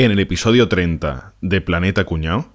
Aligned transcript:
En 0.00 0.10
el 0.10 0.18
episodio 0.18 0.66
30 0.66 1.34
de 1.42 1.60
Planeta 1.60 2.06
Cuñao. 2.06 2.48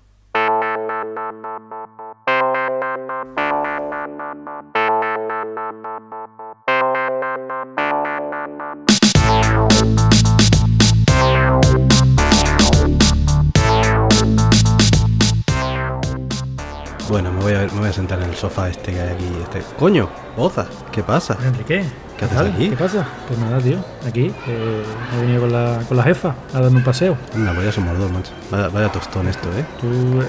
El 18.35 18.41
sofá 18.41 18.69
este 18.69 18.91
que 18.93 19.01
hay 19.01 19.09
aquí. 19.13 19.31
Este. 19.41 19.61
¡Coño! 19.79 20.09
¡Boza! 20.35 20.65
¿Qué 20.91 21.01
pasa? 21.01 21.37
Enrique, 21.43 21.85
¿Qué 22.17 22.25
haces 22.25 22.37
aquí? 22.37 22.69
¿Qué 22.69 22.75
pasa? 22.75 23.05
Pues 23.27 23.39
nada, 23.39 23.59
tío. 23.59 23.77
Aquí 24.07 24.31
eh, 24.47 24.83
he 25.15 25.21
venido 25.21 25.41
con 25.41 25.51
la, 25.53 25.79
con 25.87 25.97
la 25.97 26.03
jefa 26.03 26.35
a 26.53 26.59
darme 26.59 26.77
un 26.77 26.83
paseo. 26.83 27.17
Anda, 27.33 27.53
pues 27.53 27.65
ya 27.65 27.71
somos 27.71 27.97
dos, 27.97 28.11
macho. 28.11 28.31
Vaya, 28.51 28.67
vaya 28.69 28.91
tostón 28.91 29.27
esto, 29.27 29.47
¿eh? 29.57 29.65
¿Tú 29.79 30.21
eh, 30.21 30.27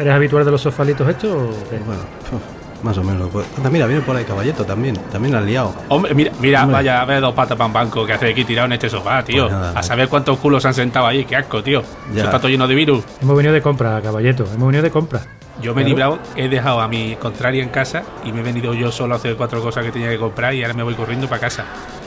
eres 0.00 0.12
habitual 0.14 0.44
de 0.44 0.50
los 0.50 0.60
sofalitos 0.60 1.08
estos 1.08 1.30
o 1.32 1.50
qué? 1.70 1.78
Bueno, 1.78 2.02
uf, 2.32 2.84
más 2.84 2.98
o 2.98 3.04
menos. 3.04 3.28
Anda, 3.56 3.70
mira, 3.70 3.86
viene 3.86 4.02
por 4.02 4.16
ahí 4.16 4.24
Caballeto 4.24 4.64
también. 4.64 4.96
También 5.12 5.32
la 5.32 5.38
has 5.40 5.44
liado. 5.44 5.74
Hombre, 5.88 6.14
mira, 6.14 6.32
mira, 6.40 6.62
Hombre. 6.62 6.74
vaya, 6.74 7.04
vaya 7.04 7.20
dos 7.20 7.34
patas 7.34 7.56
para 7.56 7.66
un 7.66 7.72
banco 7.72 8.04
que 8.06 8.12
hace 8.12 8.30
aquí 8.30 8.44
tirado 8.44 8.66
en 8.66 8.72
este 8.72 8.88
sofá, 8.88 9.22
tío. 9.22 9.44
Pues 9.44 9.52
nada, 9.52 9.78
a 9.78 9.82
saber 9.82 10.08
cuántos 10.08 10.38
culos 10.38 10.62
se 10.62 10.68
han 10.68 10.74
sentado 10.74 11.06
ahí, 11.06 11.24
qué 11.24 11.36
asco, 11.36 11.62
tío. 11.62 11.82
Ya. 12.12 12.18
Eso 12.18 12.24
está 12.26 12.38
todo 12.38 12.48
lleno 12.48 12.66
de 12.66 12.74
virus. 12.74 13.04
Hemos 13.20 13.36
venido 13.36 13.54
de 13.54 13.62
compra, 13.62 14.00
caballeto. 14.00 14.44
Hemos 14.44 14.66
venido 14.66 14.82
de 14.82 14.90
compra. 14.90 15.22
Yo 15.62 15.74
me 15.74 15.82
he 15.82 15.84
librado, 15.84 16.18
he 16.36 16.48
dejado 16.48 16.80
a 16.80 16.88
mi 16.88 17.16
contraria 17.16 17.62
en 17.62 17.70
casa 17.70 18.02
y 18.24 18.32
me 18.32 18.40
he 18.40 18.42
venido 18.42 18.74
yo 18.74 18.92
solo 18.92 19.14
a 19.14 19.16
hacer 19.16 19.36
cuatro 19.36 19.62
cosas 19.62 19.84
que 19.84 19.90
tenía 19.92 20.10
que 20.10 20.18
comprar 20.18 20.54
y 20.54 20.62
ahora 20.62 20.74
me 20.74 20.82
voy 20.82 20.94
corriendo 20.94 21.28
para 21.28 21.40
casa. 21.40 21.64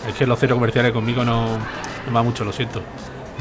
Es 0.08 0.14
que 0.16 0.26
los 0.28 0.38
cero 0.40 0.56
comerciales 0.56 0.92
conmigo 0.92 1.24
no, 1.26 1.48
no 2.08 2.14
va 2.14 2.22
mucho, 2.24 2.44
lo 2.46 2.52
siento. 2.54 2.82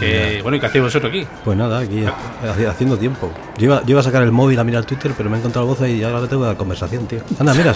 Eh, 0.00 0.38
bueno, 0.42 0.56
¿y 0.56 0.60
qué 0.60 0.66
hacéis 0.66 0.84
vosotros 0.84 1.10
aquí? 1.10 1.26
Pues 1.44 1.58
nada, 1.58 1.80
aquí 1.80 2.04
ha- 2.06 2.70
haciendo 2.70 2.96
tiempo. 2.96 3.32
Yo 3.58 3.64
iba, 3.66 3.80
yo 3.82 3.90
iba 3.90 4.00
a 4.00 4.02
sacar 4.04 4.22
el 4.22 4.30
móvil 4.30 4.56
a 4.60 4.62
mirar 4.64 4.84
Twitter, 4.84 5.12
pero 5.16 5.28
me 5.28 5.36
he 5.36 5.40
encontrado 5.40 5.66
voz 5.66 5.80
y 5.88 6.02
ahora 6.04 6.28
tengo 6.28 6.44
dar 6.44 6.56
conversación, 6.56 7.06
tío. 7.06 7.20
Anda, 7.40 7.52
mira, 7.52 7.74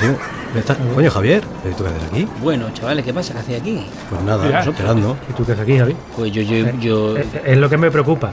estás... 0.57 0.77
Coño, 0.95 1.11
Javier, 1.11 1.43
¿pero 1.65 1.75
tú 1.75 1.83
qué 1.83 1.91
haces 1.91 2.03
aquí? 2.05 2.29
Bueno, 2.41 2.71
chavales, 2.73 3.05
¿qué 3.05 3.13
pasa? 3.13 3.33
¿Qué 3.35 3.41
hacéis 3.41 3.61
aquí? 3.61 3.87
Pues 4.09 4.23
nada, 4.23 4.61
esperando. 4.63 5.17
¿Y 5.29 5.33
tú 5.33 5.45
qué 5.45 5.53
haces 5.53 5.65
aquí, 5.65 5.79
Javi? 5.79 5.97
Pues 6.17 6.31
yo, 6.31 6.43
yo, 6.43 6.71
yo, 6.79 7.17
Eh, 7.19 7.27
Es 7.45 7.59
lo 7.59 7.69
que 7.69 7.77
me 7.77 7.91
preocupa. 7.91 8.31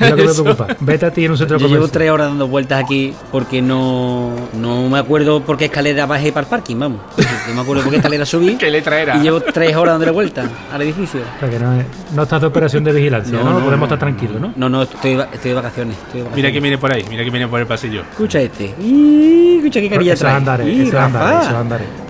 Es 0.00 0.10
lo 0.10 0.16
que 0.16 0.24
me 0.24 0.30
Eso. 0.30 0.42
preocupa. 0.44 0.76
Vete 0.80 1.06
a 1.06 1.10
ti 1.12 1.24
en 1.24 1.30
un 1.32 1.36
centro 1.38 1.56
yo 1.58 1.66
llevo 1.66 1.78
comercial. 1.80 1.90
tres 1.92 2.10
horas 2.10 2.28
dando 2.28 2.48
vueltas 2.48 2.82
aquí 2.82 3.12
porque 3.32 3.60
no, 3.62 4.30
no 4.54 4.88
me 4.88 4.98
acuerdo 4.98 5.40
por 5.42 5.56
qué 5.56 5.66
escalera 5.66 6.06
bajé 6.06 6.32
para 6.32 6.44
el 6.44 6.50
parking, 6.50 6.76
vamos. 6.78 7.00
No 7.48 7.54
me 7.54 7.60
acuerdo 7.60 7.82
por 7.82 7.90
qué 7.90 7.96
escalera 7.98 8.24
subí 8.24 8.54
¿Qué 8.58 8.70
letra 8.70 9.00
era? 9.00 9.16
y 9.16 9.20
llevo 9.20 9.40
tres 9.40 9.74
horas 9.76 9.94
dándole 9.94 10.12
vueltas 10.12 10.48
al 10.72 10.82
edificio. 10.82 11.20
O 11.36 11.40
sea, 11.40 11.50
que 11.50 11.58
no, 11.58 11.74
es- 11.80 11.86
no 12.14 12.22
estás 12.22 12.40
de 12.40 12.46
operación 12.46 12.84
de 12.84 12.92
vigilancia, 12.92 13.38
¿no? 13.42 13.58
Podemos 13.60 13.86
estar 13.86 13.98
tranquilos, 13.98 14.40
¿no? 14.40 14.52
No, 14.56 14.68
no, 14.68 14.82
estoy, 14.82 15.12
estoy 15.32 15.50
de 15.50 15.54
vacaciones. 15.54 15.96
Estoy 16.06 16.22
de 16.22 16.28
Mira 16.34 16.52
que 16.52 16.60
viene 16.60 16.78
por 16.78 16.92
ahí, 16.92 17.04
mira 17.10 17.24
que 17.24 17.30
viene 17.30 17.48
por 17.48 17.60
el 17.60 17.66
pasillo. 17.66 18.02
Escucha 18.10 18.40
este. 18.40 18.74
Ih, 18.80 19.56
Escucha 19.58 19.80
qué 19.80 19.90
carilla 19.90 20.14
trae. 20.16 20.34
andares, 20.34 20.66
Ih, 20.66 20.82
esos 20.82 20.94
andares, 20.94 21.28
Rafa. 21.34 21.42
esos 21.46 21.54
andares. 21.60 21.86
Esos 21.86 21.88
andares 21.88 21.88
de 21.88 21.94
Rafa. 21.96 22.09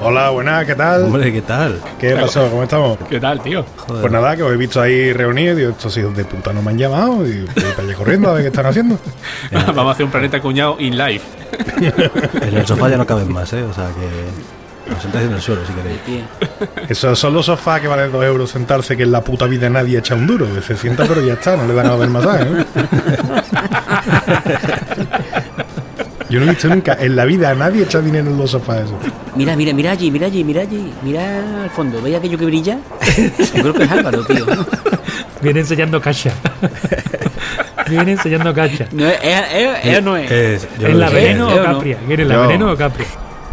Hola, 0.00 0.30
buenas, 0.30 0.64
¿qué 0.66 0.74
tal? 0.74 1.04
Hombre, 1.04 1.32
¿qué 1.32 1.42
tal? 1.42 1.80
¿Qué 1.98 2.16
pasó? 2.16 2.48
¿Cómo 2.50 2.62
estamos? 2.64 2.98
¿Qué 3.08 3.20
tal, 3.20 3.40
tío? 3.40 3.64
Joder. 3.76 4.00
Pues 4.00 4.12
nada, 4.12 4.36
que 4.36 4.42
os 4.42 4.52
he 4.52 4.56
visto 4.56 4.80
ahí 4.80 5.12
reunidos 5.12 5.56
y 5.56 5.60
digo, 5.60 5.70
estos 5.72 5.96
hijos 5.96 6.16
de 6.16 6.24
puta 6.24 6.52
no 6.52 6.62
me 6.62 6.70
han 6.70 6.78
llamado 6.78 7.26
y 7.26 7.42
voy 7.42 7.72
para 7.76 7.82
allá 7.88 7.94
corriendo 7.94 8.30
a 8.30 8.34
ver 8.34 8.42
qué 8.42 8.48
están 8.48 8.66
haciendo. 8.66 8.98
Vamos 9.52 9.86
a 9.86 9.90
hacer 9.92 10.04
un 10.06 10.10
planeta 10.10 10.40
cuñado 10.40 10.76
in 10.80 10.96
live. 10.96 11.20
En 12.40 12.56
el 12.56 12.66
sofá 12.66 12.88
ya 12.88 12.96
no 12.96 13.06
caben 13.06 13.32
más, 13.32 13.52
¿eh? 13.52 13.62
O 13.62 13.72
sea 13.72 13.88
que... 13.88 14.92
Os 14.94 15.00
sentáis 15.00 15.26
en 15.26 15.32
el 15.34 15.40
suelo 15.40 15.62
si 15.64 15.72
queréis. 15.72 16.00
Tío. 16.02 16.22
Esos 16.88 17.18
son 17.18 17.34
los 17.34 17.46
sofás 17.46 17.80
que 17.80 17.88
valen 17.88 18.10
dos 18.10 18.24
euros 18.24 18.50
sentarse, 18.50 18.96
que 18.96 19.04
en 19.04 19.12
la 19.12 19.22
puta 19.22 19.46
vida 19.46 19.70
nadie 19.70 19.98
echa 19.98 20.14
un 20.14 20.26
duro. 20.26 20.46
Se 20.60 20.76
sienta, 20.76 21.04
pero 21.06 21.24
ya 21.24 21.34
está, 21.34 21.56
no 21.56 21.66
le 21.66 21.74
dan 21.74 21.86
a 21.86 21.96
ver 21.96 22.08
masaje, 22.08 22.44
¿no? 22.46 22.64
Yo 26.32 26.40
no 26.40 26.46
he 26.46 26.50
visto 26.50 26.66
nunca 26.68 26.96
en 26.98 27.14
la 27.14 27.26
vida 27.26 27.50
a 27.50 27.54
nadie 27.54 27.82
echar 27.82 28.02
dinero 28.02 28.30
en 28.30 28.38
los 28.38 28.50
sofás. 28.52 28.84
Mira, 29.36 29.54
mira, 29.54 29.74
mira 29.74 29.90
allí, 29.90 30.10
mira 30.10 30.26
allí, 30.28 30.42
mira 30.42 30.62
allí. 30.62 30.90
Mira 31.02 31.62
al 31.64 31.68
fondo. 31.70 32.00
¿Veis 32.00 32.16
aquello 32.16 32.38
que 32.38 32.46
brilla? 32.46 32.78
Yo 33.54 33.60
creo 33.62 33.74
que 33.74 33.82
es 33.84 33.90
Álvaro, 33.90 34.24
tío. 34.24 34.46
Viene 35.42 35.60
enseñando 35.60 36.00
cacha. 36.00 36.32
Viene 37.88 38.12
enseñando 38.12 38.54
cacha. 38.54 38.86
No, 38.92 39.06
es, 39.06 39.18
es, 39.22 39.84
es- 39.84 40.02
no 40.02 40.16
es. 40.16 40.30
Es, 40.30 40.68
yo 40.78 40.86
¿En 40.86 40.92
no 40.94 40.98
la 41.00 41.10
veneno 41.10 41.50
¿eh 41.54 41.60
o 41.60 41.64
capria? 41.64 41.98
¿Quién 42.06 42.20
es 42.20 42.26
la 42.26 42.38
veneno 42.46 42.72
o 42.72 42.76
capria? 42.76 43.06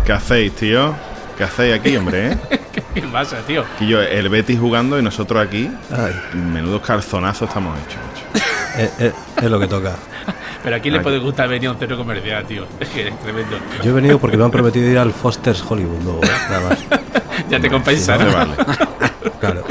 ¿Qué 0.06 0.14
hacéis, 0.14 0.54
tío? 0.54 0.96
¿Qué 1.38 1.44
hacéis 1.44 1.74
aquí, 1.76 1.98
hombre? 1.98 2.32
eh? 2.32 2.38
¿Qué 2.94 3.02
pasa, 3.04 3.38
tío? 3.46 3.64
Que 3.78 3.88
yo, 3.88 4.02
el 4.02 4.30
Betis 4.30 4.58
jugando 4.60 4.98
y 4.98 5.04
nosotros 5.04 5.46
aquí, 5.46 5.70
Ay, 5.92 6.14
menudos 6.34 6.82
calzonazos 6.82 7.50
estamos 7.50 7.78
hechos. 7.80 8.00
Es, 8.78 9.00
es- 9.00 9.14
es 9.44 9.50
lo 9.50 9.60
que 9.60 9.68
toca. 9.68 9.96
Pero 10.64 10.76
a 10.76 10.80
quién 10.80 10.94
le 10.94 11.00
puede 11.00 11.20
gustar 11.20 11.48
venir 11.48 11.70
a 11.70 11.72
un 11.72 11.80
centro 11.80 11.98
comercial, 11.98 12.46
tío. 12.46 12.66
Es 12.80 12.90
que 12.90 13.08
es 13.08 13.20
tremendo. 13.20 13.58
Yo 13.84 13.92
he 13.92 13.94
venido 13.94 14.20
porque 14.20 14.38
me 14.38 14.44
han 14.44 14.52
prometido 14.52 14.90
ir 14.90 14.98
al 14.98 15.12
Foster's 15.14 15.64
Hollywood 15.68 16.04
luego, 16.04 16.24
¿eh? 16.24 16.30
nada 16.50 16.70
más. 16.70 16.80
Ya 17.50 17.60
te 17.60 17.70
compensa, 17.70 18.18
No 18.18 18.32
vale. 18.34 18.52
Claro. 19.40 19.64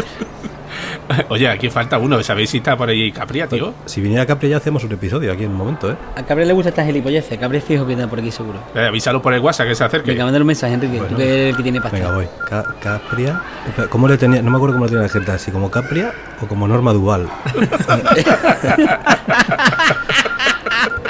Oye, 1.28 1.48
aquí 1.48 1.70
falta 1.70 1.98
uno. 1.98 2.22
¿Sabéis 2.22 2.50
si 2.50 2.58
está 2.58 2.76
por 2.76 2.88
ahí 2.88 3.10
Capria, 3.12 3.46
tío? 3.48 3.72
Si 3.86 4.00
viniera 4.00 4.26
Capri 4.26 4.48
ya 4.48 4.56
hacemos 4.58 4.84
un 4.84 4.92
episodio 4.92 5.32
aquí 5.32 5.44
en 5.44 5.50
un 5.52 5.56
momento, 5.56 5.90
¿eh? 5.90 5.96
A 6.16 6.22
Cabrera 6.22 6.48
le 6.48 6.52
gusta 6.54 6.68
esta 6.70 6.84
gilipolleces. 6.84 7.38
Cabrera 7.38 7.62
es 7.62 7.64
fijo 7.68 7.86
que 7.86 7.94
anda 7.94 8.06
por 8.06 8.18
aquí 8.18 8.30
seguro. 8.30 8.58
Eh, 8.74 8.86
avísalo 8.86 9.20
por 9.22 9.32
el 9.34 9.40
WhatsApp 9.40 9.68
que 9.68 9.74
se 9.74 9.84
acerque. 9.84 10.10
Venga, 10.12 10.24
mándale 10.24 10.42
un 10.42 10.46
mensaje, 10.48 10.74
Enrique. 10.74 10.96
Bueno. 10.98 11.10
Tú 11.10 11.16
que 11.16 11.24
eres 11.24 11.50
el 11.50 11.56
que 11.56 11.62
tiene 11.62 11.80
pasta. 11.80 11.96
Venga, 11.96 12.12
voy. 12.14 12.26
Ca- 12.48 12.74
Capria. 12.80 13.40
¿Cómo 13.88 14.06
le 14.08 14.18
tenía? 14.18 14.42
No 14.42 14.50
me 14.50 14.56
acuerdo 14.56 14.74
cómo 14.76 14.84
le 14.86 14.90
tenía 14.90 15.02
la 15.04 15.08
gente, 15.08 15.30
así 15.32 15.50
como 15.50 15.70
Capria 15.70 16.12
o 16.42 16.46
como 16.46 16.66
Norma 16.68 16.92
Duval. 16.92 17.28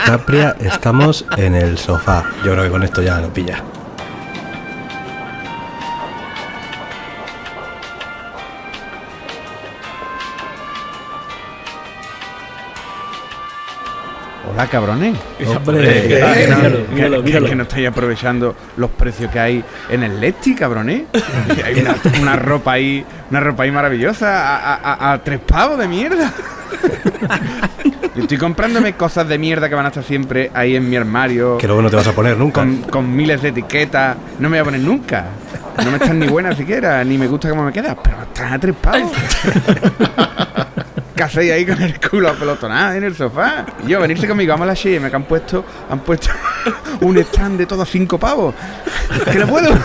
Capria, 0.07 0.57
estamos 0.61 1.25
en 1.37 1.55
el 1.55 1.77
sofá. 1.79 2.25
Yo 2.45 2.53
creo 2.53 2.65
que 2.65 2.71
con 2.71 2.83
esto 2.83 3.03
ya 3.03 3.21
lo 3.21 3.29
pilla. 3.33 3.63
Hola, 14.59 14.67
cabrones. 14.67 15.17
Hombre, 15.47 16.09
¿Qué 16.09 16.17
tal? 16.17 16.37
eh, 16.37 16.41
Que 16.43 16.49
no- 16.49 16.57
míralo, 16.57 16.77
que- 16.89 16.93
míralo, 16.95 17.17
que- 17.19 17.23
míralo. 17.23 17.47
que 17.47 17.55
no 17.55 17.63
estáis 17.63 17.87
aprovechando 17.87 18.57
los 18.77 18.91
precios 18.91 19.31
que 19.31 19.39
hay 19.39 19.65
en 19.89 20.03
el 20.03 20.19
Leti, 20.21 20.57
cabrones. 20.57 21.03
Que 21.55 21.63
hay 21.63 21.79
una, 21.81 21.95
una 22.21 22.35
ropa 22.35 22.73
ahí, 22.73 23.05
una 23.31 23.39
ropa 23.39 23.63
ahí 23.63 23.71
maravillosa 23.71 24.27
a, 24.57 24.75
a- 24.75 24.95
a- 24.95 25.13
a 25.13 25.19
tres 25.23 25.39
pavos 25.39 25.79
de 25.79 25.87
mierda. 25.87 26.33
Estoy 28.17 28.37
comprándome 28.37 28.95
cosas 28.95 29.29
de 29.29 29.39
mierda 29.39 29.69
que 29.69 29.77
van 29.77 29.85
a 29.85 29.89
estar 29.91 30.03
siempre 30.03 30.51
ahí 30.53 30.75
en 30.75 30.91
mi 30.91 30.97
armario. 30.97 31.57
que 31.59 31.69
luego 31.69 31.81
no 31.81 31.89
te 31.89 31.95
vas 31.95 32.09
a 32.09 32.13
poner 32.13 32.37
nunca. 32.37 32.61
Con, 32.63 32.79
con 32.83 33.15
miles 33.15 33.41
de 33.41 33.51
etiquetas. 33.51 34.17
No 34.41 34.49
me 34.49 34.57
voy 34.57 34.63
a 34.63 34.65
poner 34.65 34.81
nunca. 34.81 35.25
No 35.85 35.91
me 35.93 35.99
están 35.99 36.19
ni 36.19 36.27
buenas 36.27 36.57
siquiera, 36.57 37.05
ni 37.05 37.17
me 37.17 37.29
gusta 37.29 37.49
cómo 37.49 37.63
me 37.63 37.73
queda, 37.73 37.95
pero 38.03 38.23
están 38.23 38.53
a 38.55 38.59
tres 38.59 38.75
pavos. 38.83 39.13
¿Qué 41.19 41.25
hacéis 41.25 41.51
ahí 41.51 41.67
con 41.67 41.83
el 41.83 41.99
culo 41.99 42.29
apelotonado 42.29 42.95
en 42.95 43.03
el 43.03 43.17
sofá? 43.17 43.67
Y 43.85 43.89
yo, 43.89 44.01
venirse 44.01 44.29
conmigo, 44.29 44.53
vamos 44.53 44.67
a 44.67 44.69
la 44.69 44.75
Shein, 44.75 45.11
que 45.11 45.17
han 45.17 45.25
puesto, 45.25 45.65
han 45.91 45.99
puesto 45.99 46.31
un 47.01 47.19
stand 47.19 47.59
de 47.59 47.67
todo 47.67 47.83
a 47.83 47.87
cinco 47.87 48.19
pavos. 48.19 48.55
¿Que 49.33 49.41
no 49.41 49.49
puedo? 49.49 49.69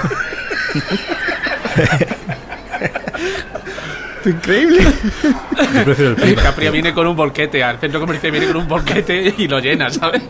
Increíble. 4.26 4.84
Yo 5.74 5.84
prefiero 5.84 6.12
el 6.12 6.18
El 6.18 6.24
flip. 6.24 6.40
Capria 6.40 6.70
viene 6.70 6.94
con 6.94 7.08
un 7.08 7.16
bolquete, 7.16 7.64
al 7.64 7.80
centro 7.80 8.00
comercial 8.00 8.32
viene 8.32 8.46
con 8.46 8.58
un 8.58 8.68
bolquete 8.68 9.34
y 9.36 9.48
lo 9.48 9.60
llena, 9.60 9.90
¿sabes? 9.90 10.22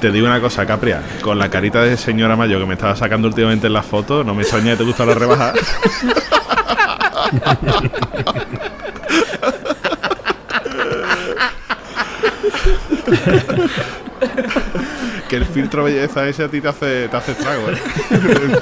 Te 0.00 0.12
digo 0.12 0.28
una 0.28 0.40
cosa, 0.40 0.64
Capria, 0.64 1.02
con 1.22 1.40
la 1.40 1.50
carita 1.50 1.82
de 1.82 1.96
señora 1.96 2.36
Mayo 2.36 2.60
que 2.60 2.66
me 2.66 2.74
estaba 2.74 2.94
sacando 2.94 3.26
últimamente 3.26 3.66
en 3.66 3.72
las 3.72 3.84
fotos, 3.84 4.24
no 4.24 4.36
me 4.36 4.42
extraña 4.42 4.74
que 4.74 4.78
te 4.78 4.84
gusta 4.84 5.04
la 5.04 5.14
rebaja. 5.14 5.54
que 15.28 15.36
el 15.36 15.44
filtro 15.46 15.84
belleza 15.84 16.26
ese 16.28 16.44
a 16.44 16.48
ti 16.48 16.60
te 16.60 16.68
hace, 16.68 17.08
te 17.08 17.16
hace 17.16 17.32
estrago, 17.32 17.70
¿eh? 17.70 17.76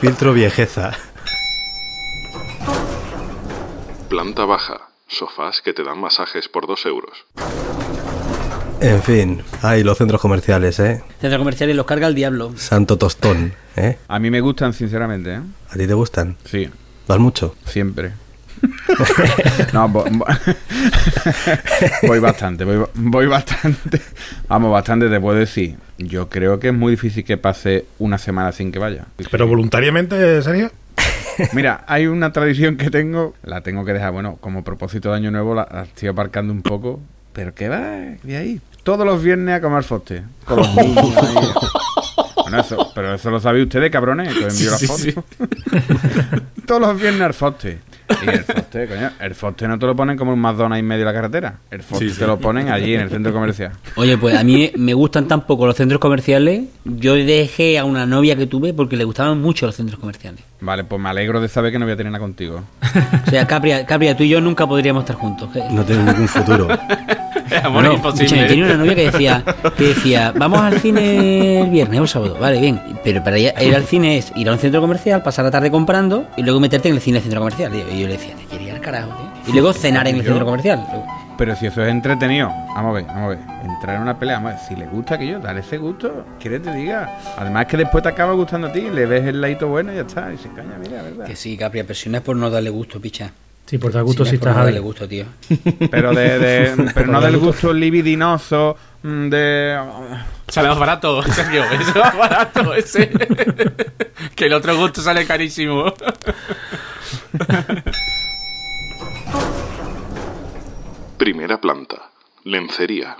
Filtro 0.00 0.32
viejeza. 0.32 0.92
Planta 4.08 4.44
baja. 4.44 4.88
Sofás 5.08 5.60
que 5.62 5.72
te 5.74 5.84
dan 5.84 5.98
masajes 6.00 6.48
por 6.48 6.66
dos 6.66 6.86
euros. 6.86 7.26
En 8.80 9.02
fin, 9.02 9.42
hay 9.62 9.84
los 9.84 9.98
centros 9.98 10.20
comerciales, 10.20 10.80
¿eh? 10.80 11.02
Centro 11.20 11.38
comercial 11.38 11.70
y 11.70 11.74
los 11.74 11.86
carga 11.86 12.08
el 12.08 12.14
diablo. 12.14 12.52
Santo 12.56 12.98
tostón, 12.98 13.54
¿eh? 13.76 13.98
A 14.08 14.18
mí 14.18 14.30
me 14.30 14.40
gustan, 14.40 14.72
sinceramente, 14.72 15.34
¿eh? 15.34 15.40
¿A 15.70 15.74
ti 15.74 15.86
te 15.86 15.94
gustan? 15.94 16.36
Sí, 16.44 16.68
¿Vas 17.06 17.18
mucho? 17.18 17.54
siempre. 17.66 18.12
no, 19.72 19.88
vo- 19.88 20.04
vo- 20.10 20.56
voy 22.06 22.18
bastante, 22.18 22.64
voy, 22.64 22.84
voy 22.94 23.26
bastante. 23.26 24.00
Vamos, 24.48 24.70
bastante 24.72 25.08
te 25.08 25.20
puedo 25.20 25.38
decir. 25.38 25.76
Yo 25.98 26.28
creo 26.28 26.58
que 26.60 26.68
es 26.68 26.74
muy 26.74 26.92
difícil 26.92 27.24
que 27.24 27.36
pase 27.36 27.86
una 27.98 28.18
semana 28.18 28.52
sin 28.52 28.72
que 28.72 28.78
vaya. 28.78 29.06
Pero 29.30 29.46
voluntariamente, 29.46 30.42
¿sería? 30.42 30.70
Mira, 31.52 31.84
hay 31.86 32.06
una 32.06 32.32
tradición 32.32 32.76
que 32.76 32.90
tengo, 32.90 33.34
la 33.42 33.62
tengo 33.62 33.84
que 33.84 33.92
dejar, 33.94 34.12
bueno, 34.12 34.36
como 34.40 34.62
propósito 34.64 35.10
de 35.10 35.16
año 35.16 35.30
nuevo, 35.30 35.54
la, 35.54 35.66
la 35.72 35.82
estoy 35.82 36.08
aparcando 36.08 36.52
un 36.52 36.62
poco. 36.62 37.00
Pero 37.32 37.54
¿qué 37.54 37.68
va? 37.68 37.80
¿Qué 38.26 38.36
ahí? 38.36 38.60
Todos 38.82 39.06
los 39.06 39.22
viernes 39.22 39.54
a 39.54 39.60
comer 39.60 39.84
foste. 39.84 40.22
Con 40.44 40.58
los 40.58 40.74
niños 40.74 41.16
ahí. 41.16 41.34
Bueno, 42.42 42.60
eso, 42.60 42.90
pero 42.94 43.14
eso 43.14 43.30
lo 43.30 43.40
sabéis 43.40 43.64
ustedes, 43.64 43.90
cabrones, 43.90 44.34
que 44.36 44.44
os 44.44 44.52
envío 44.52 44.70
la 44.72 44.78
Sí, 44.78 44.86
foto. 44.86 44.98
sí. 44.98 45.14
Todos 46.66 46.80
los 46.82 47.00
viernes 47.00 47.22
al 47.22 47.32
foste. 47.34 47.78
Y 48.24 48.28
el 48.28 48.44
foste, 48.44 48.86
coño, 48.88 49.10
el 49.20 49.34
foste 49.34 49.68
no 49.68 49.78
te 49.78 49.86
lo 49.86 49.96
ponen 49.96 50.16
como 50.16 50.32
un 50.32 50.40
McDonald's 50.40 50.80
en 50.80 50.86
medio 50.86 51.00
de 51.00 51.04
la 51.06 51.12
carretera. 51.12 51.54
El 51.70 51.82
foste 51.82 52.06
Sí, 52.06 52.10
sí. 52.12 52.18
te 52.20 52.26
lo 52.26 52.38
ponen 52.38 52.68
allí 52.70 52.94
en 52.94 53.02
el 53.02 53.10
centro 53.10 53.32
comercial. 53.32 53.72
Oye, 53.96 54.16
pues 54.18 54.36
a 54.36 54.44
mí 54.44 54.70
me 54.76 54.94
gustan 54.94 55.28
tan 55.28 55.42
poco 55.46 55.66
los 55.66 55.76
centros 55.76 56.00
comerciales. 56.00 56.64
Yo 56.84 57.14
dejé 57.14 57.78
a 57.78 57.84
una 57.84 58.06
novia 58.06 58.36
que 58.36 58.46
tuve 58.46 58.72
porque 58.74 58.96
le 58.96 59.04
gustaban 59.04 59.40
mucho 59.40 59.66
los 59.66 59.74
centros 59.76 59.98
comerciales. 60.00 60.40
Vale, 60.60 60.84
pues 60.84 61.00
me 61.00 61.08
alegro 61.08 61.40
de 61.40 61.48
saber 61.48 61.72
que 61.72 61.78
no 61.78 61.84
voy 61.86 61.94
a 61.94 61.96
tener 61.96 62.12
nada 62.12 62.22
contigo. 62.22 62.62
O 63.26 63.30
sea, 63.30 63.46
Capria, 63.46 63.84
Capria 63.86 64.16
tú 64.16 64.22
y 64.24 64.28
yo 64.28 64.40
nunca 64.40 64.66
podríamos 64.66 65.02
estar 65.02 65.16
juntos. 65.16 65.48
¿eh? 65.56 65.64
No 65.70 65.84
tiene 65.84 66.04
ningún 66.04 66.28
futuro. 66.28 66.68
Amor 67.64 67.84
imposible. 67.86 68.24
escúchame, 68.24 68.48
tenía 68.48 68.64
una 68.64 68.76
novia 68.76 68.94
que 68.94 69.10
decía, 69.10 69.44
que 69.76 69.84
decía, 69.84 70.32
vamos 70.36 70.60
al 70.60 70.80
cine 70.80 71.62
el 71.62 71.70
viernes 71.70 72.00
o 72.00 72.02
el 72.02 72.08
sábado, 72.08 72.36
vale, 72.40 72.60
bien. 72.60 72.80
Pero 73.04 73.22
para 73.22 73.36
ella 73.36 73.54
ir 73.62 73.74
al 73.74 73.84
cine 73.84 74.18
es 74.18 74.32
ir 74.36 74.48
a 74.48 74.52
un 74.52 74.58
centro 74.58 74.80
comercial, 74.80 75.22
pasar 75.22 75.44
la 75.44 75.50
tarde 75.50 75.70
comprando 75.70 76.26
y 76.36 76.42
luego 76.42 76.60
meterte 76.60 76.88
en 76.88 76.94
el 76.94 77.00
cine 77.00 77.14
del 77.14 77.22
centro 77.22 77.40
comercial. 77.40 77.72
Y 77.74 78.00
yo, 78.00 78.06
le 78.06 78.14
decía, 78.14 78.34
te 78.34 78.44
quería 78.44 78.68
ir 78.68 78.74
al 78.74 78.80
carajo, 78.80 79.10
tío. 79.10 79.32
Y 79.48 79.52
luego 79.52 79.72
cenar 79.72 80.06
en 80.08 80.16
el 80.16 80.24
centro 80.24 80.44
comercial. 80.44 80.86
Pero 81.38 81.56
si 81.56 81.66
eso 81.66 81.82
es 81.82 81.90
entretenido, 81.90 82.48
vamos 82.74 82.90
a 82.90 82.92
ver, 82.92 83.04
vamos 83.06 83.22
a 83.22 83.28
ver. 83.28 83.38
Entrar 83.64 83.96
en 83.96 84.02
una 84.02 84.18
pelea, 84.18 84.36
vamos 84.36 84.52
a 84.52 84.54
ver, 84.54 84.64
si 84.64 84.76
le 84.76 84.86
gusta 84.86 85.16
aquello, 85.16 85.40
dale 85.40 85.60
ese 85.60 85.78
gusto, 85.78 86.24
¿quieres 86.38 86.62
te 86.62 86.72
diga? 86.72 87.18
Además 87.36 87.66
que 87.66 87.76
después 87.76 88.02
te 88.02 88.10
acaba 88.10 88.32
gustando 88.34 88.68
a 88.68 88.72
ti, 88.72 88.82
le 88.82 89.06
ves 89.06 89.26
el 89.26 89.40
ladito 89.40 89.68
bueno 89.68 89.92
y 89.92 89.96
ya 89.96 90.02
está. 90.02 90.32
Y 90.32 90.38
se 90.38 90.48
caña, 90.50 90.78
mira, 90.80 91.02
¿verdad? 91.02 91.26
Que 91.26 91.34
sí, 91.34 91.56
Capria, 91.56 91.82
pero 91.82 91.94
si 91.94 92.08
no 92.10 92.18
es 92.18 92.22
por 92.22 92.36
no 92.36 92.50
darle 92.50 92.70
gusto, 92.70 93.00
picha. 93.00 93.32
Sí, 93.72 93.78
por 93.78 93.90
dar 93.90 94.02
gusto 94.02 94.22
no 94.24 94.28
si 94.28 94.34
es 94.34 94.38
por 94.40 94.50
estás 94.50 94.66
no 94.66 94.82
gusto, 94.82 95.08
tío. 95.08 95.24
Pero 95.90 96.12
de, 96.12 96.38
de- 96.38 96.90
pero 96.94 97.06
no 97.10 97.22
del 97.22 97.38
gusto 97.38 97.72
libidinoso, 97.72 98.76
mm, 99.02 99.28
de... 99.30 99.80
Sale 100.46 100.68
más 100.68 100.78
barato, 100.78 101.22
Sergio. 101.32 101.64
Es 101.64 101.96
más 101.96 102.14
barato 102.14 102.74
ese. 102.74 103.10
que 104.34 104.44
el 104.44 104.52
otro 104.52 104.76
gusto 104.76 105.00
sale 105.00 105.24
carísimo. 105.26 105.86
Primera 111.16 111.58
planta. 111.58 112.10
Lencería. 112.44 113.16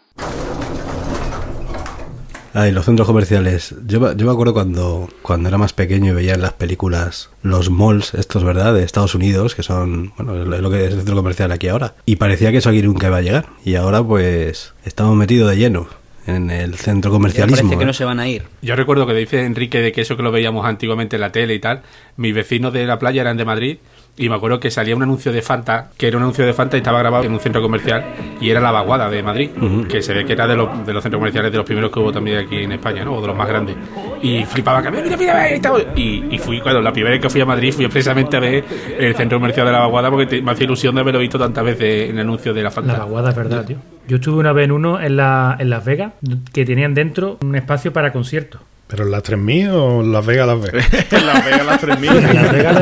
Ay, 2.54 2.70
los 2.72 2.84
centros 2.84 3.06
comerciales. 3.06 3.74
Yo, 3.86 3.98
me- 4.00 4.14
yo 4.14 4.26
me 4.26 4.32
acuerdo 4.32 4.52
cuando, 4.52 5.08
cuando 5.22 5.48
era 5.48 5.56
más 5.58 5.72
pequeño 5.72 6.12
y 6.12 6.14
veía 6.14 6.34
en 6.34 6.42
las 6.42 6.52
películas 6.52 7.30
los 7.42 7.70
malls, 7.70 8.12
estos, 8.14 8.44
¿verdad? 8.44 8.74
De 8.74 8.82
Estados 8.84 9.14
Unidos, 9.14 9.54
que 9.54 9.62
son, 9.62 10.12
bueno, 10.16 10.54
es 10.54 10.60
lo 10.60 10.70
que 10.70 10.84
es 10.84 10.90
el 10.92 10.98
centro 10.98 11.16
comercial 11.16 11.50
aquí 11.52 11.68
ahora. 11.68 11.94
Y 12.04 12.16
parecía 12.16 12.50
que 12.52 12.58
eso 12.58 12.68
aquí 12.68 12.82
nunca 12.82 13.06
iba 13.06 13.16
a 13.16 13.22
llegar. 13.22 13.46
Y 13.64 13.76
ahora, 13.76 14.02
pues, 14.02 14.74
estamos 14.84 15.16
metidos 15.16 15.48
de 15.50 15.56
lleno 15.56 15.86
en 16.26 16.50
el 16.50 16.74
centro 16.76 17.10
Ya 17.10 17.14
comercialismo. 17.16 17.56
Parece 17.56 17.76
que 17.78 17.82
¿eh? 17.82 17.86
no 17.86 17.92
se 17.94 18.04
van 18.04 18.20
a 18.20 18.28
ir. 18.28 18.42
Yo 18.60 18.76
recuerdo 18.76 19.06
que 19.06 19.14
dice 19.14 19.44
Enrique 19.44 19.80
de 19.80 19.90
que 19.92 20.02
eso 20.02 20.16
que 20.16 20.22
lo 20.22 20.30
veíamos 20.30 20.66
antiguamente 20.66 21.16
en 21.16 21.20
la 21.22 21.32
tele 21.32 21.54
y 21.54 21.58
tal, 21.58 21.82
mis 22.16 22.34
vecinos 22.34 22.72
de 22.72 22.84
la 22.86 22.98
playa 22.98 23.22
eran 23.22 23.36
de 23.38 23.44
Madrid 23.44 23.78
y 24.16 24.28
me 24.28 24.34
acuerdo 24.34 24.60
que 24.60 24.70
salía 24.70 24.94
un 24.94 25.02
anuncio 25.02 25.32
de 25.32 25.40
Fanta, 25.42 25.88
que 25.96 26.06
era 26.06 26.16
un 26.18 26.22
anuncio 26.24 26.44
de 26.44 26.52
Fanta 26.52 26.76
y 26.76 26.80
estaba 26.80 26.98
grabado 26.98 27.24
en 27.24 27.32
un 27.32 27.40
centro 27.40 27.62
comercial 27.62 28.04
y 28.40 28.50
era 28.50 28.60
la 28.60 28.70
vaguada 28.70 29.08
de 29.08 29.22
Madrid, 29.22 29.50
que 29.88 30.02
se 30.02 30.12
ve 30.12 30.24
que 30.26 30.34
era 30.34 30.46
de 30.46 30.54
los, 30.56 30.86
de 30.86 30.92
los 30.92 31.02
centros 31.02 31.18
comerciales 31.18 31.50
de 31.50 31.56
los 31.58 31.66
primeros 31.66 31.90
que 31.90 31.98
hubo 31.98 32.12
también 32.12 32.38
aquí 32.38 32.56
en 32.58 32.72
España, 32.72 33.04
¿no? 33.04 33.14
O 33.14 33.20
de 33.20 33.26
los 33.28 33.36
más 33.36 33.48
grandes. 33.48 33.74
Y 34.20 34.44
flipaba 34.44 34.82
que 34.82 34.90
mira, 34.90 35.02
mira, 35.04 35.16
mira, 35.16 35.34
mira, 35.60 35.82
y 35.96 36.02
y, 36.02 36.34
y 36.34 36.38
fui 36.38 36.60
cuando 36.60 36.80
la 36.82 36.92
primera 36.92 37.12
vez 37.14 37.22
que 37.22 37.30
fui 37.30 37.40
a 37.40 37.46
Madrid 37.46 37.72
fui 37.72 37.86
precisamente 37.88 38.36
a 38.36 38.40
ver 38.40 38.64
el 38.98 39.14
centro 39.14 39.38
comercial 39.38 39.66
de 39.66 39.72
la 39.72 39.78
vaguada 39.80 40.10
porque 40.10 40.26
te- 40.26 40.42
me 40.42 40.52
hacía 40.52 40.64
ilusión 40.64 40.94
de 40.94 41.00
haberlo 41.00 41.18
visto 41.20 41.38
tantas 41.38 41.64
veces 41.64 42.10
en 42.10 42.16
el 42.16 42.20
anuncio 42.20 42.52
de 42.52 42.62
la 42.62 42.70
Fanta. 42.70 42.92
La 42.92 42.98
vaguada 43.00 43.30
es 43.30 43.36
verdad, 43.36 43.64
tío. 43.64 43.76
Yo 44.08 44.16
estuve 44.16 44.38
una 44.38 44.52
vez 44.52 44.64
en 44.66 44.72
uno 44.72 45.00
en, 45.00 45.16
la, 45.16 45.56
en 45.58 45.70
Las 45.70 45.84
Vegas 45.84 46.12
que 46.52 46.64
tenían 46.64 46.92
dentro 46.92 47.38
un 47.40 47.54
espacio 47.56 47.92
para 47.92 48.12
conciertos. 48.12 48.60
¿Pero 48.92 49.04
en 49.04 49.10
las 49.10 49.22
3000 49.22 49.70
o 49.70 50.00
en 50.02 50.12
Las 50.12 50.26
Vegas, 50.26 50.46
Las 50.46 50.60
Vegas? 50.60 50.86
En 51.10 51.26
Las 51.26 51.44
Vegas 51.46 51.64
las 51.64 51.80
3000. 51.80 52.10
En 52.12 52.34
Las 52.34 52.52
Vegas 52.52 52.78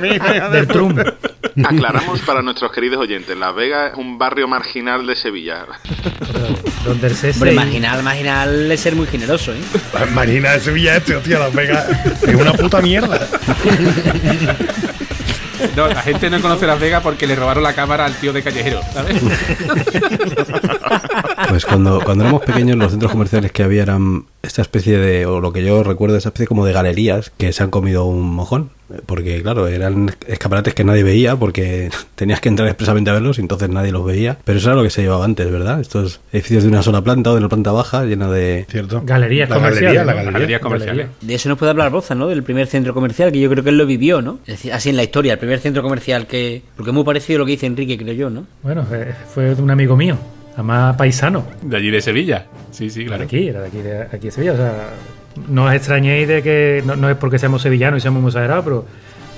de, 0.00 0.48
del 0.50 0.66
Trump. 0.66 0.98
Aclaramos 1.62 2.20
para 2.20 2.40
nuestros 2.40 2.72
queridos 2.72 3.00
oyentes. 3.00 3.36
Las 3.36 3.54
Vegas 3.54 3.92
es 3.92 3.98
un 3.98 4.16
barrio 4.16 4.48
marginal 4.48 5.06
de 5.06 5.14
Sevilla. 5.14 5.66
Donde 6.86 7.08
el 7.08 7.12
CSI... 7.12 7.32
Hombre, 7.32 7.52
marginal, 7.52 8.02
marginal 8.02 8.72
es 8.72 8.80
ser 8.80 8.94
muy 8.94 9.06
generoso, 9.06 9.52
¿eh? 9.52 9.58
La 9.92 10.06
Marina 10.06 10.52
de 10.52 10.60
Sevilla 10.60 10.96
este, 10.96 11.16
hostia, 11.16 11.38
Las 11.38 11.52
Vegas 11.52 11.86
es 12.22 12.34
una 12.34 12.54
puta 12.54 12.80
mierda. 12.80 13.20
No, 15.76 15.88
la 15.88 16.02
gente 16.02 16.30
no 16.30 16.40
conoce 16.40 16.66
Las 16.66 16.80
Vegas 16.80 17.02
porque 17.02 17.26
le 17.26 17.34
robaron 17.34 17.62
la 17.62 17.74
cámara 17.74 18.04
al 18.04 18.14
tío 18.14 18.32
de 18.32 18.42
callejero, 18.42 18.80
¿sabes? 18.92 19.20
Pues 21.48 21.64
cuando, 21.64 22.00
cuando 22.04 22.24
éramos 22.24 22.42
pequeños 22.42 22.76
los 22.76 22.90
centros 22.90 23.12
comerciales 23.12 23.52
que 23.52 23.62
había 23.62 23.82
eran 23.82 24.26
esta 24.42 24.62
especie 24.62 24.98
de, 24.98 25.26
o 25.26 25.40
lo 25.40 25.52
que 25.52 25.64
yo 25.64 25.82
recuerdo, 25.82 26.16
esa 26.16 26.30
especie 26.30 26.46
como 26.46 26.64
de 26.64 26.72
galerías 26.72 27.30
que 27.36 27.52
se 27.52 27.62
han 27.62 27.70
comido 27.70 28.04
un 28.04 28.30
mojón. 28.30 28.70
Porque 29.06 29.42
claro, 29.42 29.66
eran 29.66 30.10
escaparates 30.26 30.74
que 30.74 30.84
nadie 30.84 31.02
veía 31.02 31.36
porque 31.36 31.90
tenías 32.14 32.40
que 32.40 32.48
entrar 32.48 32.68
expresamente 32.68 33.10
a 33.10 33.14
verlos 33.14 33.38
y 33.38 33.40
entonces 33.40 33.68
nadie 33.68 33.92
los 33.92 34.04
veía. 34.04 34.38
Pero 34.44 34.58
eso 34.58 34.68
era 34.68 34.76
lo 34.76 34.82
que 34.82 34.90
se 34.90 35.02
llevaba 35.02 35.24
antes, 35.24 35.50
¿verdad? 35.50 35.80
Estos 35.80 36.20
edificios 36.32 36.62
de 36.62 36.68
una 36.68 36.82
sola 36.82 37.02
planta 37.02 37.30
o 37.30 37.32
de 37.34 37.38
una 37.40 37.48
planta 37.48 37.72
baja 37.72 38.04
llena 38.04 38.30
de... 38.30 38.66
¿Cierto? 38.70 39.02
Galerías 39.04 39.48
la 39.48 39.56
comerciales, 39.56 39.94
Galería, 39.94 40.04
la 40.04 40.12
¿no? 40.12 40.16
galería. 40.16 40.32
Galerías 40.32 40.60
comerciales. 40.60 41.06
De 41.20 41.34
eso 41.34 41.48
nos 41.48 41.58
puede 41.58 41.70
hablar 41.70 41.90
Boza, 41.90 42.14
¿no? 42.14 42.28
Del 42.28 42.42
primer 42.42 42.66
centro 42.66 42.94
comercial, 42.94 43.32
que 43.32 43.40
yo 43.40 43.50
creo 43.50 43.64
que 43.64 43.70
él 43.70 43.78
lo 43.78 43.86
vivió, 43.86 44.22
¿no? 44.22 44.38
Es 44.46 44.54
decir, 44.54 44.72
así 44.72 44.90
en 44.90 44.96
la 44.96 45.02
historia, 45.02 45.32
el 45.34 45.38
primer 45.38 45.58
centro 45.58 45.82
comercial 45.82 46.26
que... 46.26 46.62
Porque 46.76 46.90
es 46.90 46.94
muy 46.94 47.04
parecido 47.04 47.38
a 47.38 47.40
lo 47.40 47.46
que 47.46 47.52
dice 47.52 47.66
Enrique, 47.66 47.98
creo 47.98 48.14
yo, 48.14 48.30
¿no? 48.30 48.46
Bueno, 48.62 48.86
eh, 48.92 49.14
fue 49.34 49.54
de 49.54 49.62
un 49.62 49.70
amigo 49.70 49.96
mío, 49.96 50.16
además 50.54 50.96
paisano. 50.96 51.44
De 51.62 51.76
allí 51.76 51.90
de 51.90 52.00
Sevilla. 52.00 52.46
Sí, 52.70 52.90
sí, 52.90 53.00
Era 53.02 53.08
claro. 53.08 53.20
de 53.20 53.24
aquí, 53.26 53.48
era 53.48 53.60
de 53.62 53.66
aquí, 53.68 53.78
de 53.78 54.02
aquí 54.02 54.26
de 54.26 54.30
Sevilla. 54.30 54.52
O 54.52 54.56
sea, 54.56 54.72
no 55.48 55.64
os 55.64 55.74
extrañéis 55.74 56.28
de 56.28 56.42
que 56.42 56.82
no, 56.84 56.96
no 56.96 57.10
es 57.10 57.16
porque 57.16 57.38
seamos 57.38 57.62
sevillanos 57.62 57.98
y 57.98 58.00
seamos 58.02 58.22
muy 58.22 58.32
pero 58.32 58.86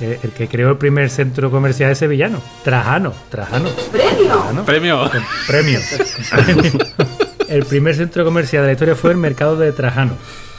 eh, 0.01 0.21
el 0.23 0.31
que 0.31 0.49
creó 0.49 0.71
el 0.71 0.79
primer 0.79 1.11
centro 1.11 1.51
comercial 1.51 1.91
es 1.91 1.99
sevillano. 1.99 2.41
Trajano, 2.65 3.13
Trajano. 3.31 3.69
Premio. 3.91 4.65
Premio. 4.65 5.11
con 5.11 5.23
premio. 5.47 5.81
El 7.49 7.65
primer 7.65 7.95
centro 7.95 8.25
comercial 8.25 8.63
de 8.63 8.67
la 8.69 8.73
historia 8.73 8.95
fue 8.95 9.11
el 9.11 9.17
mercado 9.17 9.57
de 9.57 9.73
Trajano, 9.73 10.13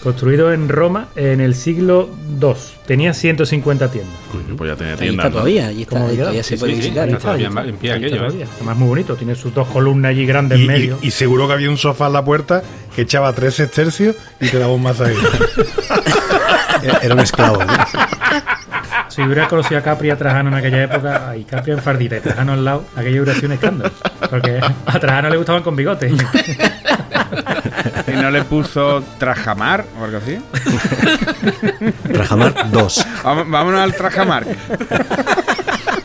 construido 0.04 0.54
en 0.54 0.70
Roma 0.70 1.08
en 1.16 1.42
el 1.42 1.56
siglo 1.56 2.10
II. 2.42 2.54
Tenía 2.88 3.14
150 3.14 3.92
tiendas. 3.92 4.14
Coño, 4.32 4.56
pues 4.56 4.72
ya 4.72 4.76
tenía 4.78 4.94
Ahí 4.94 5.00
tienda. 5.00 5.24
está 5.24 5.30
¿no? 5.30 5.34
todavía, 5.36 5.68
ahí 5.68 5.82
está, 5.82 5.96
¿Cómo 5.98 6.08
ahí 6.10 6.18
todavía 6.18 6.44
se 6.44 6.56
Sí, 6.56 6.60
puede 6.60 6.74
sí, 6.74 6.80
visitar. 6.80 7.04
ahí 7.08 7.14
está. 7.14 7.22
todavía 7.24 7.48
en 7.48 7.78
pie 7.78 7.92
Ahí 7.92 8.06
está 8.06 8.16
aquello, 8.26 8.42
¿eh? 8.44 8.48
Además 8.56 8.78
muy 8.78 8.88
bonito, 8.88 9.16
tiene 9.16 9.36
sus 9.36 9.54
dos 9.54 9.68
columnas 9.68 10.10
allí 10.12 10.26
grandes 10.26 10.58
Y, 10.60 10.62
en 10.62 10.68
medio. 10.68 11.00
y- 11.02 11.08
y 11.08 11.12
seguro 11.12 11.48
que 11.48 11.54
había 11.54 11.70
un 11.70 11.78
sofá 11.78 12.08
en 12.08 12.14
la 12.14 12.24
puerta 12.24 12.64
que 12.96 13.02
echaba 13.04 13.34
tres 13.34 13.56
sextercios 13.56 14.16
y 14.40 14.48
te 14.50 14.58
daba 14.58 14.74
un 14.74 14.84
masaje. 14.84 15.14
Era 17.02 17.14
un 17.14 17.20
esclavo, 17.20 17.64
¿no? 17.64 17.74
Si 19.10 19.22
hubiera 19.22 19.48
conocido 19.48 19.80
a 19.80 19.84
Capri 19.84 20.08
y 20.08 20.12
a 20.12 20.18
Trajano 20.18 20.50
en 20.50 20.56
aquella 20.56 20.84
época, 20.84 21.36
y 21.36 21.44
Capri 21.44 21.74
en 21.74 21.80
fardita 21.80 22.18
y 22.18 22.20
Trajano 22.22 22.54
al 22.54 22.64
lado, 22.64 22.86
aquello 22.96 23.24
hubiera 23.24 23.34
sido 23.38 23.48
un 23.48 23.54
escándalo. 23.54 23.92
Porque 24.30 24.60
a 24.86 25.00
Trajano 25.00 25.30
le 25.30 25.38
gustaban 25.38 25.62
con 25.64 25.76
bigote. 25.76 26.12
¿Y 28.08 28.12
no 28.12 28.32
le 28.32 28.44
puso 28.44 29.04
Trajamar 29.18 29.86
o 30.00 30.04
algo 30.06 30.18
así? 30.18 30.40
Trajamar 32.14 32.72
2. 32.72 33.06
Vamos- 33.24 33.50
Vámonos 33.50 33.82
al 33.82 33.96
Trajamar. 33.96 34.46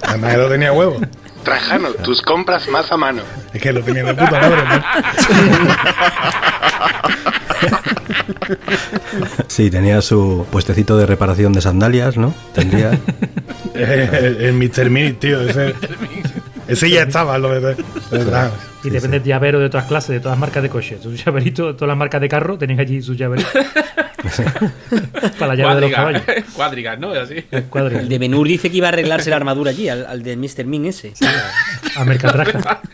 Además, 0.03 0.35
él 0.35 0.41
lo 0.41 0.49
tenía 0.49 0.73
huevo. 0.73 1.01
Trajano, 1.43 1.91
tus 1.91 2.23
compras 2.23 2.67
más 2.69 2.91
a 2.91 2.97
mano. 2.97 3.23
Es 3.53 3.61
que 3.61 3.71
lo 3.73 3.83
tenía 3.83 4.03
de 4.05 4.15
puta 4.15 4.31
madre. 4.41 4.63
¿no? 4.65 4.83
Sí, 9.49 9.71
tenía 9.71 10.01
su 10.03 10.47
puestecito 10.51 10.97
de 10.97 11.07
reparación 11.07 11.53
de 11.53 11.61
sandalias, 11.61 12.17
¿no? 12.17 12.35
Tendría... 12.55 12.99
Eh, 13.75 14.37
el 14.41 14.53
Mr. 14.55 14.91
Minute, 14.91 15.15
tío. 15.21 15.41
Ese, 15.43 15.75
ese 16.69 16.91
ya 16.91 17.03
estaba, 17.03 17.39
lo 17.39 17.49
de, 17.49 17.75
de 17.75 17.85
verdad. 18.11 18.51
Y 18.83 18.91
depende 18.91 19.21
de 19.21 19.29
llavero 19.29 19.59
de 19.59 19.67
otras 19.67 19.85
clases, 19.85 20.11
de 20.11 20.21
todas 20.21 20.39
marcas 20.39 20.63
de 20.63 20.69
coche. 20.69 20.99
Su 21.03 21.15
llaverito, 21.15 21.75
todas 21.75 21.89
las 21.89 21.97
marcas 21.97 22.21
de 22.21 22.29
carro, 22.29 22.59
tenéis 22.59 22.81
allí 22.81 23.03
sus 23.03 23.17
llaveritos. 23.17 23.53
Para 25.39 25.49
la 25.49 25.55
llave 25.55 25.75
de 25.77 25.81
los 25.81 25.91
caballos. 25.91 26.23
Cuadrigas, 26.55 26.99
¿no? 26.99 27.13
Así. 27.13 27.45
El 27.51 28.09
de 28.09 28.19
Benur 28.19 28.47
dice 28.47 28.71
que 28.71 28.79
iba 28.79 28.89
a 28.89 28.91
arreglarse 28.91 29.31
la 29.31 29.37
armadura 29.37 29.71
allí, 29.71 29.89
al, 29.89 30.07
al 30.07 30.23
de 30.23 30.37
Mr. 30.37 30.67
Min 30.67 30.87
ese. 30.87 31.13
A 31.97 32.05
Mercatraja. 32.05 32.81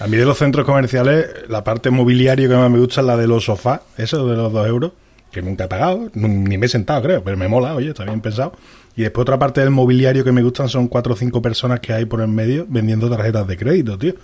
A 0.00 0.06
mí 0.06 0.16
de 0.16 0.24
los 0.24 0.38
centros 0.38 0.64
comerciales, 0.64 1.26
la 1.48 1.64
parte 1.64 1.90
mobiliario 1.90 2.48
que 2.48 2.54
más 2.54 2.70
me 2.70 2.78
gusta 2.78 3.00
es 3.00 3.06
la 3.06 3.16
de 3.16 3.26
los 3.26 3.44
sofás, 3.44 3.80
eso 3.96 4.28
de 4.28 4.36
los 4.36 4.52
dos 4.52 4.66
euros, 4.66 4.92
que 5.32 5.42
nunca 5.42 5.64
he 5.64 5.68
pagado, 5.68 6.08
ni 6.14 6.56
me 6.56 6.66
he 6.66 6.68
sentado, 6.68 7.02
creo, 7.02 7.24
pero 7.24 7.36
me 7.36 7.48
mola, 7.48 7.74
oye, 7.74 7.88
está 7.88 8.04
bien 8.04 8.20
pensado. 8.20 8.52
Y 8.96 9.02
después 9.02 9.22
otra 9.22 9.38
parte 9.38 9.60
del 9.60 9.70
mobiliario 9.70 10.22
que 10.24 10.32
me 10.32 10.42
gustan 10.42 10.68
son 10.68 10.88
cuatro 10.88 11.14
o 11.14 11.16
cinco 11.16 11.42
personas 11.42 11.80
que 11.80 11.92
hay 11.92 12.04
por 12.04 12.20
en 12.20 12.34
medio 12.34 12.64
vendiendo 12.68 13.10
tarjetas 13.10 13.46
de 13.46 13.56
crédito, 13.56 13.98
tío. 13.98 14.14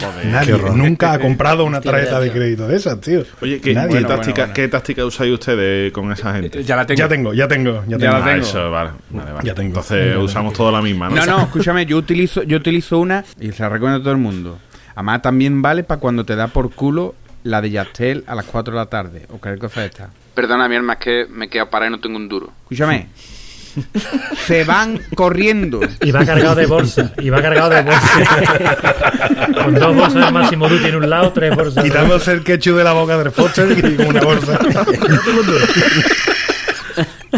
Joder. 0.00 0.26
Nadie 0.26 0.54
horror. 0.54 0.74
nunca 0.76 1.12
ha 1.12 1.18
comprado 1.18 1.64
una 1.64 1.80
tarjeta 1.80 2.18
de 2.18 2.30
crédito 2.30 2.66
de 2.66 2.76
esas, 2.76 2.98
tío. 3.00 3.24
Oye, 3.42 3.60
¿qué, 3.60 3.74
Nadie. 3.74 3.98
qué 3.98 4.04
táctica, 4.04 4.16
bueno, 4.16 4.34
bueno. 4.36 4.52
¿qué 4.54 4.68
táctica 4.68 5.04
usáis 5.04 5.32
ustedes 5.34 5.92
con 5.92 6.10
esa 6.12 6.32
gente? 6.34 6.64
Ya 6.64 6.76
la 6.76 6.86
tengo. 6.86 6.98
Ya 6.98 7.08
tengo, 7.08 7.34
ya 7.34 7.48
tengo, 7.48 7.84
ya 7.86 7.90
Ya 7.90 7.98
tengo. 7.98 8.12
la 8.12 8.18
Ah, 8.18 8.24
tengo. 8.30 8.42
eso, 8.46 8.70
vale, 8.70 8.90
vale, 9.10 9.32
vale. 9.32 9.46
Ya 9.46 9.54
tengo. 9.54 9.68
Entonces 9.68 10.16
usamos 10.16 10.54
toda 10.54 10.72
la 10.72 10.80
misma, 10.80 11.10
¿no? 11.10 11.16
No, 11.16 11.26
no, 11.26 11.40
escúchame, 11.42 11.84
yo 11.84 11.98
utilizo, 11.98 12.42
yo 12.44 12.56
utilizo 12.56 12.98
una 13.00 13.24
y 13.38 13.52
se 13.52 13.62
la 13.62 13.68
recomiendo 13.68 13.98
a 14.00 14.02
todo 14.02 14.12
el 14.12 14.18
mundo. 14.20 14.58
Además, 14.94 15.20
también 15.20 15.60
vale 15.60 15.84
para 15.84 16.00
cuando 16.00 16.24
te 16.24 16.36
da 16.36 16.46
por 16.46 16.72
culo 16.72 17.14
la 17.42 17.60
de 17.60 17.70
Yastel 17.72 18.24
a 18.28 18.34
las 18.34 18.46
4 18.46 18.72
de 18.72 18.78
la 18.78 18.86
tarde 18.86 19.26
o 19.30 19.38
cualquier 19.38 19.58
cosa 19.58 19.80
de 19.80 19.86
esta. 19.88 20.10
Perdona, 20.34 20.68
mi 20.68 20.76
hermano, 20.76 20.92
es 20.98 21.04
que 21.04 21.26
me 21.30 21.50
quedo 21.50 21.68
parado 21.68 21.90
y 21.90 21.96
no 21.96 22.00
tengo 22.00 22.16
un 22.16 22.28
duro. 22.28 22.50
Escúchame. 22.62 23.08
se 24.46 24.64
van 24.64 25.00
corriendo. 25.14 25.80
Y 26.00 26.10
va 26.10 26.24
cargado 26.24 26.54
de 26.54 26.66
bolsa. 26.66 27.12
Y 27.18 27.30
va 27.30 27.42
cargado 27.42 27.70
de 27.70 27.82
bolsa. 27.82 29.54
Con 29.62 29.74
dos 29.74 29.96
bolsas 29.96 30.26
de 30.26 30.32
Máximo 30.32 30.68
Duty 30.68 30.88
en 30.88 30.96
un 30.96 31.10
lado, 31.10 31.32
tres 31.32 31.54
bolsas. 31.54 31.84
Quitándose 31.84 32.32
el 32.32 32.42
ketchup 32.42 32.76
de 32.76 32.84
la 32.84 32.92
boca 32.92 33.16
del 33.16 33.30
Foster 33.30 33.70
y 33.76 33.96
con 33.96 34.06
una 34.06 34.20
bolsa. 34.20 34.58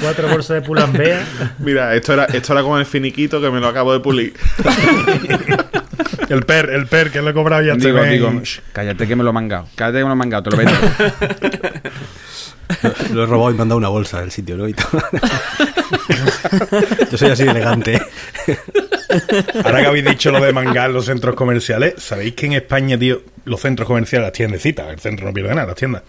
Cuatro 0.00 0.28
bolsas 0.28 0.54
de 0.56 0.62
Pulambea. 0.62 1.24
Mira, 1.58 1.94
esto 1.94 2.14
era, 2.14 2.24
esto 2.24 2.52
era 2.52 2.62
como 2.62 2.78
el 2.78 2.86
finiquito 2.86 3.40
que 3.40 3.50
me 3.50 3.60
lo 3.60 3.68
acabo 3.68 3.92
de 3.92 4.00
pulir. 4.00 4.34
El 6.28 6.44
per, 6.44 6.70
el 6.70 6.86
per, 6.86 7.10
que 7.10 7.22
le 7.22 7.30
he 7.30 7.34
cobrado 7.34 7.62
ya 7.62 7.74
Digo, 7.74 8.00
te 8.00 8.08
digo, 8.08 8.32
"Shh, 8.42 8.60
cállate 8.72 9.06
que 9.06 9.16
me 9.16 9.24
lo 9.24 9.30
he 9.30 9.32
mangado. 9.32 9.68
Cállate 9.74 9.98
que 9.98 10.04
me 10.04 10.08
lo 10.08 10.14
he 10.14 10.16
mangado, 10.16 10.42
te 10.44 10.50
lo 10.50 10.56
vendo. 10.56 10.72
Lo 13.12 13.24
he 13.24 13.26
robado 13.26 13.50
y 13.50 13.54
me 13.54 13.62
han 13.62 13.68
dado 13.68 13.78
una 13.78 13.88
bolsa 13.88 14.20
del 14.20 14.30
sitio, 14.30 14.56
¿no? 14.56 14.66
Y 14.66 14.74
todo. 14.74 14.88
Yo 17.10 17.18
soy 17.18 17.30
así 17.30 17.44
de 17.44 17.50
elegante. 17.50 18.00
Ahora 19.64 19.80
que 19.80 19.86
habéis 19.86 20.04
dicho 20.06 20.30
lo 20.30 20.42
de 20.42 20.52
mangar 20.52 20.90
los 20.90 21.04
centros 21.04 21.34
comerciales, 21.34 21.94
¿sabéis 21.98 22.34
que 22.34 22.46
en 22.46 22.54
España, 22.54 22.98
tío, 22.98 23.22
los 23.44 23.60
centros 23.60 23.86
comerciales, 23.86 24.26
las 24.26 24.32
tiendecitas, 24.32 24.92
el 24.92 24.98
centro 24.98 25.26
no 25.26 25.32
pierde 25.32 25.54
nada, 25.54 25.68
las 25.68 25.76
tiendas, 25.76 26.02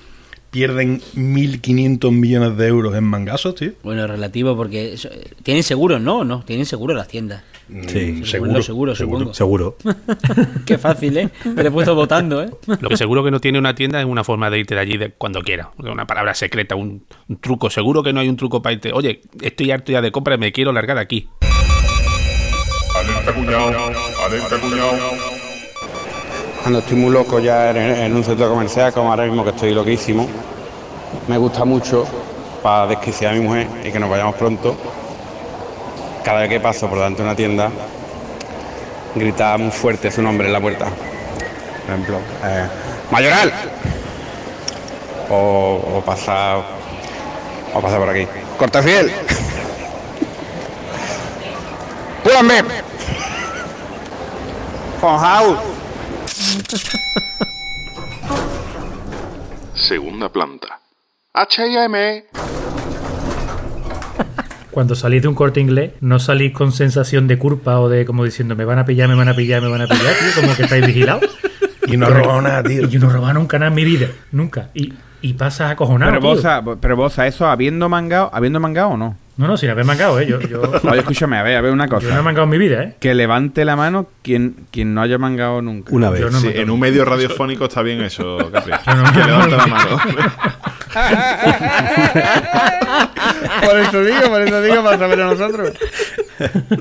pierden 0.56 1.02
1.500 1.18 2.12
millones 2.14 2.56
de 2.58 2.68
euros 2.68 2.96
en 2.96 3.04
mangazos, 3.04 3.56
tío? 3.56 3.72
Bueno, 3.84 4.08
relativo, 4.08 4.56
porque 4.56 4.94
eso- 4.94 5.10
tienen 5.44 5.64
seguros, 5.64 6.00
¿no? 6.00 6.24
No, 6.24 6.46
tienen 6.46 6.66
seguro 6.66 6.94
las 6.94 7.10
tiendas. 7.10 7.44
Sí, 7.88 8.22
Mm, 8.22 8.24
seguro, 8.24 8.62
seguro, 8.62 8.96
supongo. 8.96 9.34
Seguro. 9.34 9.76
Qué 10.66 10.78
fácil, 10.78 11.18
¿eh? 11.18 11.30
Me 11.44 11.62
lo 11.62 11.68
he 11.68 11.72
puesto 11.72 11.94
votando, 11.94 12.42
¿eh? 12.42 12.50
Lo 12.80 12.88
que 12.88 12.96
seguro 12.96 13.22
que 13.22 13.32
no 13.32 13.42
tiene 13.42 13.60
una 13.60 13.76
tienda 13.76 14.00
es 14.00 14.06
una 14.06 14.24
forma 14.24 14.50
de 14.50 14.60
irte 14.60 14.76
de 14.76 14.80
allí 14.82 14.98
de 14.98 15.10
cuando 15.12 15.42
quiera. 15.42 15.72
Una 15.78 16.08
palabra 16.08 16.34
secreta, 16.36 16.76
un, 16.76 17.04
un 17.28 17.38
truco. 17.42 17.70
Seguro 17.70 18.02
que 18.02 18.14
no 18.14 18.22
hay 18.22 18.30
un 18.30 18.38
truco 18.38 18.62
para 18.62 18.76
irte. 18.76 18.94
Oye, 18.94 19.24
estoy 19.42 19.72
harto 19.72 19.92
ya 19.92 20.02
de 20.02 20.12
compra 20.14 20.36
y 20.36 20.38
me 20.38 20.54
quiero 20.54 20.72
largar 20.72 20.96
de 20.96 21.02
aquí. 21.04 21.28
Alerta 22.96 23.34
cuñado, 23.34 23.92
alerta 24.26 24.58
cuñado. 24.62 25.35
Cuando 26.65 26.79
estoy 26.79 26.98
muy 26.98 27.12
loco 27.12 27.38
ya 27.38 27.69
en, 27.69 28.15
un 28.15 28.24
centro 28.24 28.50
comercial, 28.50 28.91
como 28.91 29.12
ahora 29.12 29.25
mismo 29.25 29.43
que 29.43 29.51
estoy 29.51 29.72
loquísimo, 29.72 30.27
me 31.27 31.38
gusta 31.38 31.63
mucho 31.63 32.07
para 32.63 32.88
desquiciar 32.88 33.34
a 33.34 33.36
mi 33.36 33.41
mujer 33.41 33.67
y 33.84 33.91
que 33.91 34.00
nos 34.00 34.10
vayamos 34.10 34.34
pronto. 34.34 34.75
Cada 36.24 36.39
vez 36.39 36.50
que 36.50 36.60
paso 36.60 36.89
por 36.89 36.98
delante 36.98 37.22
de 37.22 37.27
una 37.27 37.36
tienda, 37.36 37.69
grita 39.13 39.55
muy 39.60 39.69
fuerte 39.69 40.10
su 40.10 40.24
nombre 40.24 40.48
en 40.48 40.53
la 40.53 40.60
puerta. 40.60 40.86
Por 40.86 41.93
ejemplo, 41.93 42.17
eh, 42.43 42.67
¡Mayoral! 43.12 43.53
O, 45.29 45.98
o 45.98 46.01
pasa 46.03 46.55
o 47.75 47.79
pasa 47.79 48.00
por 48.00 48.10
aquí. 48.10 48.27
¡Cortafiel! 48.57 49.12
¡Púrame! 52.24 52.63
¡Conjaus! 55.00 55.75
Segunda 59.74 60.30
planta. 60.30 60.80
H&M. 61.34 62.25
Cuando 64.72 64.96
salís 64.96 65.22
de 65.22 65.28
un 65.28 65.36
corte 65.36 65.60
inglés, 65.60 65.92
no 66.02 66.20
salís 66.20 66.52
con 66.54 66.72
sensación 66.72 67.28
de 67.28 67.38
culpa 67.38 67.80
o 67.80 67.88
de 67.88 68.06
como 68.06 68.25
diciendo 68.25 68.56
me 68.56 68.66
van 68.66 68.80
a 68.80 68.86
pillar, 68.86 69.08
me 69.08 69.16
van 69.16 69.30
a 69.30 69.34
pillar, 69.36 69.62
me 69.62 69.70
van 69.70 69.82
a 69.82 69.88
pillar, 69.88 70.14
tío, 70.20 70.42
como 70.42 70.56
que 70.56 70.64
estáis 70.64 70.86
vigilados. 70.86 71.24
Y 71.88 71.98
no 71.98 72.08
he 72.08 72.10
robado 72.10 72.42
nada, 72.42 72.64
tío. 72.64 72.82
Y 72.82 72.90
yo 72.90 73.00
no 73.00 73.12
he 73.12 73.14
robado 73.14 73.36
nunca 73.36 73.60
nada 73.60 73.70
en 73.70 73.75
mi 73.75 73.86
vida, 73.86 74.08
nunca. 74.32 74.72
Y, 74.74 74.94
y 75.22 75.34
pasas 75.34 75.70
acojonado. 75.72 76.14
pero 76.14 76.22
tío. 76.22 76.30
Bosa, 76.32 76.64
pero 76.82 76.96
Bosa, 76.96 77.28
eso 77.28 77.46
habiendo 77.46 77.88
mangado, 77.90 78.32
habiendo 78.34 78.60
mangado 78.60 78.90
o 78.90 78.98
no. 78.98 79.18
No, 79.38 79.48
no, 79.48 79.58
sin 79.58 79.70
haber 79.70 79.84
mangado, 79.84 80.18
¿eh? 80.20 80.27
Yo, 80.27 80.39
yo, 80.39 80.62
Oye, 80.89 81.00
escúchame, 81.00 81.38
a 81.38 81.44
ver, 81.44 81.58
a 81.58 81.62
ver 81.62 81.74
una 81.74 81.88
yo 81.88 81.92
no 81.92 81.98
he 82.00 82.04
cosa. 82.04 82.22
mangado 82.22 82.46
en 82.46 82.50
mi 82.51 82.58
vida, 82.58 82.84
¿eh? 82.84 82.96
Que 83.01 83.13
levante 83.13 83.65
la 83.65 83.75
mano 83.75 84.08
quien, 84.24 84.56
quien 84.72 84.94
no 84.94 85.01
haya 85.01 85.18
mangado 85.18 85.62
nunca. 85.62 85.94
Una 85.94 86.10
vez. 86.10 86.22
No 86.32 86.39
Sí, 86.39 86.51
en 86.56 86.70
un 86.70 86.80
medio 86.80 87.04
radiofónico 87.04 87.65
está 87.65 87.82
bien 87.82 88.01
eso, 88.01 88.38
Capri. 88.51 88.72
no- 88.72 89.12
que 89.13 89.20
levante 89.24 89.58
la 89.58 89.68
mano. 89.68 90.00
por 93.65 93.77
eso 93.80 94.04
digo, 94.04 94.22
por 94.30 94.42
eso 94.42 94.62
digo, 94.62 94.84
para 94.84 94.98
saber 94.98 95.22
a 95.22 95.25
nosotros. 95.25 95.72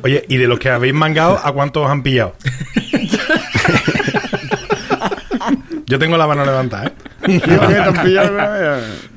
Oye, 0.03 0.25
y 0.29 0.37
de 0.37 0.47
los 0.47 0.59
que 0.61 0.71
habéis 0.71 0.95
mangado, 0.95 1.41
¿a 1.43 1.51
cuántos 1.53 1.85
os 1.85 1.91
han 1.91 2.03
pillado? 2.05 2.37
Yo 5.87 5.99
tengo 5.99 6.17
la 6.17 6.27
mano 6.27 6.45
levantada, 6.47 6.87
¿eh? 6.87 6.93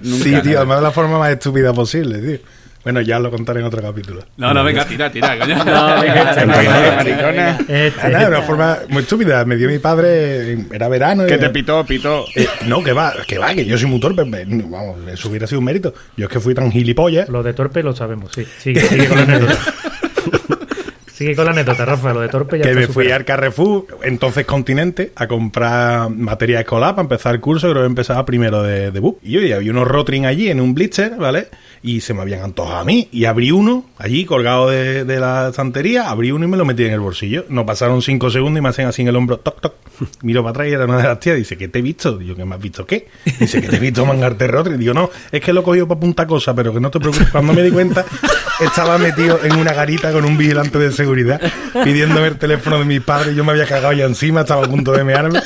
sí, 0.03 0.41
tío, 0.41 0.57
además 0.57 0.77
de 0.79 0.83
la 0.83 0.91
forma 0.91 1.17
más 1.19 1.31
estúpida 1.31 1.73
posible, 1.73 2.19
tío. 2.19 2.39
Bueno, 2.87 3.01
ya 3.01 3.19
lo 3.19 3.29
contaré 3.29 3.59
en 3.59 3.65
otro 3.65 3.81
capítulo. 3.81 4.23
No, 4.37 4.53
no, 4.53 4.63
venga, 4.63 4.85
tira, 4.85 5.11
tira, 5.11 5.37
coño. 5.37 5.55
No, 5.65 6.01
venga, 6.01 6.29
Este, 6.31 6.45
venga, 6.45 6.57
venga, 6.57 6.95
maricona. 6.95 7.57
este, 7.67 8.15
Ah, 8.15 8.25
una 8.29 8.41
forma 8.43 8.77
muy 8.87 9.01
estúpida. 9.03 9.43
Me 9.43 9.57
dio 9.57 9.67
mi 9.67 9.79
padre, 9.79 10.57
era 10.71 10.87
verano. 10.87 11.25
Que 11.25 11.37
te 11.37 11.49
pitó, 11.49 11.85
pitó. 11.85 12.23
Eh, 12.33 12.47
no, 12.65 12.81
que 12.83 12.93
va, 12.93 13.13
que 13.27 13.37
va, 13.37 13.53
que 13.53 13.65
yo 13.65 13.77
soy 13.77 13.89
muy 13.89 13.99
torpe. 13.99 14.23
Vamos, 14.23 14.99
eso 15.11 15.27
hubiera 15.29 15.47
sido 15.47 15.59
un 15.59 15.65
mérito. 15.65 15.93
Yo 16.15 16.27
es 16.27 16.31
que 16.31 16.39
fui 16.39 16.53
tan 16.53 16.71
gilipollas. 16.71 17.27
Lo 17.27 17.43
de 17.43 17.53
torpe 17.53 17.83
lo 17.83 17.93
sabemos, 17.93 18.31
sí. 18.33 18.45
Sigue, 18.59 18.79
sigue 18.81 19.07
con 19.07 19.17
la 19.17 19.23
anécdota. 19.23 19.57
sigue 21.13 21.35
con 21.35 21.45
la 21.45 21.51
anécdota, 21.51 21.83
Rafa. 21.85 22.13
Lo 22.13 22.21
de 22.21 22.29
torpe 22.29 22.57
ya 22.57 22.63
que 22.63 22.69
está 22.69 22.79
me 22.81 22.85
fui 22.87 22.93
superado. 23.05 23.15
al 23.17 23.25
Carrefour, 23.25 23.85
entonces 24.03 24.45
Continente, 24.45 25.11
a 25.15 25.27
comprar 25.27 26.09
materia 26.09 26.59
escolar 26.59 26.91
para 26.91 27.01
empezar 27.03 27.35
el 27.35 27.41
curso. 27.41 27.69
Creo 27.71 27.81
que 27.83 27.87
empezaba 27.87 28.23
primero 28.25 28.63
de, 28.63 28.91
de 28.91 28.99
BUP. 28.99 29.19
Y 29.25 29.37
oye, 29.37 29.53
había 29.53 29.71
unos 29.71 29.87
Rotring 29.87 30.25
allí 30.25 30.49
en 30.49 30.61
un 30.61 30.73
blister, 30.73 31.15
¿vale? 31.17 31.47
Y 31.81 32.01
se 32.01 32.13
me 32.13 32.21
habían 32.21 32.41
antojado 32.41 32.77
a 32.77 32.83
mí. 32.83 33.07
Y 33.11 33.25
abrí 33.25 33.51
uno, 33.51 33.85
allí 33.97 34.25
colgado 34.25 34.69
de, 34.69 35.03
de 35.05 35.19
la 35.19 35.49
estantería, 35.49 36.09
abrí 36.09 36.31
uno 36.31 36.45
y 36.45 36.47
me 36.47 36.57
lo 36.57 36.65
metí 36.65 36.85
en 36.85 36.93
el 36.93 36.99
bolsillo. 36.99 37.45
No 37.49 37.65
pasaron 37.65 38.01
cinco 38.01 38.29
segundos 38.29 38.59
y 38.59 38.61
me 38.61 38.69
hacen 38.69 38.87
así 38.87 39.01
en 39.01 39.09
el 39.09 39.15
hombro, 39.15 39.37
toc, 39.37 39.61
toc. 39.61 39.73
Miro 40.21 40.43
para 40.43 40.51
atrás 40.51 40.67
y 40.67 40.73
era 40.73 40.85
una 40.85 40.97
de 40.97 41.03
las 41.03 41.19
tías. 41.19 41.37
Dice, 41.37 41.57
¿qué 41.57 41.67
te 41.67 41.79
he 41.79 41.81
visto? 41.81 42.17
Digo, 42.17 42.35
¿qué 42.35 42.45
me 42.45 42.55
has 42.55 42.61
visto 42.61 42.85
qué? 42.85 43.07
Dice, 43.39 43.61
que 43.61 43.67
te 43.67 43.77
he 43.77 43.79
visto 43.79 44.05
mangarte 44.07 44.47
Rotring. 44.47 44.79
Digo, 44.79 44.93
no, 44.93 45.09
es 45.31 45.41
que 45.41 45.53
lo 45.53 45.61
he 45.61 45.63
cogido 45.63 45.87
para 45.87 45.99
punta 45.99 46.27
cosa, 46.27 46.53
pero 46.53 46.73
que 46.73 46.79
no 46.79 46.91
te 46.91 46.99
preocupes. 46.99 47.29
Cuando 47.29 47.53
me 47.53 47.63
di 47.63 47.71
cuenta, 47.71 48.05
estaba 48.59 48.97
metido 48.97 49.39
en 49.43 49.57
una 49.57 49.73
garita 49.73 50.11
con 50.11 50.25
un 50.25 50.37
vigilante 50.37 50.77
de 50.79 50.91
seguridad 50.91 51.41
pidiéndome 51.83 52.27
el 52.27 52.37
teléfono 52.37 52.79
de 52.79 52.85
mis 52.85 53.01
padres. 53.01 53.35
Yo 53.35 53.43
me 53.43 53.51
había 53.51 53.65
cagado 53.65 53.93
ya 53.93 54.05
encima, 54.05 54.41
estaba 54.41 54.65
a 54.65 54.69
punto 54.69 54.91
de 54.91 55.03
mearme. 55.03 55.39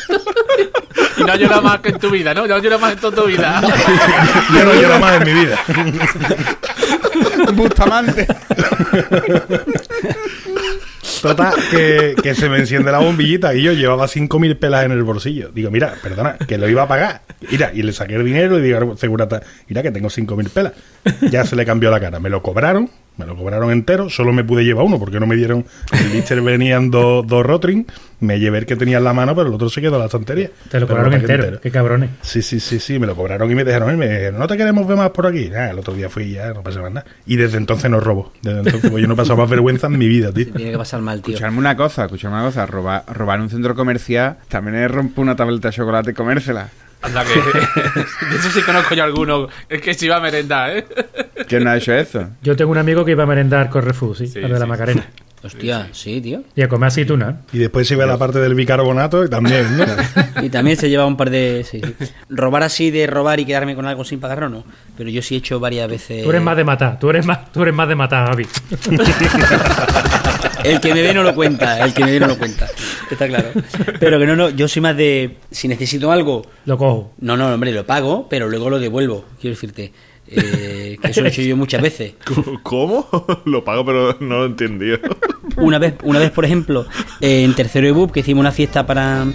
Y 1.22 1.24
no 1.24 1.36
llora 1.36 1.62
más 1.62 1.80
que 1.80 1.90
en 1.90 2.00
tu 2.00 2.10
vida, 2.10 2.34
¿no? 2.34 2.48
No 2.48 2.58
llora 2.60 2.78
más 2.78 2.94
en 2.94 3.00
toda 3.00 3.22
tu 3.22 3.28
vida. 3.28 3.62
Yo 4.54 4.66
no 4.66 4.74
lloro 4.74 5.00
más 5.00 5.22
en 5.22 5.28
mi 5.28 5.34
vida. 5.42 5.60
Bustamante. 7.54 8.28
Total, 11.22 11.54
que, 11.70 12.16
que 12.22 12.34
se 12.34 12.50
me 12.50 12.58
enciende 12.58 12.92
la 12.92 13.00
bombillita 13.00 13.54
y 13.54 13.62
yo 13.62 13.74
llevaba 13.74 14.08
5.000 14.08 14.58
pelas 14.58 14.86
en 14.86 14.92
el 14.92 15.04
bolsillo. 15.04 15.50
Digo, 15.54 15.70
mira, 15.70 15.94
perdona, 16.02 16.38
que 16.38 16.58
lo 16.58 16.68
iba 16.68 16.84
a 16.84 16.88
pagar. 16.88 17.22
Mira, 17.50 17.72
y 17.74 17.84
le 17.84 17.94
saqué 17.94 18.16
el 18.16 18.26
dinero 18.26 18.58
y 18.58 18.62
digo, 18.64 18.98
segurata, 18.98 19.42
mira 19.68 19.84
que 19.84 19.92
tengo 19.92 20.10
5.000 20.10 20.50
pelas. 20.50 20.74
Ya 21.30 21.46
se 21.46 21.56
le 21.56 21.66
cambió 21.66 21.92
la 21.92 22.00
cara. 22.00 22.20
Me 22.20 22.30
lo 22.30 22.42
cobraron, 22.42 22.90
me 23.18 23.26
lo 23.26 23.36
cobraron 23.36 23.72
entero, 23.72 24.10
solo 24.10 24.34
me 24.34 24.44
pude 24.44 24.64
llevar 24.64 24.86
uno 24.86 24.98
porque 24.98 25.20
no 25.20 25.28
me 25.28 25.36
dieron. 25.36 25.66
El 25.92 26.10
blister 26.10 26.42
venían 26.42 26.90
dos, 26.90 27.26
dos 27.28 27.46
Rotring, 27.46 27.86
me 28.20 28.40
llevé 28.40 28.60
el 28.60 28.66
que 28.66 28.76
tenía 28.76 28.98
en 28.98 29.04
la 29.04 29.14
mano, 29.14 29.36
pero 29.36 29.50
el 29.50 29.54
otro 29.54 29.70
se 29.70 29.82
quedó 29.82 29.96
en 29.96 30.00
la 30.00 30.06
estantería. 30.06 30.50
Te 30.70 30.80
lo 30.80 30.88
cobraron 30.88 31.14
entero. 31.14 31.60
Qué 31.60 31.72
cabrones. 31.72 32.10
Sí, 32.22 32.42
sí, 32.42 32.60
sí, 32.60 32.80
sí, 32.80 33.00
me 33.00 33.08
lo 33.08 33.16
cobraron 33.16 33.52
y 33.52 33.56
me 33.56 33.64
dejaron 33.64 33.92
ir. 33.92 33.98
Me 33.98 34.08
dijeron, 34.08 34.40
no 34.40 34.48
te 34.48 34.58
queremos 34.58 34.88
ver 34.88 34.98
más 34.98 35.10
por 35.12 35.28
aquí. 35.28 35.50
Nada, 35.50 35.72
el 35.72 35.80
otro 35.80 35.94
día 35.94 36.10
fui 36.10 36.24
y 36.24 36.32
ya, 36.34 36.54
no 36.54 36.64
pasa 36.64 36.82
más 36.82 36.92
nada. 36.92 37.06
Y 37.26 37.36
desde 37.36 37.58
entonces 37.58 37.90
no 37.92 38.00
robo. 38.00 38.32
Desde 38.42 38.60
entonces, 38.60 38.90
pues 38.90 39.02
yo 39.02 39.08
no 39.08 39.14
he 39.14 39.18
pasado 39.18 39.38
más 39.38 39.50
vergüenza 39.50 39.88
en 39.88 39.98
mi 39.98 40.08
vida, 40.08 40.32
tío. 40.32 40.52
Tiene 40.54 40.72
que 40.72 40.78
pasar 40.78 41.02
mal, 41.02 41.22
tío. 41.22 41.34
Escucharme 41.34 41.60
una 41.60 41.76
cosa, 41.76 42.06
escucharme 42.06 42.38
una 42.38 42.46
cosa. 42.46 42.66
Robar, 42.66 43.04
robar 43.08 43.42
un 43.42 43.50
centro 43.50 43.76
comercial 43.76 44.38
también 44.48 44.76
es 44.76 44.92
romper 44.92 45.20
una 45.20 45.36
tableta 45.36 45.70
de 45.70 45.76
chocolate 45.76 46.12
y 46.12 46.14
comérsela. 46.14 46.70
Anda, 47.02 47.24
que. 47.26 47.34
De 48.30 48.36
eso 48.36 48.50
sí 48.52 48.62
conozco 48.62 48.94
yo 48.94 49.04
alguno. 49.04 49.48
Es 49.68 49.82
que 49.82 49.94
se 49.94 50.06
iba 50.06 50.18
a 50.18 50.20
merendar, 50.20 50.78
¿eh? 50.78 50.86
¿Quién 51.52 51.68
ha 51.68 51.76
hecho 51.78 51.94
eso? 51.94 52.30
Yo 52.42 52.56
tengo 52.56 52.72
un 52.72 52.78
amigo 52.78 53.04
que 53.04 53.12
iba 53.12 53.24
a 53.24 53.28
merendar 53.28 53.70
Correfour, 53.70 54.16
sí, 54.18 54.28
Sí, 54.28 54.40
al 54.40 54.52
de 54.52 54.60
la 54.60 54.66
sí. 54.66 54.66
Macarena. 54.66 55.06
Hostia, 55.44 55.90
sí, 55.92 56.22
tío. 56.22 56.44
Y 56.56 56.62
a 56.62 56.70
comer 56.70 56.88
aceituna. 56.90 57.42
Y 57.52 57.58
después 57.58 57.88
se 57.88 57.96
iba 57.96 58.04
a 58.04 58.08
la 58.08 58.18
parte 58.20 58.40
del 58.40 58.54
bicarbonato 58.54 59.26
y 59.26 59.30
también, 59.30 59.76
¿no? 59.76 59.86
Y 60.44 60.50
también 60.50 60.78
se 60.78 60.88
lleva 60.90 61.06
un 61.06 61.18
par 61.18 61.32
de. 61.32 61.66
sí, 61.70 61.82
sí. 62.00 62.06
Robar 62.30 62.64
así 62.64 62.92
de 62.92 63.08
robar 63.08 63.40
y 63.40 63.46
quedarme 63.46 63.76
con 63.76 63.86
algo 63.88 64.06
sin 64.06 64.20
pagarlo, 64.20 64.50
no. 64.50 64.64
Pero 64.96 65.10
yo 65.10 65.22
sí 65.22 65.36
he 65.36 65.38
hecho 65.40 65.60
varias 65.60 65.90
veces. 65.90 66.24
Tú 66.24 66.30
eres 66.30 66.42
más 66.44 66.56
de 66.56 66.64
matar, 66.64 67.00
tú 67.00 67.10
eres 67.10 67.26
más, 67.26 67.52
tú 67.52 67.64
eres 67.64 67.74
más 67.74 67.90
de 67.90 67.96
matar, 67.96 68.28
Javi. 68.30 68.46
El 70.64 70.80
que 70.80 70.94
me 70.94 71.02
ve 71.02 71.14
no 71.14 71.24
lo 71.24 71.34
cuenta, 71.34 71.84
el 71.84 71.92
que 71.92 72.06
me 72.06 72.12
ve 72.12 72.20
no 72.20 72.28
lo 72.28 72.38
cuenta. 72.38 72.68
Está 73.10 73.28
claro. 73.28 73.50
Pero 74.00 74.20
que 74.20 74.28
no, 74.28 74.36
no, 74.36 74.50
yo 74.50 74.68
soy 74.68 74.82
más 74.84 74.96
de. 74.96 75.38
Si 75.50 75.68
necesito 75.68 76.12
algo. 76.12 76.44
Lo 76.66 76.78
cojo. 76.78 77.14
No, 77.20 77.36
no, 77.36 77.52
hombre, 77.52 77.72
lo 77.72 77.84
pago, 77.86 78.28
pero 78.30 78.48
luego 78.48 78.70
lo 78.70 78.80
devuelvo. 78.80 79.26
Quiero 79.40 79.56
decirte. 79.56 79.92
Eh, 80.32 80.98
que 81.02 81.08
eso 81.12 81.22
lo 81.22 81.28
he 81.28 81.30
hecho 81.30 81.42
yo 81.42 81.58
muchas 81.58 81.82
veces. 81.82 82.14
¿Cómo? 82.64 83.08
Lo 83.46 83.64
pago, 83.64 83.86
pero 83.86 84.18
no 84.20 84.38
lo 84.38 84.44
he 84.44 84.48
entendido. 84.48 85.00
Una 85.58 85.80
vez, 85.80 85.96
una 86.04 86.20
vez 86.20 86.32
por 86.32 86.46
ejemplo, 86.46 86.86
eh, 87.20 87.44
en 87.44 87.54
tercero 87.56 87.86
de 87.86 87.92
BUP, 87.92 88.12
que 88.12 88.22
hicimos 88.22 88.40
una 88.40 88.54
fiesta 88.54 88.86
para, 88.86 89.26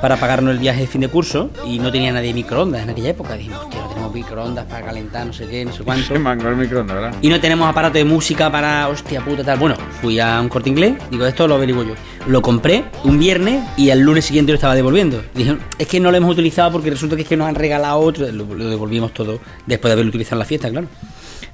para 0.00 0.16
pagarnos 0.16 0.52
el 0.52 0.58
viaje 0.58 0.82
de 0.82 0.86
fin 0.86 1.00
de 1.00 1.08
curso 1.08 1.50
y 1.66 1.78
no 1.80 1.90
tenía 1.90 2.12
nadie 2.12 2.32
microondas 2.32 2.82
en 2.82 2.90
aquella 2.90 3.10
época. 3.10 3.34
Dijimos, 3.34 3.64
hostia, 3.64 3.80
no 3.80 3.88
tenemos 3.88 4.14
microondas 4.14 4.66
para 4.66 4.86
calentar, 4.86 5.26
no 5.26 5.32
sé 5.32 5.48
qué, 5.48 5.64
no 5.64 5.72
sé 5.72 5.82
cuánto. 5.82 6.06
Se 6.06 6.18
mangó 6.18 6.48
el 6.48 6.56
microondas, 6.56 6.94
¿verdad? 6.94 7.18
Y 7.22 7.28
no 7.28 7.40
tenemos 7.40 7.68
aparato 7.68 7.98
de 7.98 8.04
música 8.04 8.52
para, 8.52 8.88
hostia 8.88 9.20
puta, 9.24 9.42
tal. 9.42 9.58
Bueno, 9.58 9.74
fui 10.00 10.20
a 10.20 10.40
un 10.40 10.48
corte 10.48 10.70
inglés, 10.70 10.94
digo, 11.10 11.26
esto 11.26 11.48
lo 11.48 11.56
averiguo 11.56 11.82
yo. 11.82 11.94
Lo 12.28 12.40
compré 12.40 12.84
un 13.02 13.18
viernes 13.18 13.64
y 13.76 13.90
al 13.90 14.00
lunes 14.00 14.24
siguiente 14.24 14.52
lo 14.52 14.56
estaba 14.56 14.74
devolviendo. 14.74 15.22
Dije, 15.34 15.56
es 15.78 15.88
que 15.88 15.98
no 15.98 16.10
lo 16.10 16.16
hemos 16.16 16.30
utilizado 16.30 16.70
porque 16.70 16.90
resulta 16.90 17.16
que 17.16 17.22
es 17.22 17.28
que 17.28 17.36
nos 17.36 17.48
han 17.48 17.56
regalado 17.56 17.98
otro. 17.98 18.30
Lo, 18.30 18.44
lo 18.54 18.68
devolvimos 18.68 19.12
todo 19.12 19.40
después 19.66 19.90
de 19.90 19.92
haberlo 19.94 20.10
utilizado 20.10 20.36
en 20.36 20.38
la 20.40 20.43
fiesta, 20.44 20.70
claro. 20.70 20.86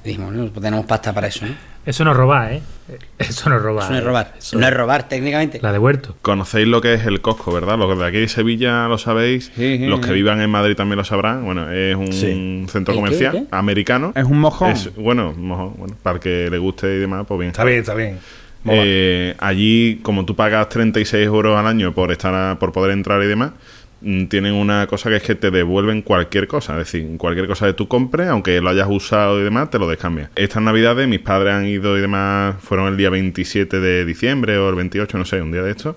Y 0.05 0.09
dijimos, 0.09 0.33
no, 0.33 0.47
pues 0.47 0.63
tenemos 0.63 0.87
pasta 0.87 1.13
para 1.13 1.27
eso, 1.27 1.47
¿no? 1.47 1.55
Eso 1.85 2.05
no 2.05 2.11
es 2.13 2.17
robar, 2.17 2.53
¿eh? 2.53 2.63
Eso 3.19 3.49
no 3.51 3.57
es 3.57 3.63
robar. 3.63 3.85
Eso 3.85 3.93
no 3.93 3.97
es 3.99 4.03
¿eh? 4.03 4.07
robar. 4.07 4.35
Eso- 4.39 4.59
No 4.59 4.67
es 4.67 4.75
robar, 4.75 5.09
técnicamente. 5.09 5.59
La 5.63 5.73
de 5.73 5.79
huerto. 5.79 6.17
Conocéis 6.23 6.67
lo 6.69 6.81
que 6.81 6.95
es 6.95 7.05
el 7.07 7.21
Costco, 7.21 7.53
¿verdad? 7.53 7.79
Los 7.79 7.99
de 7.99 8.07
aquí 8.07 8.19
de 8.19 8.29
Sevilla 8.29 8.87
lo 8.89 8.99
sabéis. 8.99 9.51
Sí, 9.55 9.79
sí, 9.79 9.87
Los 9.87 10.01
que 10.01 10.09
sí. 10.09 10.13
vivan 10.15 10.41
en 10.41 10.51
Madrid 10.51 10.75
también 10.77 10.97
lo 10.99 11.05
sabrán. 11.05 11.45
Bueno, 11.45 11.71
es 11.71 11.97
un 11.97 12.13
Sí. 12.13 12.65
centro 12.71 12.93
¿El 12.93 12.97
qué, 12.99 13.03
comercial 13.05 13.33
qué? 13.33 13.45
americano. 13.51 14.13
Es 14.15 14.25
un 14.25 14.39
mojón. 14.41 14.71
Es- 14.71 14.95
bueno, 14.97 15.33
mojón, 15.37 15.75
bueno, 15.79 15.97
para 16.03 16.17
el 16.17 16.21
que 16.21 16.49
le 16.51 16.59
guste 16.59 16.87
y 16.97 16.99
demás, 16.99 17.25
pues 17.27 17.39
bien. 17.41 17.51
Está 17.51 17.65
bien, 17.65 17.79
está 17.81 17.95
bien. 17.95 18.19
Eh, 18.67 19.35
allí, 19.39 20.01
como 20.03 20.27
tú 20.27 20.37
pagas 20.37 20.69
36 20.69 21.25
euros 21.27 21.59
al 21.59 21.67
año 21.67 21.95
por 21.95 22.13
estar 22.13 22.35
a- 22.35 22.59
por 22.59 22.73
poder 22.73 22.93
entrar 22.93 23.23
y 23.23 23.27
demás, 23.27 23.53
tienen 24.01 24.55
una 24.55 24.87
cosa 24.87 25.11
que 25.11 25.17
es 25.17 25.23
que 25.23 25.35
te 25.35 25.51
devuelven 25.51 26.03
cualquier 26.03 26.47
cosa. 26.47 26.73
Es 26.73 26.91
decir, 26.93 27.17
cualquier 27.19 27.47
cosa 27.47 27.67
que 27.67 27.75
tú 27.75 27.89
compres, 27.89 28.29
aunque 28.29 28.61
lo 28.61 28.71
hayas 28.71 28.89
usado 28.89 29.41
y 29.41 29.45
demás, 29.45 29.71
te 29.71 29.79
lo 29.79 29.89
descambian. 29.89 30.31
Estas 30.37 30.63
navidades, 30.63 31.07
mis 31.09 31.21
padres 31.21 31.55
han 31.55 31.67
ido 31.67 31.97
y 31.99 32.01
demás, 32.01 32.57
fueron 32.61 32.89
el 32.89 32.97
día 32.97 33.11
27 33.11 33.81
de 33.81 34.05
diciembre 34.05 34.57
o 34.59 34.69
el 34.69 34.75
28, 34.75 35.19
no 35.19 35.25
sé, 35.25 35.43
un 35.43 35.53
día 35.53 35.63
de 35.63 35.71
esto. 35.71 35.97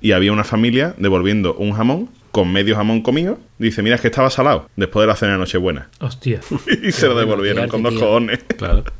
Y 0.00 0.12
había 0.12 0.32
una 0.32 0.44
familia 0.44 0.94
devolviendo 0.98 1.54
un 1.54 1.72
jamón 1.72 2.08
con 2.32 2.52
medio 2.52 2.76
jamón 2.76 3.02
comido. 3.02 3.38
Dice, 3.58 3.82
mira, 3.82 3.96
es 3.96 4.00
que 4.00 4.08
estaba 4.08 4.30
salado 4.30 4.68
después 4.76 5.02
de 5.02 5.06
la 5.08 5.16
cena 5.16 5.32
de 5.32 5.38
Nochebuena. 5.38 5.88
Hostia. 6.00 6.40
y 6.82 6.92
se 6.92 7.06
lo 7.06 7.18
devolvieron 7.18 7.68
con 7.68 7.82
dos 7.82 7.92
tío. 7.92 8.00
cojones. 8.00 8.40
Claro. 8.56 8.84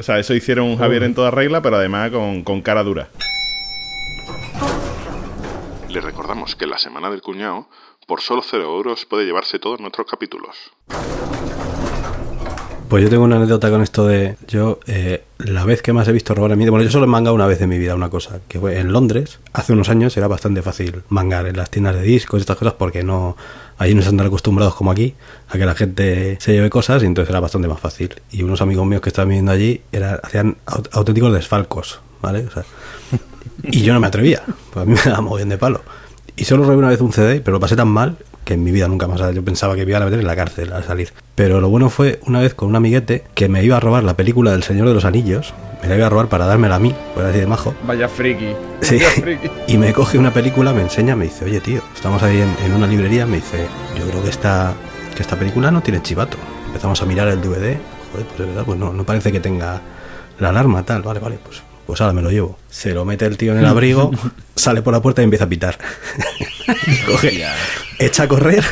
O 0.00 0.02
sea, 0.04 0.20
eso 0.20 0.32
hicieron 0.32 0.66
un 0.66 0.78
Javier 0.78 1.02
en 1.02 1.12
toda 1.12 1.32
regla, 1.32 1.60
pero 1.60 1.74
además 1.74 2.12
con, 2.12 2.44
con 2.44 2.62
cara 2.62 2.84
dura. 2.84 3.08
Les 5.88 6.04
recordamos 6.04 6.54
que 6.54 6.66
la 6.66 6.78
semana 6.78 7.10
del 7.10 7.22
cuñado, 7.22 7.68
por 8.06 8.20
solo 8.20 8.42
0 8.48 8.62
euros 8.64 9.06
puede 9.06 9.24
llevarse 9.24 9.58
todos 9.58 9.80
nuestros 9.80 10.06
capítulos. 10.08 10.56
Pues 12.88 13.04
yo 13.04 13.10
tengo 13.10 13.24
una 13.24 13.36
anécdota 13.36 13.68
con 13.70 13.82
esto 13.82 14.06
de. 14.06 14.36
Yo, 14.48 14.80
eh, 14.86 15.22
la 15.38 15.66
vez 15.66 15.82
que 15.82 15.92
más 15.92 16.08
he 16.08 16.12
visto 16.12 16.34
robar 16.34 16.52
mi 16.52 16.56
vida. 16.64 16.70
Bueno, 16.70 16.84
yo 16.86 16.90
solo 16.90 17.04
he 17.04 17.08
mangado 17.08 17.34
una 17.34 17.46
vez 17.46 17.60
en 17.60 17.68
mi 17.68 17.76
vida 17.76 17.94
una 17.94 18.08
cosa. 18.08 18.40
Que 18.48 18.58
fue 18.58 18.78
en 18.78 18.92
Londres. 18.94 19.40
Hace 19.52 19.74
unos 19.74 19.90
años 19.90 20.16
era 20.16 20.26
bastante 20.26 20.62
fácil 20.62 21.02
mangar 21.10 21.46
en 21.46 21.56
las 21.58 21.70
tiendas 21.70 21.94
de 21.96 22.00
discos 22.02 22.38
y 22.38 22.42
estas 22.42 22.56
cosas 22.56 22.74
porque 22.74 23.02
no. 23.02 23.36
Allí 23.76 23.92
no 23.94 24.00
están 24.00 24.16
tan 24.16 24.26
acostumbrados 24.26 24.74
como 24.74 24.90
aquí 24.90 25.14
a 25.50 25.58
que 25.58 25.66
la 25.66 25.74
gente 25.74 26.38
se 26.40 26.52
lleve 26.52 26.70
cosas 26.70 27.02
y 27.02 27.06
entonces 27.06 27.28
era 27.30 27.40
bastante 27.40 27.68
más 27.68 27.78
fácil. 27.78 28.14
Y 28.30 28.42
unos 28.42 28.62
amigos 28.62 28.86
míos 28.86 29.02
que 29.02 29.10
estaban 29.10 29.28
viviendo 29.28 29.52
allí 29.52 29.82
era, 29.92 30.14
hacían 30.22 30.56
aut- 30.66 30.88
auténticos 30.92 31.32
desfalcos, 31.34 32.00
¿vale? 32.22 32.46
O 32.46 32.50
sea, 32.50 32.64
y 33.62 33.82
yo 33.82 33.92
no 33.94 34.00
me 34.00 34.06
atrevía, 34.06 34.42
pues 34.72 34.82
a 34.82 34.88
mí 34.88 34.94
me 34.94 35.10
daba 35.10 35.20
muy 35.20 35.38
bien 35.38 35.48
de 35.48 35.58
palo. 35.58 35.82
Y 36.36 36.44
solo 36.44 36.64
robé 36.64 36.76
una 36.76 36.88
vez 36.88 37.00
un 37.00 37.12
CD, 37.12 37.40
pero 37.40 37.56
lo 37.56 37.60
pasé 37.60 37.74
tan 37.74 37.88
mal 37.88 38.16
que 38.44 38.54
en 38.54 38.62
mi 38.62 38.70
vida 38.70 38.88
nunca 38.88 39.06
más. 39.08 39.20
Yo 39.34 39.44
pensaba 39.44 39.74
que 39.74 39.84
me 39.84 39.90
iban 39.90 40.02
a 40.02 40.04
meter 40.06 40.20
en 40.20 40.26
la 40.26 40.36
cárcel 40.36 40.72
al 40.72 40.84
salir. 40.84 41.12
Pero 41.34 41.60
lo 41.60 41.68
bueno 41.68 41.90
fue 41.90 42.20
una 42.26 42.40
vez 42.40 42.54
con 42.54 42.68
un 42.68 42.76
amiguete 42.76 43.24
que 43.34 43.48
me 43.48 43.62
iba 43.62 43.76
a 43.76 43.80
robar 43.80 44.04
la 44.04 44.16
película 44.16 44.52
del 44.52 44.62
Señor 44.62 44.88
de 44.88 44.94
los 44.94 45.04
Anillos. 45.04 45.52
Me 45.82 45.88
la 45.88 45.96
iba 45.96 46.06
a 46.06 46.08
robar 46.08 46.28
para 46.28 46.46
dármela 46.46 46.76
a 46.76 46.78
mí, 46.78 46.94
por 47.14 47.24
así 47.24 47.40
de 47.40 47.46
majo. 47.46 47.74
Vaya 47.86 48.08
friki. 48.08 48.54
Sí. 48.80 48.96
Vaya 48.96 49.10
friki. 49.10 49.50
Y 49.68 49.76
me 49.78 49.92
coge 49.92 50.16
una 50.16 50.32
película, 50.32 50.72
me 50.72 50.82
enseña, 50.82 51.14
me 51.14 51.24
dice, 51.24 51.44
oye 51.44 51.60
tío, 51.60 51.82
estamos 51.94 52.22
ahí 52.22 52.40
en, 52.40 52.54
en 52.64 52.72
una 52.72 52.86
librería, 52.86 53.26
me 53.26 53.36
dice, 53.36 53.66
yo 53.98 54.08
creo 54.08 54.22
que 54.22 54.30
esta, 54.30 54.72
que 55.14 55.22
esta 55.22 55.36
película 55.36 55.70
no 55.70 55.82
tiene 55.82 56.00
chivato. 56.02 56.36
Empezamos 56.68 57.02
a 57.02 57.06
mirar 57.06 57.28
el 57.28 57.40
DVD, 57.40 57.76
joder, 58.12 58.26
pues 58.26 58.40
es 58.40 58.46
verdad, 58.46 58.64
pues 58.64 58.78
no, 58.78 58.92
no 58.92 59.04
parece 59.04 59.30
que 59.30 59.40
tenga 59.40 59.80
la 60.38 60.48
alarma, 60.48 60.84
tal, 60.84 61.02
vale, 61.02 61.20
vale, 61.20 61.38
pues, 61.44 61.62
pues 61.88 62.02
ahora 62.02 62.12
me 62.12 62.20
lo 62.20 62.30
llevo. 62.30 62.58
Se 62.68 62.92
lo 62.92 63.06
mete 63.06 63.24
el 63.24 63.38
tío 63.38 63.52
en 63.52 63.60
el 63.60 63.64
abrigo, 63.64 64.10
sale 64.54 64.82
por 64.82 64.92
la 64.92 65.00
puerta 65.00 65.22
y 65.22 65.24
empieza 65.24 65.46
a 65.46 65.48
pitar. 65.48 65.78
Coge, 67.06 67.42
echa 67.98 68.24
a 68.24 68.28
correr 68.28 68.62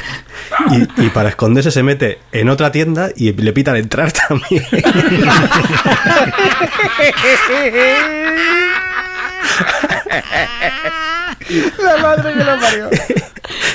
y, 0.70 1.06
y 1.06 1.08
para 1.08 1.30
esconderse 1.30 1.70
se 1.70 1.82
mete 1.82 2.18
en 2.30 2.50
otra 2.50 2.70
tienda 2.70 3.08
y 3.16 3.32
le 3.32 3.54
pita 3.54 3.70
al 3.70 3.78
entrar 3.78 4.12
también. 4.12 4.66
La 11.82 11.96
madre 11.98 12.34
que 12.34 12.44
lo 12.44 12.60
parió. 12.60 12.90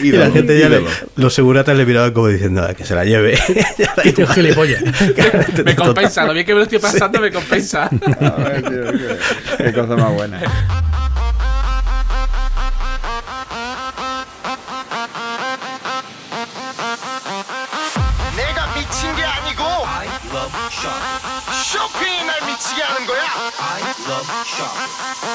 Y 0.01 0.11
la 0.11 0.29
gente 0.31 0.59
ya 0.59 0.67
le, 0.69 0.83
los 1.15 1.33
seguratas 1.33 1.75
le 1.77 1.85
miraban 1.85 2.11
como 2.11 2.27
diciendo 2.27 2.65
"Ah, 2.67 2.73
que 2.73 2.83
se 2.85 2.93
la 2.95 3.05
lleve. 3.05 3.39
Tío 4.15 4.27
gilipollas. 4.27 4.83
Me 5.65 5.75
compensa, 5.75 6.25
lo 6.25 6.33
bien 6.33 6.45
que 6.45 6.53
me 6.53 6.59
lo 6.59 6.63
estoy 6.63 6.79
pasando 6.79 7.19
me 7.21 7.31
compensa. 7.31 7.89
Ay, 7.91 8.61
tío, 8.63 8.91
qué, 8.91 9.63
qué 9.65 9.73
cosa 9.73 9.95
más 9.95 10.13
buena. 10.13 10.41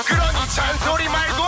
그러니 0.07 0.47
잔소리 0.49 1.05
말고 1.09 1.43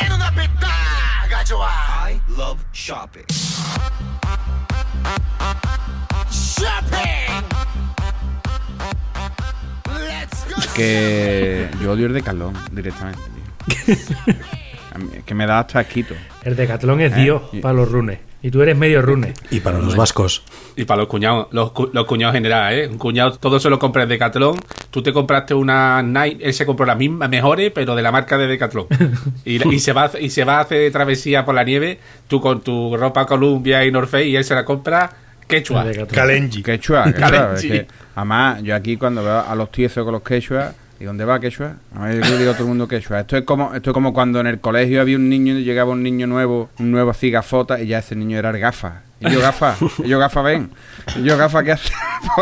내 0.00 0.08
눈앞에 0.08 0.48
딱 0.60 1.28
가져와 1.30 1.70
쇼핑 2.72 3.24
Let's 9.86 10.44
go 10.48 10.56
Que 10.74 11.68
yo 11.82 11.92
odio 11.92 12.06
el 12.06 12.12
de 12.14 12.22
Calón 12.22 12.54
directamente, 12.70 13.20
tío. 13.66 13.96
A 14.94 14.98
mí- 14.98 15.10
Es 15.16 15.24
que 15.24 15.34
me 15.34 15.46
da 15.46 15.60
hasta 15.60 15.80
asquito. 15.80 16.14
El 16.42 16.54
decatlón 16.56 17.00
es 17.00 17.12
Eh, 17.12 17.16
Dios 17.16 17.42
y- 17.52 17.60
para 17.60 17.74
los 17.74 17.90
runes. 17.90 18.18
Y 18.43 18.49
tú 18.49 18.61
eres 18.63 18.75
medio 18.75 19.01
rune. 19.03 19.33
Y 19.51 19.59
para 19.59 19.77
los 19.77 19.95
vascos. 19.95 20.43
Y 20.75 20.85
para 20.85 21.01
los 21.01 21.07
cuñados, 21.07 21.47
los, 21.51 21.71
cu- 21.73 21.91
los 21.93 22.05
cuñados 22.05 22.33
en 22.35 22.39
general, 22.43 22.73
¿eh? 22.73 22.87
Un 22.87 22.97
cuñado, 22.97 23.33
todo 23.33 23.59
se 23.59 23.69
lo 23.69 23.77
compra 23.77 24.03
en 24.03 24.09
Decathlon. 24.09 24.57
Tú 24.89 25.03
te 25.03 25.13
compraste 25.13 25.53
una 25.53 26.01
Nike, 26.01 26.39
él 26.43 26.53
se 26.53 26.65
compró 26.65 26.85
las 26.87 26.97
mismas, 26.97 27.29
mejores, 27.29 27.71
pero 27.73 27.95
de 27.95 28.01
la 28.01 28.11
marca 28.11 28.37
de 28.39 28.47
Decathlon. 28.47 28.87
Y, 29.45 29.67
y 29.75 29.79
se 29.79 29.93
va, 29.93 30.05
a- 30.05 30.19
y 30.19 30.29
se 30.31 30.43
va 30.43 30.57
a 30.57 30.61
hacer 30.61 30.91
travesía 30.91 31.45
por 31.45 31.53
la 31.53 31.63
nieve, 31.63 31.99
tú 32.27 32.41
con 32.41 32.61
tu 32.61 32.97
ropa 32.97 33.25
Columbia 33.27 33.85
y 33.85 33.91
North 33.91 34.09
Face, 34.09 34.25
y 34.27 34.35
él 34.35 34.43
se 34.43 34.55
la 34.55 34.65
compra 34.65 35.11
quechua. 35.47 35.85
Kalenji. 36.11 36.63
Quechua, 36.63 37.03
quechua. 37.13 37.53
Es 37.55 37.61
que, 37.61 37.87
además, 38.15 38.63
yo 38.63 38.73
aquí 38.75 38.97
cuando 38.97 39.23
veo 39.23 39.39
a 39.47 39.53
los 39.55 39.71
tíos 39.71 39.93
con 39.93 40.11
los 40.13 40.21
quechua, 40.23 40.73
¿y 41.01 41.05
dónde 41.05 41.25
va 41.25 41.39
quechua? 41.39 41.77
A 41.95 42.13
yo 42.13 42.19
le 42.19 42.37
digo 42.37 42.51
a 42.51 42.53
todo 42.53 42.63
el 42.63 42.69
mundo 42.69 42.87
quechua. 42.87 43.21
Esto 43.21 43.35
es 43.35 43.43
como 43.43 43.73
esto 43.73 43.89
es 43.89 43.93
como 43.93 44.13
cuando 44.13 44.39
en 44.39 44.47
el 44.47 44.59
colegio 44.59 45.01
había 45.01 45.17
un 45.17 45.29
niño, 45.29 45.55
llegaba 45.55 45.91
un 45.91 46.03
niño 46.03 46.27
nuevo, 46.27 46.69
un 46.77 46.91
nuevo 46.91 47.09
así 47.09 47.31
gafota, 47.31 47.81
y 47.81 47.87
ya 47.87 47.99
ese 47.99 48.15
niño 48.15 48.37
era 48.37 48.51
el 48.51 48.59
gafa. 48.59 49.01
Y 49.19 49.31
yo 49.31 49.39
gafa, 49.39 49.75
y 50.03 50.07
yo 50.07 50.19
gafa 50.19 50.41
ven. 50.41 50.69
Y 51.15 51.23
yo 51.23 51.37
gafa, 51.37 51.63
¿qué 51.63 51.73
hace? 51.73 51.91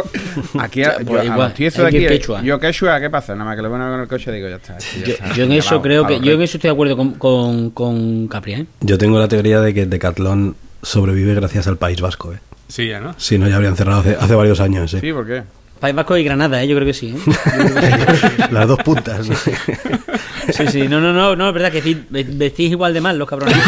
aquí 0.59 0.83
a, 0.83 0.99
yo, 0.99 1.05
pues 1.05 1.29
a 1.29 1.35
los 1.35 1.55
de 1.55 1.87
aquí, 1.87 2.07
quechua. 2.07 2.41
yo 2.41 2.59
quechua, 2.59 2.99
¿qué 2.99 3.09
pasa? 3.09 3.33
Nada 3.33 3.45
más 3.45 3.55
que 3.55 3.61
lo 3.61 3.69
bueno 3.69 3.89
con 3.89 3.99
el 4.01 4.07
coche 4.07 4.31
digo, 4.31 4.47
ya 4.49 4.57
está. 4.57 4.77
ya 4.77 5.05
Yo, 5.05 5.13
está, 5.13 5.33
yo 5.33 5.43
en 5.45 5.51
eso 5.53 5.81
creo 5.81 6.05
que 6.05 6.19
yo 6.19 6.33
en 6.33 6.41
eso 6.41 6.57
estoy 6.57 6.69
de 6.69 6.73
acuerdo 6.73 6.97
con, 6.97 7.13
con, 7.13 7.69
con 7.71 8.27
Capri, 8.27 8.53
¿eh? 8.53 8.65
Yo 8.81 8.97
tengo 8.97 9.19
la 9.19 9.27
teoría 9.27 9.61
de 9.61 9.73
que 9.73 9.83
el 9.83 9.89
Decathlon 9.89 10.55
sobrevive 10.81 11.33
gracias 11.35 11.67
al 11.67 11.77
País 11.77 11.99
Vasco. 12.01 12.33
¿eh? 12.33 12.39
Sí, 12.67 12.87
ya, 12.87 12.99
¿no? 12.99 13.13
Si 13.17 13.37
no, 13.37 13.47
ya 13.47 13.55
habrían 13.55 13.75
cerrado 13.75 14.01
hace, 14.01 14.15
hace 14.15 14.35
varios 14.35 14.59
años. 14.59 14.93
¿eh? 14.93 14.99
Sí, 15.01 15.11
¿por 15.11 15.25
qué? 15.25 15.43
País 15.79 15.95
Vasco 15.95 16.17
y 16.17 16.23
Granada, 16.23 16.61
¿eh? 16.61 16.67
Yo 16.67 16.75
creo 16.75 16.85
que 16.85 16.93
sí, 16.93 17.09
¿eh? 17.09 17.19
Yo 17.25 17.75
creo 17.75 18.05
que 18.05 18.15
sí. 18.17 18.27
Las 18.51 18.67
dos 18.67 18.79
puntas. 18.83 19.27
¿no? 19.27 19.35
Sí, 19.35 20.67
sí, 20.67 20.87
no, 20.87 20.99
no, 20.99 21.13
no, 21.13 21.35
no, 21.35 21.47
es 21.47 21.53
verdad 21.53 21.71
que 21.71 21.97
vestís 22.09 22.71
igual 22.71 22.93
de 22.93 23.01
mal 23.01 23.17
los 23.17 23.27
cabrones. 23.27 23.57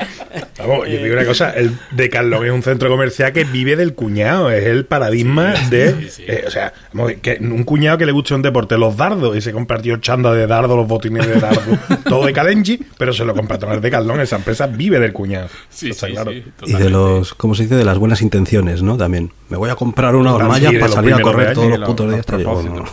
De- 0.64 0.68
Vamos, 0.70 0.88
yo 0.90 0.98
digo 1.04 1.14
una 1.16 1.26
cosa, 1.26 1.52
el 1.52 1.72
Decathlon 1.92 2.46
es 2.46 2.52
un 2.52 2.64
centro 2.64 2.90
comercial 2.90 3.32
que 3.34 3.44
vive 3.44 3.76
del 3.76 3.94
cuñado, 3.94 4.50
es 4.50 4.66
el 4.66 4.86
paradigma 4.86 5.54
de... 5.70 6.10
eh, 6.28 6.44
o 6.48 6.52
sea, 6.52 6.74
que 7.22 7.38
un 7.42 7.64
cuñado 7.64 7.98
que 7.98 8.06
le 8.06 8.12
guste 8.12 8.34
un 8.34 8.42
deporte, 8.42 8.78
los 8.78 8.98
dardos, 8.98 9.36
y 9.38 9.42
se 9.42 9.52
compartió 9.52 9.98
chanda 9.98 10.34
de 10.34 10.48
dardos, 10.48 10.76
los 10.78 10.88
botines 10.88 11.28
de 11.28 11.40
dardos, 11.40 11.64
todo 12.10 12.26
de 12.26 12.34
Kalenji, 12.34 12.80
pero 12.98 13.14
se 13.14 13.26
lo 13.26 13.34
compartió 13.36 13.72
el 13.72 13.82
Decathlon, 13.82 14.22
esa 14.22 14.38
empresa 14.38 14.68
vive 14.68 15.00
del 15.00 15.14
cuñado. 15.14 15.48
Sí, 15.70 15.90
Está 15.92 16.08
sí, 16.08 16.14
claro. 16.14 16.32
sí, 16.32 16.44
Y 16.66 16.74
de 16.74 16.90
los, 16.90 17.34
¿cómo 17.34 17.54
se 17.56 17.64
dice? 17.64 17.76
De 17.76 17.86
las 17.86 17.98
buenas 17.98 18.22
intenciones, 18.22 18.82
¿no? 18.82 18.98
También. 18.98 19.32
Me 19.50 19.58
voy 19.58 19.70
a 19.70 19.76
comprar 19.76 20.16
una 20.16 20.32
sí, 20.32 20.36
hormalla 20.36 20.72
de 20.72 20.80
para 20.80 20.92
salir 20.94 21.14
a 21.14 21.22
correr 21.22 21.50
de 21.50 21.54
todos 21.54 21.70
los 21.70 21.80
los- 21.80 21.90
putos 21.90 22.10
días. 22.10 22.26
Bueno. 22.46 22.86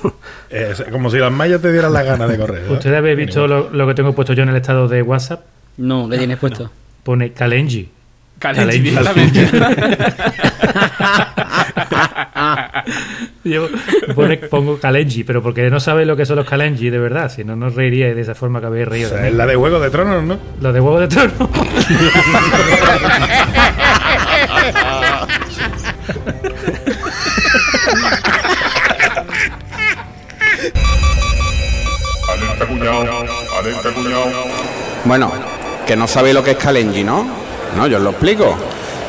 Eh, 0.51 0.75
como 0.91 1.11
si 1.11 1.19
las 1.19 1.33
mallas 1.33 1.63
te 1.63 1.73
dieran 1.73 1.93
la 1.93 2.03
gana 2.03 2.27
de 2.27 2.37
correr. 2.37 2.71
¿Ustedes 2.71 2.97
habéis 2.99 3.17
visto 3.17 3.47
lo, 3.47 3.71
lo 3.71 3.87
que 3.87 3.95
tengo 3.95 4.13
puesto 4.15 4.33
yo 4.33 4.43
en 4.43 4.49
el 4.51 4.57
estado 4.57 4.89
de 4.89 5.01
WhatsApp? 5.03 5.43
No, 5.77 6.09
¿qué 6.09 6.19
tienes 6.19 6.37
puesto? 6.39 6.71
Pone 7.03 7.33
Kalenji. 7.33 7.89
Kalenji, 8.39 8.95
Kalenji. 8.95 9.47
Yo 13.45 13.69
pone- 14.15 14.37
pongo 14.39 14.79
Kalenji, 14.79 15.25
pero 15.25 15.43
porque 15.43 15.69
no 15.71 15.79
sabéis 15.81 16.07
lo 16.09 16.17
que 16.17 16.25
son 16.27 16.37
los 16.37 16.47
Kalenji 16.49 16.89
de 16.91 16.99
verdad, 16.99 17.31
si 17.31 17.45
no, 17.45 17.55
no 17.57 17.67
os 17.67 17.75
reiríais 17.75 18.15
de 18.17 18.23
esa 18.23 18.35
forma 18.35 18.61
que 18.61 18.67
habéis 18.67 18.87
O 18.87 18.91
reído. 18.91 19.09
sea, 19.11 19.19
de 19.23 19.29
es 19.29 19.35
la 19.35 19.47
de 19.47 19.57
Juego 19.57 19.79
de 19.81 19.91
Tronos, 19.91 20.23
¿no? 20.25 20.39
Los 20.61 20.73
de 20.75 20.81
huevo 20.81 21.01
de 21.01 21.09
trono. 21.09 21.33
Alerta 32.29 32.67
cuñado, 32.67 33.25
alerta 33.59 33.91
cuñado. 33.95 34.31
Bueno, 35.05 35.33
que 35.91 35.97
no 35.97 36.07
sabéis 36.07 36.37
lo 36.37 36.45
que 36.45 36.53
es 36.53 36.57
Kalenji, 36.57 37.03
¿no? 37.03 37.27
No, 37.77 37.89
yo 37.89 37.97
os 37.97 38.03
lo 38.05 38.11
explico. 38.11 38.55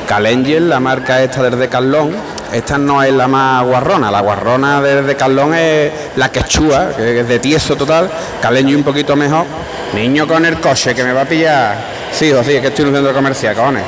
Kalenji 0.08 0.56
es 0.56 0.63
la 0.63 0.80
marca 0.80 1.22
esta 1.22 1.44
del 1.44 1.60
Decathlon. 1.60 2.12
Esta 2.52 2.80
no 2.80 3.04
es 3.04 3.13
la 3.13 3.28
más 3.28 3.63
guarrona. 3.63 4.10
La 4.10 4.22
guarrona 4.22 4.82
del 4.82 5.06
Decathlon 5.06 5.54
es 5.54 5.91
la 6.15 6.32
quechua, 6.32 6.89
que 6.98 7.20
es 7.20 7.28
de 7.28 7.38
tieso 7.38 7.76
total. 7.76 8.10
Kalenji 8.41 8.74
un 8.74 8.82
poquito 8.82 9.15
mejor. 9.15 9.46
Niño 9.94 10.28
con 10.28 10.44
el 10.44 10.60
coche 10.60 10.96
que 10.96 11.04
me 11.04 11.13
va 11.13 11.22
a 11.22 11.26
pillar. 11.26 11.76
Sí, 12.12 12.30
hijo, 12.30 12.44
sí, 12.44 12.54
es 12.54 12.62
que 12.62 12.70
estoy 12.70 12.86
en 12.86 12.89
un 12.89 12.96
centro 12.96 13.13
comercial, 13.13 13.56
cojones. 13.56 13.84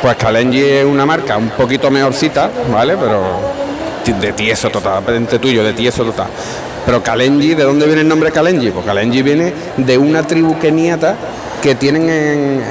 Pues 0.00 0.16
Kalenji 0.16 0.62
es 0.62 0.84
una 0.84 1.04
marca 1.04 1.36
un 1.36 1.48
poquito 1.48 1.90
mejorcita, 1.90 2.48
¿vale? 2.72 2.96
Pero 2.96 3.56
de 4.04 4.32
tieso 4.32 4.70
total, 4.70 5.02
entre 5.08 5.40
tuyo, 5.40 5.64
de 5.64 5.72
tieso 5.72 6.04
total. 6.04 6.28
Pero 6.86 7.02
Kalenji, 7.02 7.54
¿de 7.54 7.64
dónde 7.64 7.84
viene 7.84 8.02
el 8.02 8.08
nombre 8.08 8.30
Kalenji? 8.30 8.70
Pues 8.70 8.86
Kalenji 8.86 9.22
viene 9.22 9.52
de 9.76 9.98
una 9.98 10.22
tribu 10.22 10.56
keniata 10.58 11.16
que 11.60 11.74
tienen 11.74 12.08
en 12.08 12.62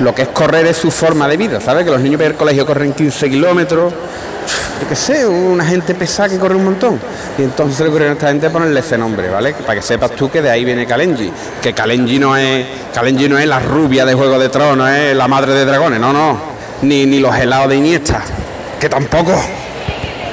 lo 0.00 0.14
que 0.14 0.22
es 0.22 0.28
correr 0.28 0.66
es 0.66 0.76
su 0.76 0.90
forma 0.90 1.26
de 1.26 1.38
vida, 1.38 1.60
¿sabes? 1.60 1.84
Que 1.84 1.90
los 1.90 2.00
niños 2.00 2.20
al 2.20 2.34
colegio 2.34 2.66
corren 2.66 2.92
15 2.92 3.30
kilómetros, 3.30 3.92
yo 4.82 4.88
qué 4.88 4.94
sé, 4.94 5.26
una 5.26 5.64
gente 5.64 5.94
pesada 5.94 6.28
que 6.28 6.38
corre 6.38 6.54
un 6.54 6.64
montón. 6.64 7.00
Y 7.38 7.42
entonces 7.42 7.80
le 7.80 7.88
ocurrió 7.88 8.10
a 8.10 8.12
esta 8.12 8.28
gente 8.28 8.50
ponerle 8.50 8.80
ese 8.80 8.98
nombre, 8.98 9.30
¿vale? 9.30 9.54
Para 9.54 9.80
que 9.80 9.82
sepas 9.82 10.10
tú 10.12 10.30
que 10.30 10.42
de 10.42 10.50
ahí 10.50 10.64
viene 10.64 10.86
Kalenji. 10.86 11.32
Que 11.62 11.72
Kalenji 11.72 12.18
no 12.18 12.36
es, 12.36 12.66
Kalenji 12.94 13.28
no 13.28 13.38
es 13.38 13.46
la 13.46 13.58
rubia 13.58 14.04
de 14.04 14.14
Juego 14.14 14.38
de 14.38 14.50
Tronos, 14.50 14.90
es 14.90 15.16
la 15.16 15.28
madre 15.28 15.54
de 15.54 15.64
dragones, 15.64 15.98
no, 15.98 16.12
no. 16.12 16.38
Ni, 16.82 17.06
ni 17.06 17.20
los 17.20 17.34
helados 17.34 17.70
de 17.70 17.76
Iniesta, 17.76 18.22
que 18.78 18.88
tampoco. 18.88 19.32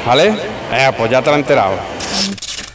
¿Vale? 0.05 0.35
Eh, 0.73 0.91
pues 0.97 1.09
ya 1.09 1.21
te 1.21 1.29
lo 1.29 1.37
he 1.37 1.39
enterado. 1.39 1.92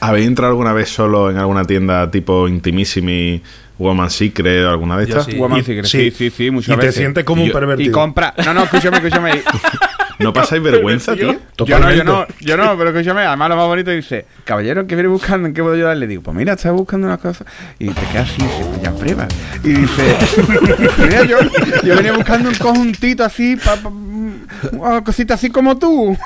¿Habéis 0.01 0.27
entrado 0.27 0.51
alguna 0.53 0.73
vez 0.73 0.89
solo 0.91 1.31
en 1.31 1.39
alguna 1.39 1.65
tienda 1.65 2.11
tipo 2.11 2.47
Intimissimi, 2.49 3.43
Woman 3.79 4.11
Secret 4.11 4.65
o 4.65 4.71
alguna 4.71 4.97
de 4.97 5.05
estas? 5.05 5.25
sí. 5.27 5.37
Woman 5.37 5.61
Y- 5.61 5.65
Secret, 5.65 5.87
sí. 5.87 6.11
sí, 6.11 6.31
sí, 6.31 6.51
muchas 6.51 6.77
Y 6.77 6.79
te 6.81 6.87
veces. 6.87 6.95
sientes 7.01 7.25
como 7.25 7.43
un 7.43 7.49
Yo- 7.49 7.55
pervertido. 7.55 7.89
Y 7.89 7.93
compra. 7.93 8.35
No, 8.45 8.55
no, 8.55 8.65
escúchame, 8.65 8.99
escúchame. 8.99 9.43
¿No 10.21 10.33
pasáis 10.33 10.61
vergüenza, 10.65 11.15
tío? 11.15 11.37
Yo 11.65 11.79
no, 11.79 11.93
yo 11.93 12.03
no, 12.03 12.27
yo 12.41 12.57
no, 12.57 12.77
pero 12.77 12.91
escúchame, 12.91 13.23
además 13.23 13.49
lo 13.51 13.57
más 13.57 13.67
bonito 13.67 13.93
dice, 13.93 14.27
caballero, 14.45 14.85
¿qué 14.87 14.97
viene 14.97 15.09
buscando? 15.09 15.47
¿En 15.47 15.55
qué 15.55 15.63
puedo 15.63 15.75
ayudar? 15.77 15.97
Le 15.97 16.09
digo, 16.09 16.23
pues 16.23 16.37
mira, 16.37 16.55
estás 16.55 16.73
buscando 16.73 17.07
una 17.07 17.19
cosa 17.19 17.45
y 17.79 17.89
te 17.91 18.01
quedas 18.13 18.29
así, 18.29 18.43
dice, 18.43 18.65
pues 18.69 18.83
ya 18.83 18.93
prueba. 18.97 19.29
Y 19.63 19.69
dice, 19.69 20.17
mira, 20.99 21.25
yo, 21.25 21.39
yo 21.85 21.95
venía 21.97 22.13
buscando 22.15 22.49
un 22.49 22.55
conjuntito 22.57 23.25
así, 23.25 23.55
pa, 23.57 23.77
pa- 23.77 23.91
una 24.73 25.05
cosita 25.05 25.35
así 25.35 25.51
como 25.51 25.79
tú. 25.79 26.17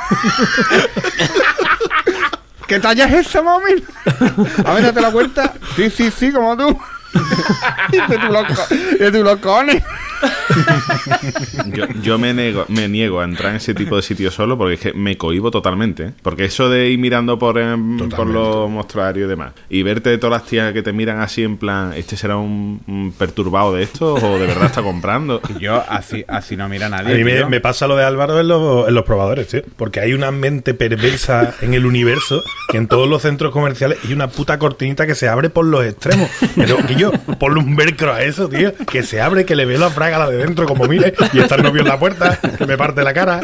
¿Qué 2.72 2.80
talla 2.80 3.04
es 3.04 3.26
esa, 3.26 3.42
mami? 3.42 3.84
A 4.64 4.72
ver, 4.72 4.84
date 4.84 5.02
la 5.02 5.10
vuelta. 5.10 5.52
Sí, 5.76 5.90
sí, 5.90 6.10
sí, 6.10 6.32
como 6.32 6.56
tú. 6.56 6.68
Loco, 8.30 8.54
dice 8.70 9.10
tú 9.12 9.22
locones. 9.22 9.84
Yo, 11.72 11.86
yo 12.02 12.18
me, 12.18 12.34
nego- 12.34 12.66
me 12.68 12.88
niego 12.88 13.20
a 13.20 13.24
entrar 13.24 13.50
en 13.50 13.56
ese 13.56 13.74
tipo 13.74 13.96
de 13.96 14.02
sitios 14.02 14.34
solo 14.34 14.56
porque 14.58 14.74
es 14.74 14.80
que 14.80 14.92
me 14.92 15.16
cohibo 15.16 15.50
totalmente. 15.50 16.04
¿eh? 16.04 16.10
Porque 16.22 16.44
eso 16.44 16.68
de 16.68 16.88
ir 16.90 16.98
mirando 16.98 17.38
por, 17.38 17.58
em, 17.58 18.08
por 18.10 18.26
los 18.26 18.70
mostruarios 18.70 19.26
y 19.26 19.28
demás 19.28 19.52
y 19.70 19.82
verte 19.82 20.10
de 20.10 20.18
todas 20.18 20.40
las 20.42 20.48
tías 20.48 20.72
que 20.72 20.82
te 20.82 20.92
miran 20.92 21.20
así 21.20 21.42
en 21.42 21.56
plan, 21.56 21.92
¿este 21.94 22.16
será 22.16 22.36
un, 22.36 22.80
un 22.86 23.12
perturbado 23.16 23.74
de 23.74 23.82
esto 23.84 24.14
o 24.14 24.38
de 24.38 24.46
verdad 24.46 24.66
está 24.66 24.82
comprando? 24.82 25.40
Yo 25.60 25.82
así, 25.88 26.24
así 26.28 26.56
no 26.56 26.68
mira 26.68 26.86
A 26.86 26.90
nadie. 26.90 27.24
mí 27.24 27.32
me, 27.48 27.60
pasa 27.60 27.86
lo 27.86 27.96
de 27.96 28.04
Álvaro 28.04 28.40
en 28.40 28.48
los, 28.48 28.88
en 28.88 28.94
los 28.94 29.04
probadores, 29.04 29.48
tío. 29.48 29.62
Porque 29.76 30.00
hay 30.00 30.12
una 30.12 30.30
mente 30.30 30.74
perversa 30.74 31.54
en 31.60 31.74
el 31.74 31.86
universo 31.86 32.42
que 32.68 32.78
en 32.78 32.88
todos 32.88 33.08
los 33.08 33.22
centros 33.22 33.52
comerciales 33.52 33.98
hay 34.04 34.12
una 34.12 34.28
puta 34.28 34.58
cortinita 34.58 35.06
que 35.06 35.14
se 35.14 35.28
abre 35.28 35.50
por 35.50 35.64
los 35.64 35.84
extremos. 35.84 36.28
Pero 36.56 36.76
que 36.86 36.94
yo, 36.96 37.12
ponle 37.38 37.60
un 37.60 37.76
velcro 37.76 38.12
a 38.12 38.22
eso, 38.22 38.48
tío. 38.48 38.72
Que 38.90 39.02
se 39.02 39.20
abre, 39.20 39.44
que 39.44 39.56
le 39.56 39.64
veo 39.64 39.78
la 39.78 39.90
fraga 39.90 40.11
la 40.18 40.28
de 40.30 40.36
dentro 40.38 40.66
como 40.66 40.84
mire 40.86 41.14
y 41.32 41.38
está 41.40 41.54
el 41.56 41.62
novio 41.62 41.82
en 41.82 41.88
la 41.88 41.98
puerta, 41.98 42.38
que 42.58 42.66
me 42.66 42.76
parte 42.76 43.02
la 43.02 43.12
cara. 43.12 43.40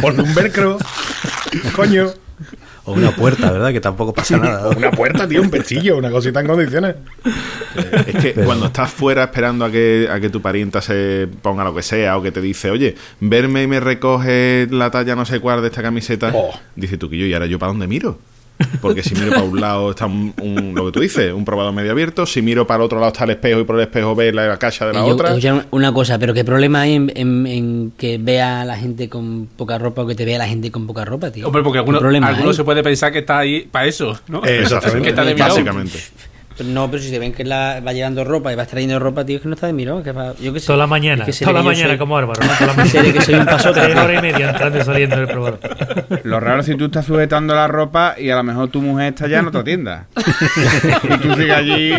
Ponle 0.00 0.22
un 0.22 0.34
velcro. 0.34 0.78
Coño. 1.74 2.06
O 2.84 2.92
una 2.92 3.10
puerta, 3.10 3.50
¿verdad? 3.52 3.70
Que 3.70 3.80
tampoco 3.80 4.14
pasa 4.14 4.38
nada. 4.38 4.68
Una 4.74 4.90
puerta, 4.90 5.28
tío, 5.28 5.42
un 5.42 5.50
pestillo, 5.50 5.98
una 5.98 6.10
cosita 6.10 6.40
en 6.40 6.46
condiciones. 6.46 6.96
Es 8.06 8.16
que 8.16 8.32
cuando 8.32 8.66
estás 8.66 8.90
fuera 8.90 9.24
esperando 9.24 9.66
a 9.66 9.70
que, 9.70 10.08
a 10.10 10.18
que 10.20 10.30
tu 10.30 10.40
parienta 10.40 10.80
se 10.80 11.28
ponga 11.42 11.64
lo 11.64 11.74
que 11.74 11.82
sea 11.82 12.16
o 12.16 12.22
que 12.22 12.32
te 12.32 12.40
dice, 12.40 12.70
oye, 12.70 12.94
verme 13.20 13.62
y 13.64 13.66
me 13.66 13.78
recoge 13.80 14.66
la 14.70 14.90
talla 14.90 15.14
no 15.14 15.26
sé 15.26 15.38
cuál 15.40 15.60
de 15.60 15.66
esta 15.68 15.82
camiseta, 15.82 16.32
Oh. 16.34 16.58
dice 16.76 16.96
tú 16.96 17.10
que 17.10 17.18
yo, 17.18 17.26
¿y 17.26 17.34
ahora 17.34 17.44
yo 17.46 17.58
para 17.58 17.72
dónde 17.72 17.86
miro? 17.86 18.18
Porque 18.80 19.02
si 19.02 19.14
miro 19.14 19.30
para 19.30 19.42
un 19.44 19.60
lado 19.60 19.90
está 19.90 20.06
un, 20.06 20.34
un- 20.42 20.74
lo 20.74 20.86
que 20.86 20.92
tú 20.92 21.00
dices, 21.00 21.32
un 21.32 21.44
probador 21.44 21.72
medio 21.72 21.92
abierto, 21.92 22.26
si 22.26 22.42
miro 22.42 22.66
para 22.66 22.78
el 22.78 22.86
otro 22.86 22.98
lado 22.98 23.12
está 23.12 23.24
el 23.24 23.30
espejo 23.30 23.60
y 23.60 23.64
por 23.64 23.76
el 23.76 23.82
espejo 23.82 24.14
ves 24.16 24.34
la 24.34 24.56
caja 24.58 24.86
de 24.86 24.92
la 24.94 25.00
Yo- 25.00 25.14
otra. 25.14 25.34
una 25.70 25.92
cosa, 25.92 26.18
pero 26.18 26.34
¿qué 26.34 26.44
problema 26.44 26.80
hay 26.82 26.94
en, 26.94 27.12
en- 27.14 27.46
en 27.46 27.92
que 27.96 28.18
vea 28.18 28.62
a 28.62 28.64
la 28.64 28.76
gente 28.76 29.08
con 29.08 29.46
poca 29.56 29.78
ropa 29.78 30.02
o 30.02 30.06
que 30.06 30.14
te 30.14 30.24
vea 30.24 30.36
a 30.36 30.40
la 30.40 30.48
gente 30.48 30.70
con 30.72 30.86
poca 30.86 31.04
ropa, 31.04 31.30
tío? 31.30 31.46
Hombre, 31.46 31.62
porque 31.62 31.76
¿Qué 31.76 31.90
alguno, 31.90 32.26
alguno 32.26 32.52
se 32.52 32.64
puede 32.64 32.82
pensar 32.82 33.12
que 33.12 33.20
está 33.20 33.38
ahí 33.38 33.68
para 33.70 33.86
eso, 33.86 34.18
¿no? 34.28 34.44
Eh, 34.44 34.60
exactamente. 34.62 35.02
que 35.04 35.08
está 35.10 35.24
de 35.24 35.34
mirado. 35.34 35.50
Básicamente. 35.54 35.98
Pero 36.58 36.70
no, 36.70 36.90
pero 36.90 37.00
si 37.02 37.08
se 37.08 37.18
ven 37.20 37.32
que 37.32 37.44
la, 37.44 37.80
va 37.86 37.92
llevando 37.92 38.24
ropa 38.24 38.52
y 38.52 38.56
va 38.56 38.66
trayendo 38.66 38.98
ropa, 38.98 39.24
tío, 39.24 39.36
es 39.36 39.42
que 39.42 39.48
no 39.48 39.54
está 39.54 39.68
de 39.68 39.72
mirón. 39.72 40.02
Que 40.02 40.10
va- 40.12 40.34
yo 40.40 40.52
qué 40.52 40.58
sé. 40.58 40.66
Toda 40.66 40.78
la 40.78 40.86
mañana, 40.88 41.22
Es 41.22 41.26
que 41.26 41.32
se 41.32 41.44
toda 41.44 41.52
la 41.54 41.60
que 41.60 41.64
yo 41.64 41.70
mañana 41.70 41.88
soy- 41.90 41.98
como 41.98 42.18
Álvaro, 42.18 42.40
¿no? 42.42 42.48
Toda 42.58 42.66
la 42.66 42.72
mañana. 42.84 43.12
Que 43.12 43.20
soy 43.22 43.34
un 43.36 43.46
pasote. 43.46 43.80
Tres 43.80 43.96
horas 43.96 44.18
y 44.18 44.22
media 44.22 44.50
entrando 44.50 44.78
y 44.78 44.82
saliendo 44.82 45.16
del 45.16 45.26
probador. 45.28 45.60
Lo 46.24 46.40
raro 46.40 46.60
es 46.60 46.66
si 46.66 46.74
tú 46.74 46.86
estás 46.86 47.06
sujetando 47.06 47.54
la 47.54 47.68
ropa 47.68 48.16
y 48.18 48.30
a 48.30 48.36
lo 48.36 48.42
mejor 48.42 48.68
tu 48.70 48.82
mujer 48.82 49.08
está 49.14 49.28
ya 49.28 49.38
en 49.38 49.46
otra 49.46 49.62
tienda. 49.62 50.06
y 50.16 51.16
tú 51.18 51.34
sigues 51.36 51.56
allí, 51.56 51.92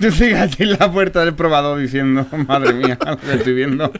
tú 0.00 0.10
sigues 0.12 0.38
allí 0.40 0.56
en 0.64 0.72
la 0.78 0.92
puerta 0.92 1.24
del 1.24 1.34
probador 1.34 1.78
diciendo, 1.80 2.24
madre 2.46 2.74
mía, 2.74 2.96
lo 3.04 3.16
que 3.18 3.32
estoy 3.34 3.52
viendo. 3.54 3.92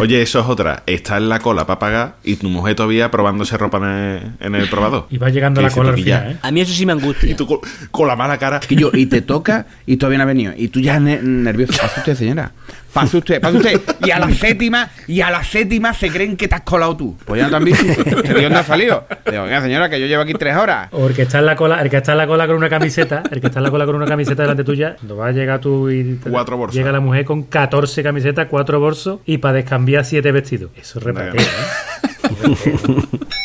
Oye, 0.00 0.22
eso 0.22 0.40
es 0.40 0.46
otra. 0.46 0.82
Está 0.86 1.16
en 1.18 1.28
la 1.28 1.38
cola 1.38 1.66
para 1.66 1.78
pagar 1.78 2.14
y 2.24 2.36
tu 2.36 2.48
mujer 2.48 2.74
todavía 2.74 3.10
probándose 3.10 3.56
ropa 3.56 3.78
en 3.78 3.84
el, 3.84 4.22
en 4.40 4.54
el 4.54 4.68
probador. 4.68 5.06
Y 5.10 5.18
va 5.18 5.30
llegando 5.30 5.60
¿Qué 5.60 5.66
la 5.68 5.72
cola 5.72 5.90
al 5.90 5.94
que 5.96 6.02
final, 6.02 6.32
¿eh? 6.32 6.36
A 6.42 6.50
mí 6.50 6.60
eso 6.60 6.72
sí 6.72 6.84
me 6.86 6.92
angustia. 6.92 7.30
Tú 7.46 7.60
con, 7.60 7.70
con 7.90 8.08
la 8.08 8.16
mala 8.16 8.38
cara. 8.38 8.60
Y 8.68 8.76
yo, 8.76 8.90
y 8.92 9.06
te 9.06 9.22
toca 9.22 9.66
y 9.86 9.96
todavía 9.96 10.18
no 10.18 10.24
ha 10.24 10.26
venido. 10.26 10.52
Y 10.56 10.68
tú 10.68 10.80
ya 10.80 11.00
ne- 11.00 11.20
nervioso. 11.22 11.72
Pasa 11.80 12.00
usted, 12.00 12.14
señora. 12.14 12.52
Pasa 12.92 13.18
usted, 13.18 13.40
pasa 13.40 13.56
usted. 13.58 13.80
Y 14.04 14.10
a 14.12 14.20
la 14.20 14.30
séptima, 14.34 14.88
y 15.08 15.20
a 15.20 15.30
la 15.30 15.42
séptima 15.42 15.92
se 15.94 16.10
creen 16.10 16.36
que 16.36 16.46
te 16.46 16.54
has 16.54 16.60
colado 16.60 16.96
tú. 16.96 17.16
Pues 17.24 17.38
ya 17.40 17.44
no 17.44 17.50
te 17.50 17.56
han 17.56 17.64
visto. 17.64 17.84
¿De 18.04 18.42
dónde 18.42 18.58
has 18.58 18.66
salido? 18.66 19.04
Digo, 19.28 19.42
oiga, 19.42 19.60
señora, 19.60 19.90
que 19.90 20.00
yo 20.00 20.06
llevo 20.06 20.22
aquí 20.22 20.34
tres 20.34 20.56
horas. 20.56 20.88
O 20.92 21.08
el 21.08 21.14
que 21.14 21.22
está 21.22 21.40
en 21.40 21.46
la 21.46 21.56
cola, 21.56 21.82
el 21.82 21.90
que 21.90 21.96
está 21.96 22.12
en 22.12 22.18
la 22.18 22.26
cola 22.28 22.46
con 22.46 22.54
una 22.56 22.68
camiseta, 22.68 23.22
el 23.30 23.40
que 23.40 23.48
está 23.48 23.58
en 23.58 23.64
la 23.64 23.70
cola 23.70 23.84
con 23.84 23.96
una 23.96 24.06
camiseta 24.06 24.42
delante 24.42 24.62
tuya, 24.64 24.94
cuando 24.96 25.16
va 25.16 25.26
a 25.26 25.32
llegar 25.32 25.60
tú 25.60 25.90
y 25.90 26.14
te- 26.22 26.30
Cuatro 26.30 26.56
bolsas. 26.56 26.76
llega 26.76 26.92
la 26.92 27.00
mujer 27.00 27.24
con 27.24 27.42
14 27.42 28.02
camisetas, 28.04 28.46
4 28.48 28.78
bolsos 28.78 29.20
y 29.26 29.38
para 29.38 29.54
descambiar 29.54 30.04
7 30.04 30.30
vestidos. 30.30 30.70
Eso 30.76 30.98
es 31.00 31.04
repateo, 31.04 31.42
¿eh? 31.42 31.44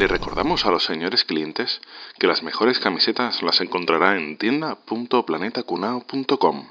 Le 0.00 0.08
recordamos 0.08 0.64
a 0.64 0.70
los 0.70 0.84
señores 0.84 1.24
clientes 1.24 1.82
que 2.18 2.26
las 2.26 2.42
mejores 2.42 2.78
camisetas 2.78 3.42
las 3.42 3.60
encontrará 3.60 4.16
en 4.16 4.38
tienda.planetacunao.com. 4.38 6.68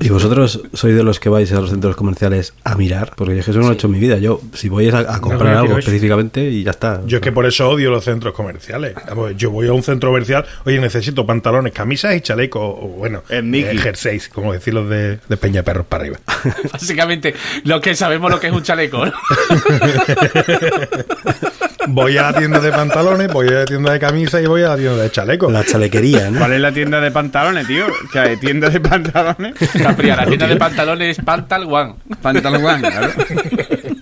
¿Y 0.00 0.08
vosotros 0.10 0.62
sois 0.72 0.94
de 0.94 1.02
los 1.02 1.20
que 1.20 1.28
vais 1.28 1.50
a 1.52 1.60
los 1.60 1.70
centros 1.70 1.96
comerciales 1.96 2.54
a 2.64 2.76
mirar? 2.76 3.12
Porque 3.16 3.34
yo 3.34 3.40
es 3.40 3.44
que 3.44 3.50
eso 3.50 3.60
no 3.60 3.66
lo 3.66 3.72
he 3.72 3.74
hecho 3.74 3.86
en 3.86 3.92
mi 3.94 3.98
vida. 3.98 4.18
Yo, 4.18 4.40
si 4.52 4.68
voy 4.68 4.88
es 4.88 4.94
a, 4.94 5.14
a 5.14 5.20
comprar 5.20 5.54
No, 5.54 5.60
algo 5.60 5.78
específicamente 5.78 6.48
y 6.50 6.62
ya 6.62 6.72
está. 6.72 7.02
Yo 7.06 7.18
es 7.18 7.22
que 7.22 7.32
por 7.32 7.46
eso 7.46 7.68
odio 7.68 7.90
los 7.90 8.04
centros 8.04 8.34
comerciales. 8.34 8.94
Yo 9.36 9.50
voy 9.50 9.68
a 9.68 9.72
un 9.72 9.82
centro 9.82 10.10
comercial, 10.10 10.44
oye, 10.64 10.78
necesito 10.78 11.26
pantalones, 11.26 11.72
camisas 11.72 12.14
y 12.14 12.20
chalecos, 12.20 12.62
o 12.62 12.88
bueno, 12.88 13.22
eh, 13.28 13.78
jerseys, 13.78 14.28
como 14.28 14.52
decir 14.52 14.74
los 14.74 14.88
de, 14.88 15.18
de 15.28 15.36
Peña 15.36 15.62
Perros 15.62 15.86
para 15.86 16.02
arriba. 16.02 16.18
Básicamente, 16.72 17.34
lo 17.64 17.80
que 17.80 17.94
sabemos 17.94 18.30
lo 18.30 18.38
que 18.38 18.48
es 18.48 18.52
un 18.52 18.62
chaleco. 18.62 19.06
¿no? 19.06 19.12
Voy 21.88 22.16
a 22.18 22.22
la 22.22 22.32
tienda 22.38 22.60
de 22.60 22.70
pantalones, 22.70 23.32
voy 23.32 23.48
a 23.48 23.52
la 23.52 23.64
tienda 23.64 23.92
de 23.92 23.98
camisas 23.98 24.42
y 24.42 24.46
voy 24.46 24.62
a 24.62 24.68
la 24.70 24.76
tienda 24.76 24.96
de 25.02 25.10
chalecos. 25.10 25.52
La 25.52 25.64
chalequería, 25.64 26.30
¿no? 26.30 26.38
¿Cuál 26.38 26.52
es 26.52 26.60
la 26.60 26.72
tienda 26.72 27.00
de 27.00 27.10
pantalones, 27.10 27.66
tío? 27.66 27.86
Que 28.12 28.18
hay 28.18 28.36
tienda 28.36 28.68
de 28.70 28.80
pantalones. 28.80 29.54
Capri, 29.82 30.08
la 30.08 30.26
tienda 30.26 30.46
de 30.46 30.56
pantalones 30.56 31.18
Pantal 31.24 31.64
One. 31.72 31.94
Pantalón 32.20 32.64
One, 32.64 32.80
claro. 32.80 33.08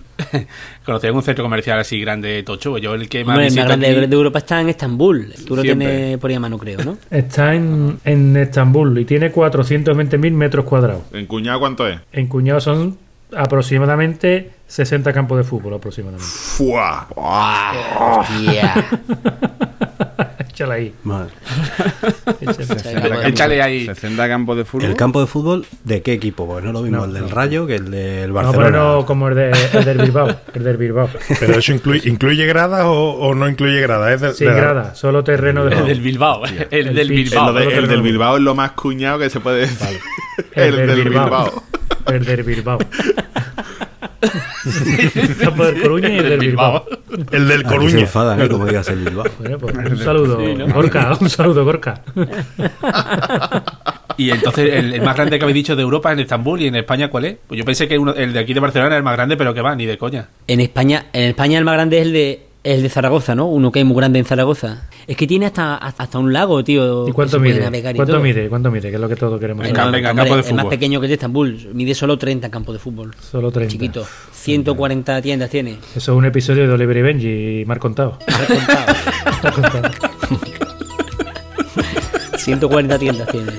Conocía 0.85 1.13
un 1.13 1.23
centro 1.23 1.45
comercial 1.45 1.79
así 1.79 2.01
grande, 2.01 2.43
tocho. 2.43 2.77
Yo 2.79 2.95
el 2.95 3.09
que 3.09 3.25
más 3.25 3.37
Hombre, 3.37 3.47
el 3.49 3.55
más 3.55 3.65
grande 3.67 3.87
aquí- 3.89 4.07
de 4.07 4.17
Europa 4.17 4.39
está 4.41 4.61
en 4.61 4.69
Estambul. 4.69 5.33
Tú 5.47 5.55
lo 5.57 5.63
Siempre. 5.63 5.87
tienes 5.89 6.19
por 6.19 6.31
ahí 6.31 6.37
a 6.37 6.41
mano, 6.41 6.59
creo, 6.59 6.83
¿no? 6.85 6.99
Está 7.11 7.55
en, 7.55 7.99
en 8.05 8.37
Estambul 8.37 8.99
y 8.99 9.05
tiene 9.05 9.33
420.000 9.33 10.33
metros 10.33 10.65
cuadrados. 10.65 11.03
¿En 11.13 11.27
cuñado 11.27 11.61
cuánto 11.61 11.87
es? 11.89 12.01
En 12.13 12.27
Cuñado 12.27 12.61
son 12.61 12.99
aproximadamente 13.37 14.51
60 14.67 15.13
campos 15.13 15.39
de 15.39 15.45
fútbol, 15.45 15.75
aproximadamente. 15.75 16.27
¡Fua! 16.27 17.07
Hostia. 17.17 18.75
Échala 20.49 20.75
ahí. 20.75 20.95
Madre. 21.03 21.33
Échale 23.25 23.61
ahí. 23.61 23.87
60 23.87 24.29
campos 24.29 24.57
de 24.57 24.65
fútbol. 24.65 24.89
¿El 24.91 24.97
campo 24.97 25.21
de 25.21 25.27
fútbol 25.27 25.67
de 25.83 26.01
qué 26.03 26.13
equipo? 26.13 26.47
Pues 26.47 26.63
no 26.65 26.73
lo 26.73 26.83
mismo 26.83 26.99
No, 26.99 27.05
el 27.07 27.13
del 27.13 27.23
no. 27.25 27.29
Rayo 27.29 27.67
que 27.67 27.75
el 27.77 27.91
del 27.91 28.29
No, 28.29 28.35
Barcelona. 28.35 28.67
pero 28.67 28.71
no 29.01 29.07
como 29.07 29.29
el, 29.29 29.35
de, 29.35 29.51
el 29.73 29.85
del 29.85 29.99
Bilbao. 29.99 30.29
El 30.55 30.63
del 30.65 30.77
Bilbao. 30.77 31.09
Pero 31.41 31.59
eso 31.59 31.73
incluye, 31.73 32.09
incluye 32.09 32.47
gradas 32.47 32.85
o, 32.85 32.93
o 33.15 33.35
no 33.35 33.49
incluye 33.49 33.81
gradas. 33.81 34.23
Es 34.23 34.37
Sin 34.37 34.49
de- 34.49 34.55
grada, 34.55 34.95
solo 34.95 35.25
terreno 35.25 35.65
de 35.65 35.77
El 35.77 35.87
del 35.87 36.01
Bilbao. 36.01 36.45
El 36.47 36.69
El 36.71 36.95
del. 36.95 37.09
Bilbao. 37.09 37.49
El, 37.49 37.55
de- 37.57 37.65
no, 37.65 37.71
el 37.71 37.83
no, 37.83 37.89
del 37.89 37.97
no. 37.99 38.03
Bilbao 38.05 38.37
es 38.37 38.43
lo 38.43 38.55
más 38.55 38.71
cuñado 38.73 39.19
que 39.19 39.31
se 39.31 39.41
puede 39.41 39.63
decir. 39.63 39.99
El, 40.53 40.79
El, 40.79 40.87
del 40.87 41.05
Bilbao. 41.09 41.63
El 42.07 42.25
del 42.25 42.43
Bilbao. 42.45 42.79
el 45.15 45.37
campo 45.37 45.65
del 45.65 45.81
Coruña 45.83 46.09
y 46.09 46.19
el 46.19 46.29
del 46.31 46.39
Bilbao. 46.41 46.85
El 47.31 47.49
del 47.49 47.59
se 47.63 47.65
Coruña. 47.65 48.01
enfadan, 48.01 48.41
¿eh? 48.43 48.49
Como 48.49 48.67
digas 48.67 48.89
el 48.89 49.05
Bilbao. 49.05 49.25
Bueno, 49.39 49.59
pues, 49.59 49.75
un 49.91 49.99
saludo, 49.99 50.39
Gorka. 50.73 51.17
Un 51.21 51.31
saludo, 51.31 51.65
Gorka. 51.65 52.03
Y 54.17 54.31
entonces, 54.31 54.73
el, 54.75 54.95
el 54.95 55.03
más 55.03 55.17
grande 55.17 55.39
que 55.39 55.45
habéis 55.45 55.57
dicho 55.57 55.75
de 55.75 55.83
Europa 55.83 56.13
en 56.13 56.21
Estambul 56.21 56.61
y 56.63 56.69
en 56.69 56.77
España, 56.77 57.09
¿cuál 57.09 57.25
es? 57.25 57.37
Pues 57.49 57.59
yo 57.59 57.65
pensé 57.65 57.89
que 57.89 57.99
uno- 57.99 58.15
el 58.15 58.33
de 58.33 58.39
aquí 58.39 58.55
de 58.55 58.61
Barcelona 58.61 58.87
era 58.89 58.97
el 58.99 59.03
más 59.03 59.17
grande, 59.17 59.37
pero 59.37 59.53
que 59.53 59.61
va, 59.61 59.75
ni 59.75 59.87
de 59.87 59.99
coña. 59.99 60.29
En 60.47 60.61
España, 60.61 61.07
en 61.13 61.25
España 61.31 61.59
el 61.59 61.65
más 61.65 61.75
grande 61.75 61.99
es 61.99 62.07
el 62.07 62.13
de 62.13 62.47
el 62.65 62.83
de 62.83 62.89
Zaragoza, 62.89 63.35
¿no? 63.35 63.47
Uno 63.47 63.71
que 63.71 63.81
es 63.81 63.87
muy 63.87 63.95
grande 63.97 64.19
en 64.19 64.25
Zaragoza. 64.25 64.89
Es 65.07 65.17
que 65.19 65.27
tiene 65.27 65.45
hasta, 65.47 65.77
hasta 65.77 66.19
un 66.19 66.33
lago, 66.33 66.65
tío. 66.65 67.07
¿Y 67.07 67.13
cuánto 67.13 67.39
mide? 67.39 67.59
y 67.59 67.83
¿Cuánto 67.95 68.07
todo. 68.15 68.21
mide? 68.21 68.49
¿Cuánto 68.49 68.71
mide? 68.71 68.89
Que 68.89 68.95
es 68.95 69.01
lo 69.01 69.09
que 69.09 69.17
todos 69.17 69.39
queremos 69.39 69.67
Venga, 69.67 69.85
venga, 69.91 70.11
Hombre, 70.11 70.25
campo 70.25 70.35
de 70.35 70.41
Es 70.41 70.47
más 70.53 70.63
fútbol. 70.63 70.71
pequeño 70.71 70.99
que 71.01 71.07
el 71.07 71.11
de 71.11 71.15
Estambul. 71.15 71.69
Mide 71.75 71.95
solo 71.95 72.17
30 72.17 72.51
campos 72.51 72.75
de 72.75 72.79
fútbol. 72.79 73.15
Solo 73.21 73.51
30. 73.53 73.71
Chiquito. 73.71 74.07
140 74.33 75.21
tiendas 75.21 75.51
tiene. 75.51 75.73
Eso 75.95 76.13
es 76.13 76.19
un 76.19 76.25
episodio 76.25 76.67
de 76.67 76.73
Oliver 76.73 76.97
y 76.97 77.03
Benji 77.03 77.61
y 77.61 77.65
Mar 77.67 77.79
Contado. 77.79 78.19
Mar 78.27 79.53
Contado. 79.55 79.91
140 82.39 82.99
tiendas 82.99 83.29
tiene. 83.29 83.53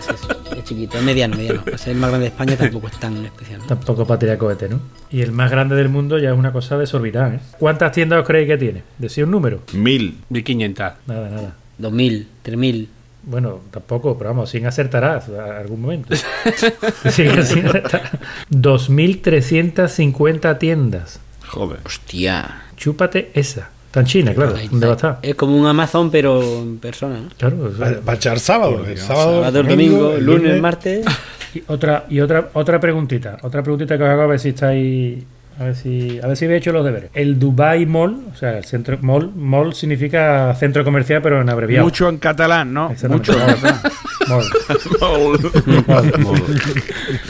Chiquito, 0.65 0.97
es 0.97 1.04
mediano, 1.04 1.38
mediano. 1.38 1.62
Para 1.65 1.78
ser 1.78 1.93
el 1.93 1.99
más 1.99 2.10
grande 2.10 2.25
de 2.25 2.32
España 2.32 2.58
tampoco 2.58 2.88
es 2.88 2.99
tan 2.99 3.25
especial. 3.25 3.60
¿no? 3.60 3.65
Tampoco 3.67 4.06
para 4.06 4.19
tirar 4.19 4.38
cohete, 4.38 4.67
¿no? 4.67 4.82
Y 5.10 5.21
el 5.21 5.32
más 5.32 5.49
grande 5.49 5.75
del 5.75 5.88
mundo 5.89 6.17
ya 6.19 6.32
es 6.32 6.38
una 6.38 6.51
cosa 6.51 6.78
desorbitada, 6.78 7.36
¿eh? 7.36 7.39
¿Cuántas 7.58 7.93
tiendas 7.93 8.19
os 8.19 8.28
creéis 8.28 8.49
que 8.49 8.58
tiene? 8.58 8.84
Decía 8.97 9.23
un 9.23 9.32
número. 9.32 9.62
Mil. 9.73 10.17
1500. 10.30 10.93
Nada, 11.08 11.30
nada. 11.30 11.56
2000, 11.78 12.28
3000. 12.41 12.89
Bueno, 13.23 13.62
tampoco, 13.71 14.17
pero 14.17 14.32
vamos, 14.32 14.49
sin 14.49 14.65
acertarás 14.65 15.30
a 15.30 15.60
algún 15.60 15.82
momento. 15.82 16.13
sin, 16.15 16.71
sin 17.12 17.30
acertar. 17.30 18.19
2.350 18.51 20.58
tiendas. 20.60 21.19
Joder. 21.47 21.80
Hostia. 21.86 22.63
Chúpate 22.75 23.32
esa. 23.34 23.69
Está 23.95 24.01
en 24.01 24.08
China, 24.08 24.34
claro. 24.34 24.55
¿Dónde 24.71 24.88
va 24.88 24.91
a 24.91 24.95
estar? 24.97 25.19
Es 25.21 25.36
como 25.36 25.55
un 25.55 25.65
Amazon, 25.65 26.12
pero 26.12 26.41
en 26.43 26.79
persona. 26.79 27.15
¿no? 27.21 27.29
Claro. 27.38 27.71
o 27.73 27.77
sea, 27.77 27.97
Va 28.05 28.12
a 28.12 28.15
echar 28.17 28.38
sábado. 28.41 28.86
el 28.86 28.97
sábado, 28.97 29.41
Sábado, 29.43 29.63
domingo, 29.63 30.17
lunes, 30.19 30.60
martes. 30.62 31.05
y 31.53 31.63
otra, 31.67 32.03
y 32.10 32.19
otra, 32.19 32.49
otra 32.51 32.77
preguntita. 32.81 33.38
Otra 33.41 33.63
preguntita 33.63 33.97
que 33.97 34.03
os 34.03 34.10
hago 34.10 34.23
a 34.23 34.27
ver 34.27 34.39
si 34.41 34.49
estáis. 34.49 35.23
A 35.58 35.63
ver 35.63 35.75
si, 35.77 36.19
a 36.21 36.27
ver 36.27 36.36
si 36.36 36.43
habéis 36.43 36.60
hecho 36.60 36.73
los 36.73 36.84
deberes. 36.84 37.10
El 37.13 37.39
Dubai 37.39 37.86
Mall, 37.86 38.17
o 38.34 38.36
sea, 38.36 38.58
el 38.58 38.65
centro 38.65 38.97
mall, 38.99 39.31
mall 39.34 39.73
significa 39.73 40.53
centro 40.55 40.84
comercial, 40.84 41.21
pero 41.21 41.39
en 41.39 41.49
abreviado. 41.49 41.86
Mucho 41.86 42.10
en 42.10 42.17
catalán, 42.17 42.73
¿no? 42.73 42.93
Mucho 43.08 43.31
en 43.31 43.45
catalán. 43.45 43.79
Mall. 44.27 45.39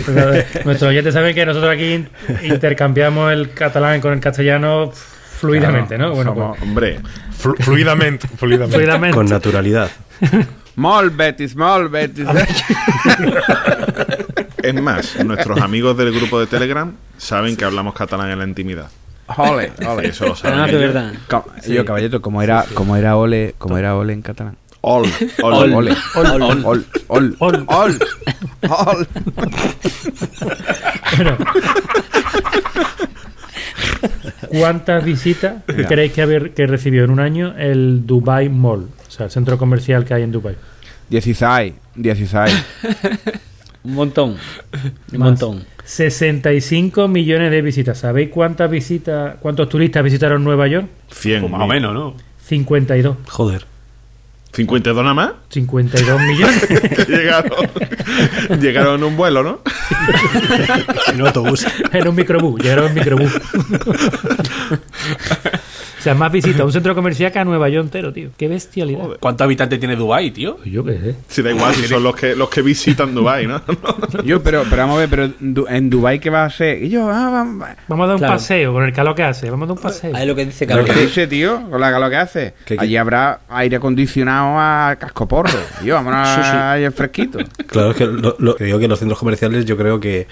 Pues, 0.05 0.17
a 0.17 0.25
ver, 0.25 0.47
Nuestros 0.65 0.89
oyentes 0.89 1.13
saben 1.13 1.35
que 1.35 1.45
nosotros 1.45 1.71
aquí 1.71 1.93
in- 1.93 2.09
intercambiamos 2.43 3.31
el 3.31 3.51
catalán 3.51 4.01
con 4.01 4.13
el 4.13 4.19
castellano 4.19 4.91
fluidamente, 5.39 5.97
¿no? 5.97 6.11
Bueno, 6.13 6.33
somos- 6.33 6.61
Hombre, 6.61 6.99
Flu- 7.41 7.55
fluidamente. 7.59 8.27
pues, 8.27 8.39
fluidamente. 8.39 8.75
fluidamente. 8.77 9.15
Con 9.15 9.25
naturalidad. 9.27 9.89
Molt 10.77 11.15
betis, 11.15 11.55
molt 11.55 11.89
betis. 11.91 12.27
es 14.61 14.73
más, 14.81 15.15
nuestros 15.23 15.61
amigos 15.61 15.95
del 15.97 16.11
grupo 16.13 16.39
de 16.39 16.47
Telegram 16.47 16.91
saben 17.17 17.55
que 17.55 17.63
hablamos 17.65 17.93
catalán 17.93 18.29
en 18.31 18.39
la 18.39 18.45
intimidad. 18.45 18.89
Ole, 19.37 19.71
Sí, 19.79 19.85
ole. 19.85 20.07
eso 20.09 20.25
lo 20.27 20.35
saben. 20.35 20.59
Ah, 20.59 20.65
verdad. 20.67 21.13
Co- 21.29 21.45
Yo, 21.67 21.83
caballito, 21.85 22.21
como 22.21 22.41
era, 22.41 22.65
como 22.73 22.95
era 22.95 23.15
ole, 23.17 23.55
como 23.57 23.77
era 23.77 23.95
ole 23.95 24.13
en 24.13 24.21
catalán. 24.21 24.57
Ol, 24.81 25.09
ol, 25.41 25.53
Ol, 25.53 25.63
ol. 25.63 25.73
ole. 25.73 25.95
Ol, 26.15 26.25
ol, 26.27 26.41
ol, 26.43 26.85
Ol. 27.07 27.35
ol, 27.39 27.65
ol. 27.67 27.99
Bueno. 31.17 31.37
¿Cuántas 34.49 35.03
visitas 35.03 35.63
creéis 35.65 36.13
que, 36.13 36.21
haber, 36.21 36.53
que 36.53 36.67
recibió 36.67 37.03
en 37.03 37.11
un 37.11 37.19
año 37.19 37.55
el 37.57 38.05
Dubai 38.05 38.49
Mall? 38.49 38.87
O 39.07 39.11
sea, 39.11 39.25
el 39.25 39.31
centro 39.31 39.57
comercial 39.57 40.05
que 40.05 40.13
hay 40.13 40.23
en 40.23 40.31
Dubai. 40.31 40.55
16, 41.09 41.73
16. 41.95 42.65
Un 43.83 43.93
montón. 43.93 44.37
Un 45.11 45.19
Más. 45.19 45.29
montón. 45.29 45.63
65 45.83 47.07
millones 47.07 47.51
de 47.51 47.61
visitas. 47.61 47.99
¿Sabéis 47.99 48.29
cuántas 48.29 48.69
visitas, 48.69 49.35
cuántos 49.39 49.69
turistas 49.69 50.03
visitaron 50.03 50.43
Nueva 50.43 50.67
York? 50.67 50.87
100. 51.11 51.41
Pues 51.41 51.51
más 51.51 51.61
o 51.61 51.67
menos, 51.67 51.93
¿no? 51.93 52.15
52. 52.43 53.17
Joder. 53.29 53.65
¿52 54.55 54.95
nada 54.95 55.13
más? 55.13 55.31
52 55.49 56.21
millones. 56.21 56.69
Llegaron, 57.07 57.51
llegaron 58.61 58.95
en 58.95 59.03
un 59.03 59.17
vuelo, 59.17 59.43
¿no? 59.43 59.59
En 61.07 61.21
un 61.21 61.27
autobús. 61.27 61.65
en 61.91 62.07
un 62.07 62.15
microbús. 62.15 62.61
Llegaron 62.61 62.87
en 62.87 62.93
microbús. 62.93 63.31
o 66.05 66.07
sea, 66.07 66.13
más 66.13 66.31
visitas 66.31 66.59
a 66.61 66.65
un 66.65 66.71
centro 66.71 66.93
comercial 66.93 67.31
que 67.31 67.39
a 67.39 67.43
Nueva 67.43 67.67
York 67.67 67.85
entero, 67.85 68.13
tío. 68.13 68.29
Qué 68.37 68.47
bestialidad. 68.47 69.17
¿Cuántos 69.19 69.43
habitantes 69.45 69.79
tiene 69.79 69.95
Dubai, 69.95 70.29
tío? 70.29 70.57
Pues 70.57 70.71
Yo 70.71 70.83
qué 70.83 70.93
sé. 70.99 71.15
Si 71.27 71.41
da 71.41 71.49
igual, 71.51 71.73
si 71.73 71.87
son 71.87 72.03
los 72.03 72.15
que, 72.15 72.35
los 72.35 72.47
que 72.49 72.61
visitan 72.61 73.15
Dubai, 73.15 73.47
¿no? 73.47 73.59
Yo, 74.23 74.43
pero, 74.43 74.63
pero 74.69 74.83
vamos 74.83 74.97
a 74.97 74.99
ver, 74.99 75.09
pero 75.09 75.29
du- 75.39 75.65
en 75.67 75.89
Dubai 75.89 76.19
¿qué 76.19 76.29
va 76.29 76.43
a 76.43 76.45
hacer? 76.45 76.83
Y 76.83 76.89
yo, 76.89 77.09
ah, 77.09 77.29
va- 77.31 77.43
va- 77.65 77.75
Vamos 77.87 78.03
a 78.03 78.07
dar 78.07 78.15
un 78.15 78.19
Claro. 78.19 78.33
paseo 78.35 78.71
con 78.73 78.83
el 78.83 78.93
calor 78.93 79.15
que 79.15 79.23
hace. 79.23 79.49
Vamos 79.49 79.65
a 79.65 79.67
dar 79.69 79.77
un 79.77 79.81
paseo. 79.83 80.15
Ahí 80.15 80.21
es 80.21 80.27
lo 80.27 80.35
que 80.35 80.45
dice 80.45 80.67
¿Pero 80.67 80.79
Carlos. 80.81 80.95
qué 80.95 81.01
dice, 81.07 81.27
tío? 81.27 81.69
Con 81.69 81.81
la 81.81 81.97
lo 81.99 82.09
que 82.09 82.15
hace. 82.17 82.53
¿Qué- 82.65 82.75
qué? 82.77 82.83
Allí 82.83 82.97
habrá 82.97 83.39
aire 83.49 83.77
acondicionado 83.77 84.59
a 84.59 84.95
cascoporro. 84.99 85.49
Yo, 85.83 85.95
vámonos 85.95 86.27
Sí, 86.29 86.41
sí. 86.85 86.91
fresquito. 86.91 87.39
Claro, 87.67 87.91
es 87.91 87.97
que 87.97 88.05
lo, 88.05 88.35
lo- 88.37 88.53
digo 88.59 88.77
que 88.79 88.87
los 88.87 88.99
centros 88.99 89.17
comerciales 89.17 89.65
yo 89.65 89.75
creo 89.77 89.99
que 89.99 90.27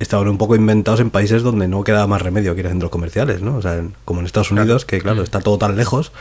estaban 0.00 0.28
un 0.28 0.38
poco 0.38 0.54
inventados 0.56 1.00
en 1.00 1.10
países 1.10 1.42
donde 1.42 1.68
no 1.68 1.82
quedaba 1.84 2.06
más 2.06 2.22
remedio 2.22 2.54
que 2.54 2.60
ir 2.60 2.66
a 2.66 2.70
centros 2.70 2.90
comerciales, 2.90 3.42
¿no? 3.42 3.56
O 3.56 3.62
sea, 3.62 3.76
en- 3.76 3.94
como 4.04 4.20
en 4.20 4.26
Estados 4.26 4.50
Unidos, 4.50 4.84
que 4.84 5.00
claro, 5.00 5.22
está 5.22 5.40
todo 5.40 5.58
tan 5.58 5.76
lejos 5.76 6.12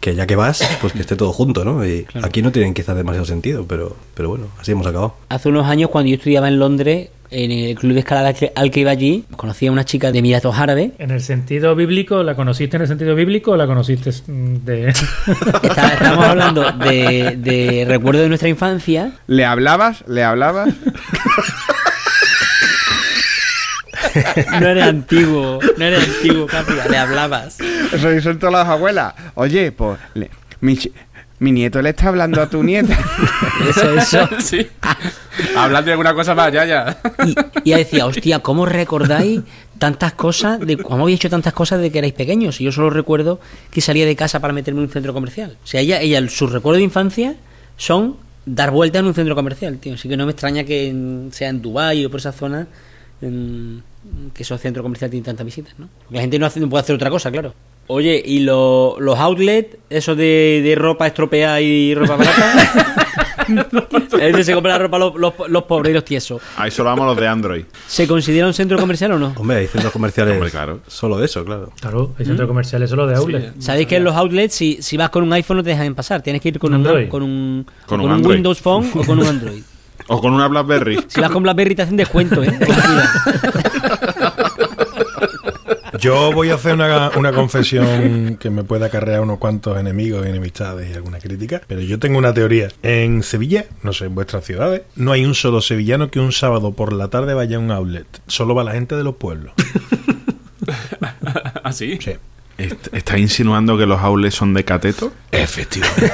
que 0.00 0.16
ya 0.16 0.26
que 0.26 0.34
vas, 0.34 0.60
pues 0.80 0.92
que 0.92 1.00
esté 1.00 1.14
todo 1.14 1.32
junto, 1.32 1.64
¿no? 1.64 1.86
Y 1.86 2.06
aquí 2.22 2.42
no 2.42 2.50
tienen 2.50 2.74
quizás 2.74 2.96
demasiado 2.96 3.24
sentido, 3.24 3.64
pero, 3.68 3.96
pero 4.14 4.28
bueno, 4.30 4.46
así 4.60 4.72
hemos 4.72 4.86
acabado. 4.86 5.14
Hace 5.28 5.48
unos 5.48 5.66
años, 5.66 5.90
cuando 5.90 6.08
yo 6.10 6.16
estudiaba 6.16 6.48
en 6.48 6.58
Londres, 6.58 7.10
en 7.30 7.50
el 7.50 7.76
club 7.76 7.94
de 7.94 8.00
escalada 8.00 8.34
que- 8.34 8.52
al 8.54 8.70
que 8.72 8.80
iba 8.80 8.90
allí, 8.90 9.24
conocí 9.36 9.66
a 9.68 9.72
una 9.72 9.84
chica 9.86 10.10
de 10.12 10.18
Emiratos 10.18 10.58
Árabes. 10.58 10.90
En 10.98 11.12
el 11.12 11.20
sentido 11.22 11.74
bíblico, 11.76 12.22
¿la 12.24 12.34
conociste 12.34 12.76
en 12.76 12.82
el 12.82 12.88
sentido 12.88 13.14
bíblico 13.14 13.52
o 13.52 13.56
la 13.56 13.66
conociste 13.66 14.10
mm, 14.26 14.56
de.? 14.64 14.88
Está- 15.62 15.94
Estamos 15.94 16.24
hablando 16.26 16.62
de, 16.72 17.36
de 17.38 17.84
recuerdos 17.86 18.22
de 18.24 18.28
nuestra 18.28 18.48
infancia. 18.48 19.12
¿Le 19.28 19.44
hablabas? 19.46 20.04
¿Le 20.08 20.24
hablabas? 20.24 20.74
No 24.60 24.66
eres 24.68 24.84
antiguo, 24.84 25.58
no 25.76 25.84
eres 25.84 26.04
antiguo, 26.08 26.46
Capri, 26.46 26.74
le 26.90 26.96
hablabas. 26.96 27.58
Eso 27.92 28.10
dicen 28.10 28.38
todas 28.38 28.52
las 28.54 28.68
abuelas. 28.68 29.14
Oye, 29.34 29.72
pues, 29.72 29.98
le- 30.14 30.30
mi, 30.60 30.78
Mi 31.38 31.50
nieto 31.52 31.82
le 31.82 31.90
está 31.90 32.08
hablando 32.08 32.40
a 32.40 32.48
tu 32.48 32.62
nieta. 32.62 32.96
Eso, 33.68 33.94
eso. 33.94 34.28
sí. 34.40 34.66
Hablando 35.56 35.86
de 35.86 35.92
alguna 35.92 36.14
cosa 36.14 36.34
más, 36.34 36.52
ya, 36.52 36.64
ya. 36.64 36.98
Y, 37.24 37.30
y 37.64 37.70
ella 37.70 37.78
decía, 37.78 38.06
hostia, 38.06 38.38
¿cómo 38.40 38.66
recordáis 38.66 39.40
tantas 39.78 40.12
cosas 40.14 40.58
de 40.60 40.76
cómo 40.76 41.02
habéis 41.04 41.18
hecho 41.20 41.30
tantas 41.30 41.52
cosas 41.52 41.80
de 41.80 41.90
que 41.92 41.98
erais 41.98 42.12
pequeños? 42.12 42.60
Y 42.60 42.64
yo 42.64 42.72
solo 42.72 42.90
recuerdo 42.90 43.40
que 43.70 43.80
salía 43.80 44.04
de 44.06 44.14
casa 44.16 44.40
para 44.40 44.52
meterme 44.52 44.80
en 44.80 44.86
un 44.86 44.92
centro 44.92 45.12
comercial. 45.12 45.56
O 45.62 45.66
sea, 45.66 45.80
ella, 45.80 46.00
ella 46.00 46.28
sus 46.28 46.50
recuerdos 46.52 46.78
de 46.78 46.84
infancia 46.84 47.34
son 47.76 48.16
dar 48.46 48.70
vueltas 48.72 49.00
en 49.00 49.06
un 49.06 49.14
centro 49.14 49.34
comercial, 49.36 49.78
tío. 49.78 49.94
Así 49.94 50.08
que 50.08 50.16
no 50.16 50.26
me 50.26 50.32
extraña 50.32 50.64
que 50.64 50.88
en- 50.88 51.30
sea 51.32 51.48
en 51.48 51.62
Dubái 51.62 52.04
o 52.04 52.10
por 52.10 52.18
esa 52.20 52.32
zona 52.32 52.66
en- 53.20 53.82
que 54.34 54.42
esos 54.42 54.60
centros 54.60 54.82
comerciales 54.82 55.10
tienen 55.10 55.24
tantas 55.24 55.44
visitas, 55.46 55.74
¿no? 55.78 55.88
Porque 56.02 56.14
la 56.16 56.20
gente 56.22 56.38
no, 56.38 56.46
hace, 56.46 56.60
no 56.60 56.68
puede 56.68 56.82
hacer 56.82 56.94
otra 56.96 57.10
cosa, 57.10 57.30
claro. 57.30 57.54
Oye, 57.88 58.22
¿y 58.24 58.40
lo- 58.40 58.96
los 59.00 59.18
outlets, 59.18 59.76
eso 59.90 60.14
de, 60.14 60.60
de 60.64 60.74
ropa 60.76 61.06
estropeada 61.06 61.60
y 61.60 61.94
ropa 61.94 62.16
barata? 62.16 62.96
es 63.48 64.30
donde 64.30 64.44
se 64.44 64.54
compra 64.54 64.72
la 64.72 64.78
ropa 64.78 64.98
los, 64.98 65.14
los, 65.16 65.34
los 65.48 65.64
pobres 65.64 65.90
y 65.90 65.94
los 65.94 66.04
tiesos. 66.04 66.40
Ahí 66.56 66.70
solo 66.70 66.90
vamos 66.90 67.06
los 67.06 67.16
de 67.16 67.26
Android. 67.26 67.64
¿Se 67.88 68.06
considera 68.06 68.46
un 68.46 68.54
centro 68.54 68.78
comercial 68.78 69.12
o 69.12 69.18
no? 69.18 69.32
Hombre, 69.36 69.58
hay 69.58 69.66
centros 69.66 69.92
comerciales 69.92 70.34
Hombre, 70.34 70.50
claro. 70.50 70.80
solo 70.86 71.18
de 71.18 71.24
eso, 71.26 71.44
claro. 71.44 71.72
Claro, 71.80 72.14
hay 72.18 72.24
centros 72.24 72.46
comerciales 72.48 72.88
solo 72.88 73.06
de 73.06 73.16
outlet. 73.16 73.54
Sabéis 73.60 73.88
que 73.88 73.96
en 73.96 74.04
los 74.04 74.14
outlets, 74.14 74.54
si, 74.54 74.78
si 74.80 74.96
vas 74.96 75.10
con 75.10 75.24
un 75.24 75.32
iPhone, 75.32 75.58
no 75.58 75.62
te 75.62 75.70
dejan 75.70 75.94
pasar. 75.94 76.22
Tienes 76.22 76.40
que 76.40 76.48
ir 76.50 76.58
con 76.58 76.70
un, 76.72 76.86
Android. 76.86 77.08
con 77.08 77.22
un, 77.22 77.66
Con 77.86 78.00
un. 78.00 78.24
Windows 78.24 78.60
Phone 78.60 78.90
o 78.94 79.04
con 79.04 79.18
un 79.18 79.26
Android. 79.32 79.62
O 80.14 80.20
con 80.20 80.32
una 80.34 80.46
BlackBerry. 80.48 80.98
Si 81.08 81.20
vas 81.20 81.30
con 81.30 81.42
BlackBerry, 81.42 81.74
te 81.74 81.82
hacen 81.82 81.96
descuento, 81.96 82.42
¿eh? 82.42 82.52
Yo 85.98 86.32
voy 86.32 86.50
a 86.50 86.54
hacer 86.54 86.74
una, 86.74 87.10
una 87.16 87.32
confesión 87.32 88.36
que 88.40 88.50
me 88.50 88.64
puede 88.64 88.84
acarrear 88.86 89.20
unos 89.20 89.38
cuantos 89.38 89.78
enemigos 89.78 90.26
y 90.26 90.30
enemistades 90.30 90.90
y 90.90 90.94
alguna 90.94 91.18
crítica, 91.18 91.60
pero 91.68 91.80
yo 91.80 91.98
tengo 91.98 92.18
una 92.18 92.34
teoría. 92.34 92.68
En 92.82 93.22
Sevilla, 93.22 93.66
no 93.82 93.92
sé, 93.92 94.06
en 94.06 94.14
vuestras 94.14 94.44
ciudades, 94.44 94.82
no 94.96 95.12
hay 95.12 95.24
un 95.24 95.34
solo 95.34 95.60
sevillano 95.60 96.10
que 96.10 96.18
un 96.18 96.32
sábado 96.32 96.72
por 96.72 96.92
la 96.92 97.08
tarde 97.08 97.34
vaya 97.34 97.56
a 97.56 97.60
un 97.60 97.70
outlet. 97.70 98.06
Solo 98.26 98.54
va 98.54 98.64
la 98.64 98.72
gente 98.72 98.96
de 98.96 99.04
los 99.04 99.14
pueblos. 99.16 99.52
¿Así? 101.62 101.98
Sí. 102.02 102.10
Est- 102.10 102.20
¿Estás 102.92 103.18
insinuando 103.18 103.76
que 103.76 103.86
los 103.86 104.00
outlets 104.00 104.34
son 104.34 104.54
de 104.54 104.64
cateto? 104.64 105.12
Efectivamente. 105.30 106.12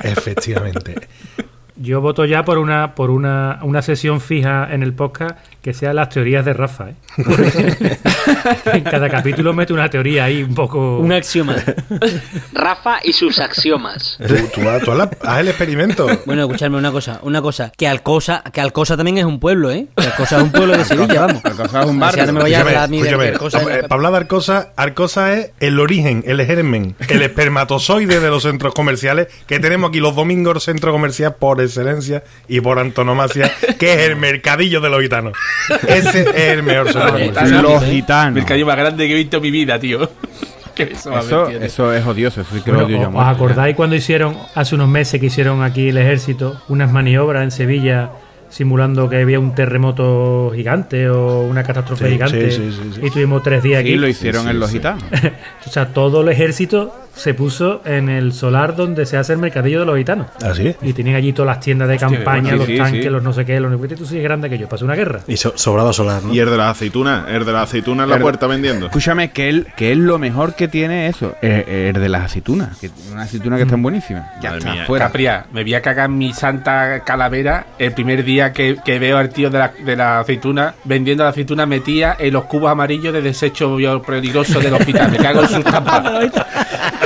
Efectivamente. 0.00 1.08
Yo 1.76 2.00
voto 2.00 2.24
ya 2.24 2.44
por 2.44 2.58
una 2.58 2.94
por 2.94 3.10
una, 3.10 3.58
una 3.62 3.82
sesión 3.82 4.20
fija 4.20 4.72
en 4.72 4.82
el 4.82 4.94
podcast 4.94 5.36
que 5.64 5.72
sea 5.72 5.94
las 5.94 6.10
teorías 6.10 6.44
de 6.44 6.52
Rafa. 6.52 6.90
¿eh? 6.90 6.94
en 8.74 8.84
cada 8.84 9.08
capítulo 9.08 9.54
mete 9.54 9.72
una 9.72 9.88
teoría 9.88 10.24
ahí 10.24 10.42
un 10.42 10.54
poco. 10.54 10.98
un 10.98 11.10
axioma. 11.10 11.56
Rafa 12.52 12.98
y 13.02 13.14
sus 13.14 13.40
axiomas. 13.40 14.18
Tú, 14.28 14.34
tú 14.54 14.68
haz, 14.68 14.82
tú 14.82 14.92
haz 14.92 14.98
la- 14.98 15.10
haz 15.22 15.40
el 15.40 15.48
experimento. 15.48 16.06
Bueno, 16.26 16.42
escuchadme 16.42 16.76
una 16.76 16.92
cosa, 16.92 17.18
una 17.22 17.40
cosa. 17.40 17.72
Que 17.78 17.88
Alcosa, 17.88 18.42
que 18.52 18.60
Alcosa 18.60 18.96
también 18.98 19.16
es 19.16 19.24
un 19.24 19.40
pueblo, 19.40 19.70
¿eh? 19.70 19.86
Que 19.96 20.04
Alcosa 20.04 20.36
es 20.36 20.42
un 20.42 20.52
pueblo 20.52 20.76
de 20.76 20.84
Sevilla, 20.84 21.22
vamos. 21.26 21.42
Alcosa 21.42 21.80
es 21.80 21.86
un 21.86 22.02
Así 22.02 22.20
ahora 22.20 22.32
barrio. 22.32 22.32
me 22.34 22.40
vaya 22.42 22.80
a 22.80 22.84
a 22.84 22.88
mí 22.88 23.00
de 23.02 23.08
Alcosa 23.08 23.62
es- 23.62 23.66
Eh, 23.68 23.82
para 23.84 23.94
hablar 23.94 24.12
de 24.12 24.18
Arcosa, 24.18 24.72
Arcosa 24.76 25.32
es 25.32 25.52
el 25.60 25.80
origen, 25.80 26.22
el 26.26 26.44
germen, 26.44 26.94
el 27.08 27.22
espermatozoide 27.54 28.20
de 28.20 28.28
los 28.28 28.42
centros 28.42 28.74
comerciales 28.74 29.28
que 29.46 29.60
tenemos 29.60 29.88
aquí 29.88 30.00
los 30.00 30.14
domingos, 30.14 30.62
centro 30.62 30.92
comercial 30.92 31.36
por 31.38 31.62
excelencia 31.62 32.22
y 32.48 32.60
por 32.60 32.78
antonomasia, 32.78 33.50
que 33.78 33.94
es 33.94 34.00
el 34.10 34.16
mercadillo 34.16 34.82
de 34.82 34.90
los 34.90 35.00
gitanos. 35.00 35.32
Ese 35.88 36.20
es 36.22 36.34
el 36.34 36.62
mejor 36.62 36.92
comercial. 36.92 37.62
Los 37.62 37.82
El 37.82 37.90
gitanos. 37.90 38.34
mercadillo 38.34 38.66
más 38.66 38.76
grande 38.76 39.06
que 39.06 39.12
he 39.12 39.16
visto 39.16 39.36
en 39.38 39.42
mi 39.42 39.50
vida, 39.50 39.78
tío. 39.78 40.08
Eso, 40.76 41.48
Eso, 41.50 41.92
es 41.92 42.04
odioso, 42.04 42.40
eso 42.40 42.50
sí 42.52 42.60
que 42.62 42.72
Bueno, 42.72 42.80
lo 42.80 42.86
odio 42.86 42.96
yo 42.96 43.02
a 43.04 43.06
¿os- 43.06 43.08
¿Os 43.08 43.12
muerte. 43.14 43.30
acordáis 43.36 43.76
cuando 43.76 43.94
hicieron, 43.94 44.36
hace 44.56 44.74
unos 44.74 44.88
meses 44.88 45.20
que 45.20 45.26
hicieron 45.26 45.62
aquí 45.62 45.90
el 45.90 45.98
ejército, 45.98 46.60
unas 46.68 46.90
maniobras 46.90 47.44
en 47.44 47.52
Sevilla 47.52 48.10
simulando 48.48 49.08
que 49.08 49.20
había 49.22 49.38
un 49.38 49.54
terremoto 49.54 50.50
gigante 50.54 51.08
o 51.08 51.42
una 51.42 51.62
catástrofe 51.62 52.06
Sí, 52.06 52.12
gigante? 52.14 52.50
sí, 52.50 52.56
sí, 52.72 52.72
sí, 52.72 52.90
sí. 52.94 53.00
Y 53.06 53.10
tuvimos 53.10 53.42
tres 53.44 53.62
días 53.62 53.82
Sí, 53.82 53.88
aquí. 53.90 53.96
lo 53.98 54.08
hicieron 54.08 54.42
Sí, 54.44 54.50
en 54.50 54.58
los 54.60 54.70
sí. 54.70 54.76
gitanos. 54.78 55.04
O 55.66 55.70
sea, 55.70 55.86
todo 55.86 56.22
el 56.22 56.28
ejército 56.28 56.92
se 57.16 57.34
puso 57.34 57.80
en 57.84 58.08
el 58.08 58.32
solar 58.32 58.74
donde 58.76 59.06
se 59.06 59.16
hace 59.16 59.32
el 59.32 59.38
mercadillo 59.38 59.80
de 59.80 59.86
los 59.86 59.96
gitanos. 59.96 60.26
Así 60.44 60.68
es. 60.68 60.76
Y 60.82 60.92
tenían 60.92 61.16
allí 61.16 61.32
todas 61.32 61.56
las 61.56 61.60
tiendas 61.64 61.88
de 61.88 61.96
campaña, 61.98 62.50
sí, 62.50 62.56
los 62.56 62.66
sí, 62.66 62.76
tanques, 62.76 63.04
sí. 63.04 63.10
los 63.10 63.22
no 63.22 63.32
sé 63.32 63.44
qué, 63.44 63.60
los 63.60 63.70
no 63.70 63.78
sé. 63.78 63.94
Tú 63.96 64.04
sí 64.06 64.16
es 64.18 64.22
grande 64.22 64.50
que 64.50 64.58
yo, 64.58 64.68
pasé 64.68 64.84
una 64.84 64.94
guerra. 64.94 65.20
Y 65.28 65.36
so- 65.36 65.52
sobrado 65.56 65.92
solar, 65.92 66.22
¿no? 66.22 66.34
Y 66.34 66.40
el 66.40 66.50
de 66.50 66.56
las 66.56 66.72
aceitunas, 66.76 67.26
el 67.28 67.44
de 67.44 67.52
las 67.52 67.64
aceitunas 67.64 68.04
en 68.04 68.10
la 68.10 68.16
El- 68.16 68.22
puerta 68.22 68.46
vendiendo. 68.46 68.86
Escúchame, 68.86 69.30
que 69.30 69.48
él, 69.48 69.68
que 69.76 69.92
es 69.92 69.98
lo 69.98 70.18
mejor 70.18 70.54
que 70.54 70.68
tiene 70.68 71.08
eso, 71.08 71.34
el, 71.40 71.50
el 71.68 71.92
de 71.94 72.08
las 72.08 72.24
aceitunas. 72.24 72.78
Que, 72.78 72.90
unas 73.12 73.28
aceitunas 73.28 73.58
que 73.58 73.62
están 73.64 73.82
buenísimas. 73.82 74.24
Ya 74.42 74.50
Madre 74.50 74.58
está, 74.58 74.72
mía. 74.72 74.84
fuera. 74.86 75.04
Capria, 75.06 75.46
me 75.52 75.62
voy 75.62 75.74
a 75.74 75.82
cagar 75.82 76.10
en 76.10 76.18
mi 76.18 76.32
santa 76.32 77.00
calavera 77.00 77.66
el 77.78 77.92
primer 77.92 78.24
día 78.24 78.52
que, 78.52 78.76
que 78.84 78.98
veo 78.98 79.16
al 79.18 79.28
tío 79.30 79.50
de 79.50 79.58
la, 79.58 79.72
de 79.84 79.96
la 79.96 80.20
aceituna 80.20 80.74
vendiendo 80.84 81.24
la 81.24 81.30
aceituna 81.30 81.66
metida 81.66 82.16
en 82.18 82.32
los 82.32 82.44
cubos 82.44 82.70
amarillos 82.70 83.12
de 83.12 83.22
desecho 83.22 83.76
peligroso 84.06 84.60
del 84.60 84.74
hospital. 84.74 85.10
Me 85.10 85.18
cago 85.18 85.42
en 85.42 85.48
sus 85.48 85.64
tampas. 85.64 86.02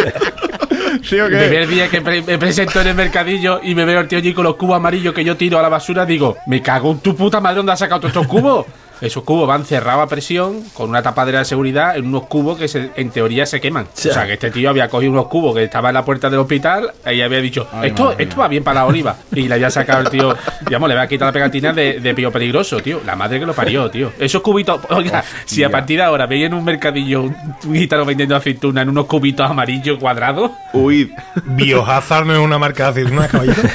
¿Sí 1.03 1.19
o 1.21 1.27
El 1.27 1.39
primer 1.39 1.69
día 1.69 1.89
que 1.89 2.01
me 2.01 2.39
presento 2.39 2.81
en 2.81 2.89
el 2.89 2.95
mercadillo 2.95 3.61
y 3.63 3.75
me 3.75 3.85
veo 3.85 4.01
al 4.01 4.09
tío 4.09 4.19
allí 4.19 4.33
con 4.33 4.45
los 4.45 4.57
cubos 4.57 4.77
amarillos 4.77 5.15
que 5.15 5.25
yo 5.25 5.37
tiro 5.37 5.59
a 5.59 5.63
la 5.63 5.69
basura, 5.69 6.07
digo, 6.07 6.37
me 6.47 6.63
cago 6.63 6.93
en 6.93 7.01
tu 7.01 7.15
puta 7.15 7.41
madre, 7.41 7.57
¿dónde 7.57 7.73
has 7.73 7.79
sacado 7.79 8.01
todos 8.01 8.15
estos 8.15 8.27
cubos? 8.27 8.67
Esos 9.01 9.23
cubos 9.23 9.47
van 9.47 9.65
cerrados 9.65 10.05
a 10.05 10.07
presión 10.09 10.63
con 10.75 10.91
una 10.91 11.03
tapadera 11.03 11.39
de 11.41 11.45
seguridad 11.45 11.97
en 11.97 12.07
unos 12.07 12.25
cubos 12.27 12.59
que 12.59 12.69
se- 12.69 12.91
en 12.97 13.11
teoría 13.11 13.47
se 13.47 13.61
queman. 13.61 13.85
O 13.85 14.15
sea, 14.15 14.27
que 14.27 14.33
este 14.35 14.51
tío 14.51 14.71
había 14.71 14.89
cogido 14.89 15.13
unos 15.13 15.27
cubos 15.29 15.55
que 15.55 15.65
estaban 15.65 15.91
en 15.91 15.95
la 15.95 16.05
puerta 16.05 16.29
del 16.31 16.41
hospital 16.41 16.93
y 17.11 17.21
había 17.21 17.41
dicho, 17.41 17.69
Ay, 17.73 17.91
esto, 17.91 18.15
esto 18.19 18.37
va 18.37 18.49
bien 18.49 18.65
para 18.65 18.81
la 18.81 18.87
oliva. 18.87 19.17
Y 19.33 19.49
le 19.49 19.55
había 19.55 19.71
sacado 19.71 20.01
el 20.03 20.11
tío, 20.11 20.37
digamos, 20.67 20.89
le 20.89 20.95
había 20.97 21.07
quitado 21.09 21.29
la 21.29 21.33
pegatina 21.33 21.73
de, 21.73 22.01
de 22.01 22.13
bio 22.13 22.33
peligroso, 22.33 22.79
tío. 22.81 23.01
La 23.07 23.15
madre 23.17 23.39
que 23.41 23.47
lo 23.47 23.55
parió, 23.55 23.91
tío. 23.91 24.13
Esos 24.19 24.43
cubitos, 24.43 24.81
oiga, 24.91 25.23
si 25.45 25.63
a 25.65 25.71
partir 25.71 25.99
de 25.99 26.03
ahora 26.05 26.27
veis 26.27 26.47
en 26.47 26.55
un 26.55 26.65
mercadillo 26.65 27.23
un, 27.23 27.37
un 27.67 27.75
gitano 27.75 28.05
vendiendo 28.05 28.35
aceituna 28.37 28.83
en 28.83 28.89
unos 28.89 29.07
cubitos 29.07 29.49
amarillos 29.51 29.99
cuadrados, 29.99 30.51
Uy, 30.73 31.13
Biohazard 31.45 32.27
no 32.27 32.35
es 32.35 32.41
una 32.41 32.59
marca 32.59 32.85
de 32.85 32.91
aceitunas, 33.03 33.29
caballito. 33.31 33.63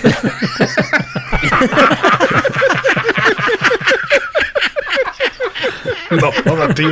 No 6.19 6.32
jodas, 6.32 6.76
tío. 6.76 6.89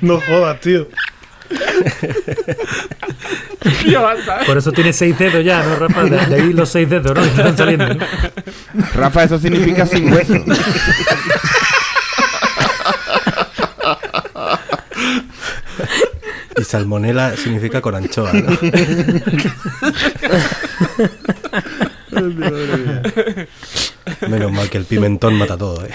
No 0.00 0.20
jodas, 0.20 0.60
tío. 0.60 0.88
Por 4.46 4.58
eso 4.58 4.72
tiene 4.72 4.92
seis 4.92 5.18
dedos 5.18 5.44
ya, 5.44 5.62
¿no, 5.62 5.76
Rafa? 5.76 6.04
De, 6.04 6.26
de 6.26 6.34
ahí 6.34 6.52
los 6.52 6.68
seis 6.68 6.88
dedos, 6.88 7.14
¿no? 7.14 7.22
Que 7.22 7.28
están 7.28 7.56
saliendo. 7.56 7.86
Rafa, 8.94 9.24
eso 9.24 9.38
significa 9.38 9.86
sin 9.86 10.12
hueso. 10.12 10.34
Y 16.56 16.62
salmonela 16.64 17.36
significa 17.36 17.80
con 17.80 17.94
anchoa, 17.96 18.32
¿no? 18.32 18.50
Menos 24.28 24.52
mal 24.52 24.70
que 24.70 24.78
el 24.78 24.84
pimentón 24.84 25.34
mata 25.34 25.56
todo, 25.56 25.84
¿eh? 25.84 25.90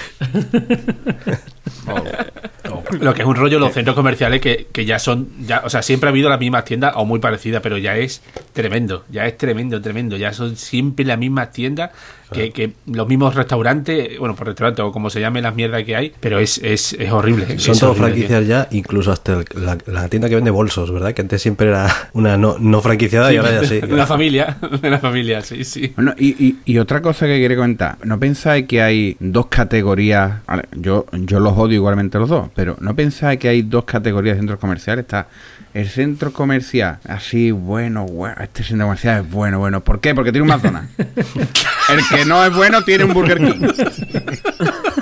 Lo 2.99 3.13
que 3.13 3.21
es 3.21 3.27
un 3.27 3.35
rollo 3.35 3.59
los 3.59 3.73
centros 3.73 3.95
comerciales 3.95 4.41
que, 4.41 4.67
que 4.71 4.85
ya 4.85 4.99
son, 4.99 5.29
ya, 5.45 5.61
o 5.63 5.69
sea, 5.69 5.81
siempre 5.81 6.09
ha 6.09 6.11
habido 6.11 6.29
las 6.29 6.39
mismas 6.39 6.65
tiendas 6.65 6.93
o 6.95 7.05
muy 7.05 7.19
parecidas, 7.19 7.61
pero 7.61 7.77
ya 7.77 7.97
es 7.97 8.21
tremendo, 8.53 9.05
ya 9.09 9.25
es 9.25 9.37
tremendo, 9.37 9.81
tremendo. 9.81 10.17
Ya 10.17 10.33
son 10.33 10.55
siempre 10.55 11.05
las 11.05 11.17
mismas 11.17 11.51
tiendas 11.51 11.91
que, 12.31 12.51
que 12.51 12.73
los 12.91 13.07
mismos 13.07 13.35
restaurantes, 13.35 14.17
bueno, 14.19 14.35
por 14.35 14.47
restaurante 14.47 14.81
o 14.81 14.91
como 14.91 15.09
se 15.09 15.19
llame 15.19 15.41
las 15.41 15.55
mierdas 15.55 15.83
que 15.83 15.95
hay, 15.95 16.13
pero 16.19 16.39
es, 16.39 16.59
es, 16.63 16.93
es 16.93 17.11
horrible. 17.11 17.45
Son 17.59 17.73
es 17.73 17.79
todas 17.79 17.83
horrible, 17.83 18.27
franquicias 18.27 18.47
ya, 18.47 18.67
incluso 18.71 19.11
hasta 19.11 19.33
el- 19.33 19.45
la, 19.55 19.77
la 19.87 20.07
tienda 20.09 20.29
que 20.29 20.35
vende 20.35 20.51
bolsos, 20.51 20.91
¿verdad? 20.91 21.13
Que 21.13 21.21
antes 21.21 21.41
siempre 21.41 21.67
era 21.69 21.87
una 22.13 22.37
no, 22.37 22.57
no 22.59 22.81
franquiciada 22.81 23.33
y 23.33 23.37
ahora 23.37 23.61
ya 23.61 23.67
sí. 23.67 23.79
La 23.89 24.05
familia, 24.05 24.57
de 24.81 24.89
la 24.89 24.99
familia, 24.99 25.41
sí, 25.41 25.63
sí. 25.63 25.93
Bueno, 25.95 26.13
y, 26.17 26.29
y- 26.45 26.57
y 26.65 26.77
otra 26.77 27.01
cosa 27.01 27.25
que 27.25 27.39
quería 27.39 27.57
comentar, 27.57 27.97
¿no 28.03 28.19
pensáis 28.19 28.65
que 28.67 28.81
hay 28.81 29.17
dos 29.19 29.47
categorías? 29.47 30.41
Yo, 30.75 31.05
yo 31.13 31.39
los 31.39 31.57
odio 31.57 31.75
igualmente 31.75 32.17
los 32.19 32.29
dos, 32.29 32.49
pero 32.55 32.77
¿no 32.79 32.95
pensáis 32.95 33.39
que 33.39 33.49
hay 33.49 33.61
dos 33.63 33.85
categorías 33.85 34.35
de 34.35 34.41
centros 34.41 34.59
comerciales? 34.59 35.03
Está 35.03 35.27
el 35.73 35.87
centro 35.87 36.33
comercial, 36.33 36.97
así, 37.07 37.51
bueno, 37.51 38.05
bueno, 38.05 38.35
este 38.41 38.63
centro 38.63 38.85
comercial 38.87 39.23
es 39.23 39.31
bueno, 39.31 39.59
bueno. 39.59 39.81
¿Por 39.83 39.99
qué? 39.99 40.15
Porque 40.15 40.31
tiene 40.31 40.43
un 40.43 40.47
McDonald's. 40.49 40.89
el 41.93 41.99
que 42.07 42.25
no 42.25 42.43
es 42.45 42.53
bueno 42.55 42.81
tiene 42.83 43.03
un 43.03 43.13
Burger 43.13 43.37
King. 43.37 43.67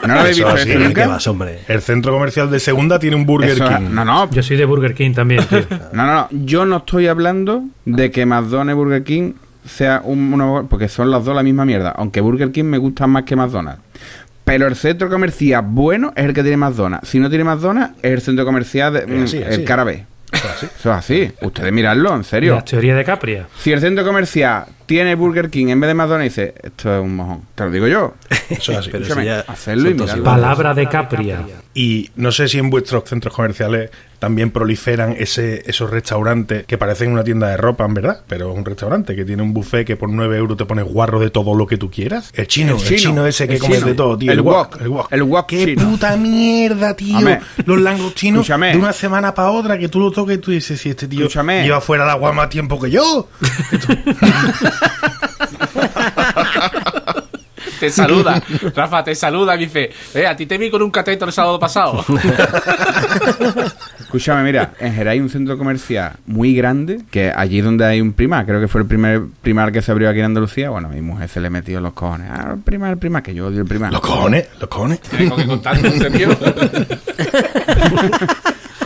¿No 0.08 0.13
lo 0.13 0.19
habéis 0.21 0.38
Eso 0.38 0.45
visto 0.47 0.62
así, 0.62 0.69
eso 0.69 0.80
¿qué 0.80 0.86
nunca? 0.86 1.08
vas, 1.08 1.28
hombre? 1.28 1.60
El 1.67 1.82
centro 1.82 2.13
comercial 2.13 2.50
de 2.50 2.60
segunda 2.60 2.97
tiene 3.00 3.15
un 3.15 3.26
Burger 3.26 3.52
Eso- 3.52 3.67
King. 3.67 3.89
no, 3.91 4.06
no, 4.06 4.30
Yo 4.32 4.41
soy 4.43 4.56
de 4.58 4.65
Burger 4.65 4.93
King 4.93 5.13
también, 5.13 5.43
tío. 5.45 5.65
No, 5.91 6.06
no, 6.06 6.13
no, 6.13 6.28
yo 6.32 6.65
no 6.65 6.78
estoy 6.78 7.08
hablando 7.08 7.63
de 7.86 8.12
que 8.12 8.26
McDonald's 8.26 8.71
y 8.71 8.76
Burger 8.76 9.04
King 9.04 9.34
sea 9.65 10.02
un, 10.04 10.34
una- 10.34 10.63
porque 10.69 10.88
son 10.88 11.12
las 11.12 11.26
dos 11.26 11.36
la 11.36 11.43
misma 11.43 11.65
mierda, 11.65 11.89
aunque 11.91 12.21
Burger 12.21 12.52
King 12.52 12.65
me 12.65 12.78
gusta 12.78 13.06
más 13.08 13.23
que 13.23 13.36
McDonald's. 13.36 13.82
Pero 14.45 14.65
el 14.67 14.78
centro 14.78 15.10
comercial 15.10 15.62
bueno 15.67 16.13
es 16.15 16.23
el 16.23 16.34
que 16.34 16.41
tiene 16.41 16.56
McDonald's. 16.56 17.10
Si 17.10 17.19
no 17.19 17.28
tiene 17.30 17.43
McDonald's, 17.43 17.95
es 18.02 18.12
el 18.13 18.21
centro 18.21 18.45
comercial 18.45 18.93
de, 18.93 19.00
Es 19.00 19.06
así, 19.23 19.39
mm, 19.39 19.43
así. 19.43 19.60
el 19.60 19.63
Carabé. 19.65 20.06
Eso 20.32 20.67
es 20.69 20.86
así. 20.86 21.32
Ustedes 21.41 21.73
miradlo, 21.73 22.15
en 22.15 22.23
serio. 22.23 22.56
La 22.56 22.63
teoría 22.63 22.95
de 22.95 23.04
Capria. 23.04 23.47
Si 23.58 23.73
el 23.73 23.82
centro 23.82 24.06
comercial 24.06 24.65
tiene 24.88 25.13
Burger 25.15 25.50
King 25.52 25.67
en 25.67 25.80
vez 25.80 25.89
de 25.89 25.93
McDonald's, 25.93 26.36
dice, 26.36 26.56
esto 26.63 26.95
es 26.95 27.04
un 27.04 27.15
mojón. 27.15 27.41
Te 27.54 27.65
lo 27.65 27.71
digo 27.71 27.88
yo. 27.88 28.16
Eso 28.49 28.72
es 28.72 28.78
así. 28.80 28.89
Pero 28.89 29.03
Escúchame, 29.03 29.22
si 29.24 29.28
ya 29.28 29.39
hacerlo 29.41 29.89
y. 29.89 29.93
Palabra 30.22 30.74
de 30.74 30.88
Capria. 30.88 31.45
Y 31.74 32.09
no 32.16 32.32
sé 32.32 32.47
si 32.47 32.57
en 32.57 32.70
vuestros 32.72 33.03
centros 33.03 33.36
comerciales 33.36 33.91
también 34.20 34.49
proliferan 34.49 35.16
ese, 35.16 35.62
esos 35.70 35.91
restaurantes 35.91 36.66
que 36.66 36.78
parecen 36.80 37.12
una 37.12 37.24
tienda 37.24 37.49
de 37.49 37.57
ropa, 37.57 37.86
en 37.86 37.93
verdad, 37.93 38.22
pero 38.28 38.51
es 38.51 38.57
un 38.57 38.66
restaurante 38.66 39.16
que 39.16 39.24
tiene 39.26 39.43
un 39.43 39.53
buffet 39.53 39.86
que 39.86 39.95
por 39.95 40.09
9 40.09 40.38
euros 40.38 40.57
te 40.57 40.66
pones 40.66 40.86
guarro 40.86 41.20
de 41.20 41.30
todo 41.30 41.53
lo 41.53 41.68
que 41.68 41.78
tú 41.78 41.91
quieras. 41.91 42.32
El 42.34 42.47
chino, 42.47 42.78
el 42.78 42.95
chino, 42.97 43.28
ese 43.28 43.47
que 43.47 43.55
el 43.55 43.59
comes 43.59 43.86
de 43.86 43.93
todo, 43.93 44.18
tío. 44.18 44.32
El 44.32 44.41
wok, 44.41 44.72
wok, 44.72 44.82
el 44.82 44.88
wok. 44.88 45.07
el 45.12 45.24
wok 45.24 45.45
Qué 45.47 45.66
chino. 45.66 45.84
puta 45.91 46.18
mierda, 46.18 46.95
tío. 46.95 47.18
Amé. 47.18 47.39
Los 47.66 47.80
langostinos 47.80 48.41
Escúchame. 48.41 48.72
de 48.72 48.78
una 48.78 48.93
semana 48.93 49.36
para 49.36 49.51
otra 49.51 49.78
que 49.78 49.88
tú 49.88 49.99
lo 49.99 50.09
toques 50.09 50.38
y 50.38 50.41
tú 50.41 50.49
dices, 50.51 50.82
si 50.82 50.89
este 50.89 51.07
tío 51.07 51.26
Escúchame. 51.28 51.64
lleva 51.64 51.80
fuera 51.82 52.05
del 52.05 52.12
agua 52.14 52.32
más 52.32 52.49
tiempo 52.49 52.80
que 52.82 52.89
yo. 52.89 53.30
Te 57.80 57.89
saluda, 57.91 58.41
Rafa, 58.75 59.03
te 59.03 59.13
saluda 59.13 59.55
y 59.55 59.59
dice, 59.59 59.91
eh, 60.15 60.25
a 60.25 60.36
ti 60.36 60.45
te 60.45 60.57
vi 60.57 60.69
con 60.69 60.82
un 60.82 60.89
cateto 60.89 61.25
el 61.25 61.32
sábado 61.32 61.59
pasado. 61.59 62.03
Escúchame, 63.99 64.43
mira, 64.43 64.73
en 64.80 64.93
Jerez 64.93 65.11
hay 65.11 65.19
un 65.19 65.30
centro 65.30 65.57
comercial 65.57 66.13
muy 66.25 66.55
grande, 66.55 67.01
que 67.11 67.32
allí 67.36 67.61
donde 67.61 67.86
hay 67.86 68.01
un 68.01 68.13
primar, 68.13 68.45
creo 68.45 68.59
que 68.59 68.67
fue 68.67 68.82
el 68.82 68.88
primer 68.88 69.21
primar 69.41 69.71
que 69.71 69.82
se 69.82 69.91
abrió 69.91 70.09
aquí 70.09 70.19
en 70.19 70.25
Andalucía, 70.25 70.69
bueno, 70.69 70.89
mi 70.89 71.01
mujer 71.01 71.30
se 71.30 71.39
le 71.39 71.49
metió 71.49 71.80
los 71.80 71.93
cojones. 71.93 72.30
Ah, 72.32 72.53
el 72.53 72.61
primar, 72.61 72.91
el 72.91 72.97
primar, 72.97 73.21
que 73.21 73.36
yo 73.36 73.47
odio 73.47 73.61
el 73.61 73.67
primar. 73.67 73.91
Los 73.91 74.01
cojones, 74.01 74.47
los 74.59 74.69
cojones. 74.69 74.99
Tengo 75.01 75.36
que 75.36 75.45
contar 75.45 75.78
serio. 75.80 76.36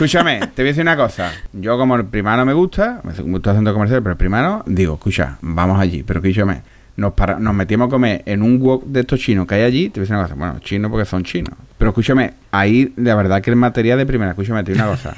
Escúchame, 0.02 0.40
te 0.48 0.62
voy 0.62 0.70
a 0.70 0.72
decir 0.72 0.82
una 0.82 0.96
cosa. 0.96 1.32
Yo 1.52 1.78
como 1.78 1.94
el 1.94 2.06
primar 2.06 2.36
no 2.36 2.44
me 2.44 2.52
gusta, 2.52 3.00
me 3.04 3.12
gusta 3.12 3.50
el 3.50 3.56
centro 3.58 3.72
comercial, 3.72 4.02
pero 4.02 4.14
el 4.14 4.16
primar 4.16 4.42
no, 4.42 4.64
digo, 4.66 4.94
escucha, 4.94 5.38
vamos 5.42 5.78
allí, 5.78 6.02
pero 6.02 6.18
escúchame. 6.18 6.62
Nos, 6.96 7.12
para, 7.12 7.38
nos 7.38 7.54
metimos 7.54 7.86
a 7.86 7.90
comer 7.90 8.22
en 8.26 8.42
un 8.42 8.60
wok 8.60 8.84
de 8.84 9.00
estos 9.00 9.20
chinos 9.20 9.46
que 9.46 9.54
hay 9.54 9.62
allí. 9.62 9.90
Te 9.90 10.00
voy 10.00 10.02
a 10.02 10.02
decir 10.02 10.16
una 10.16 10.24
cosa. 10.24 10.34
Bueno, 10.34 10.58
chinos 10.58 10.90
porque 10.90 11.04
son 11.04 11.22
chinos. 11.22 11.54
Pero 11.78 11.90
escúchame, 11.90 12.34
ahí 12.50 12.92
de 12.96 13.14
verdad 13.14 13.40
que 13.40 13.50
el 13.50 13.56
material 13.56 13.96
de 13.96 14.04
primera. 14.04 14.32
Escúchame, 14.32 14.64
te 14.64 14.72
digo 14.72 14.84
una 14.84 14.92
cosa. 14.92 15.14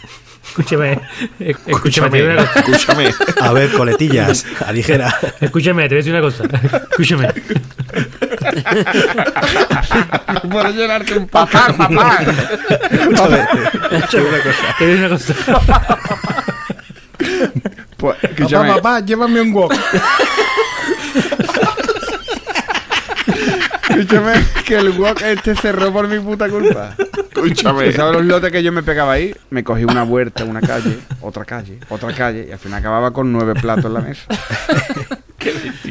Escúchame, 0.47 1.01
eh, 1.41 1.55
escúchame, 1.67 2.11
te 2.11 2.17
digo 2.19 2.33
una 2.33 2.47
cosa. 2.47 2.61
Escúchame. 2.61 3.11
A 3.41 3.53
ver, 3.55 3.73
coletillas, 3.73 4.45
aligera. 4.67 5.15
Escúchame, 5.41 5.89
te 5.89 5.95
voy 5.95 5.97
a 5.97 6.05
decir 6.05 6.13
una 6.13 6.21
cosa. 6.21 6.45
Escúchame. 6.91 7.29
Puedo 10.51 10.71
llenarte 10.71 11.19
un 11.19 11.27
papá, 11.29 11.75
papá. 11.77 12.19
A 12.19 13.29
ver, 13.29 13.49
Te 14.11 14.21
voy 14.21 14.35
a 14.35 14.39
decir 14.39 14.99
una 14.99 15.09
cosa. 15.09 15.57
Pues, 17.97 18.17
Papá, 18.19 18.67
papá, 18.77 19.01
llévame 19.01 19.41
un 19.41 19.53
wok. 19.55 19.73
escúchame, 23.89 24.33
que 24.67 24.75
el 24.77 24.91
wok 24.91 25.23
este 25.23 25.55
cerró 25.57 25.93
por 25.93 26.09
mi 26.09 26.19
puta 26.19 26.49
culpa. 26.49 26.95
Escúchame. 26.99 27.91
¿Tú 27.91 27.97
¿Sabes 27.97 28.13
los 28.15 28.25
lotes 28.25 28.51
que 28.53 28.63
yo 28.63 28.73
me 28.73 28.83
pegaba 28.83 29.13
ahí? 29.13 29.35
Me 29.51 29.65
cogí 29.65 29.85
una 29.85 30.03
vuelta, 30.03 30.45
una 30.45 30.61
calle, 30.61 30.99
otra 31.21 31.45
calle, 31.45 31.79
otra 31.89 32.13
calle, 32.13 32.47
y 32.49 32.53
al 32.53 32.59
final 32.59 32.81
acababa 32.81 33.13
con 33.13 33.33
nueve 33.33 33.55
platos 33.55 33.87
en 33.87 33.95
la 33.95 34.01
mesa. 34.01 34.27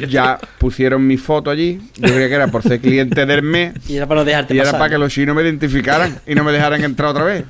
Ya 0.08 0.38
pusieron 0.58 1.06
mi 1.06 1.16
foto 1.16 1.50
allí. 1.50 1.80
Yo 1.96 2.08
creía 2.08 2.28
que 2.28 2.34
era 2.34 2.48
por 2.48 2.62
ser 2.62 2.80
cliente 2.80 3.26
del 3.26 3.42
mes. 3.42 3.74
Y 3.88 3.96
era 3.96 4.06
para 4.06 4.20
no 4.20 4.24
dejarte 4.24 4.54
Y 4.54 4.58
era 4.58 4.72
para 4.72 4.90
que 4.90 4.98
los 4.98 5.12
chinos 5.12 5.36
me 5.36 5.42
identificaran 5.42 6.18
y 6.26 6.34
no 6.34 6.44
me 6.44 6.52
dejaran 6.52 6.82
entrar 6.82 7.10
otra 7.10 7.24
vez. 7.24 7.44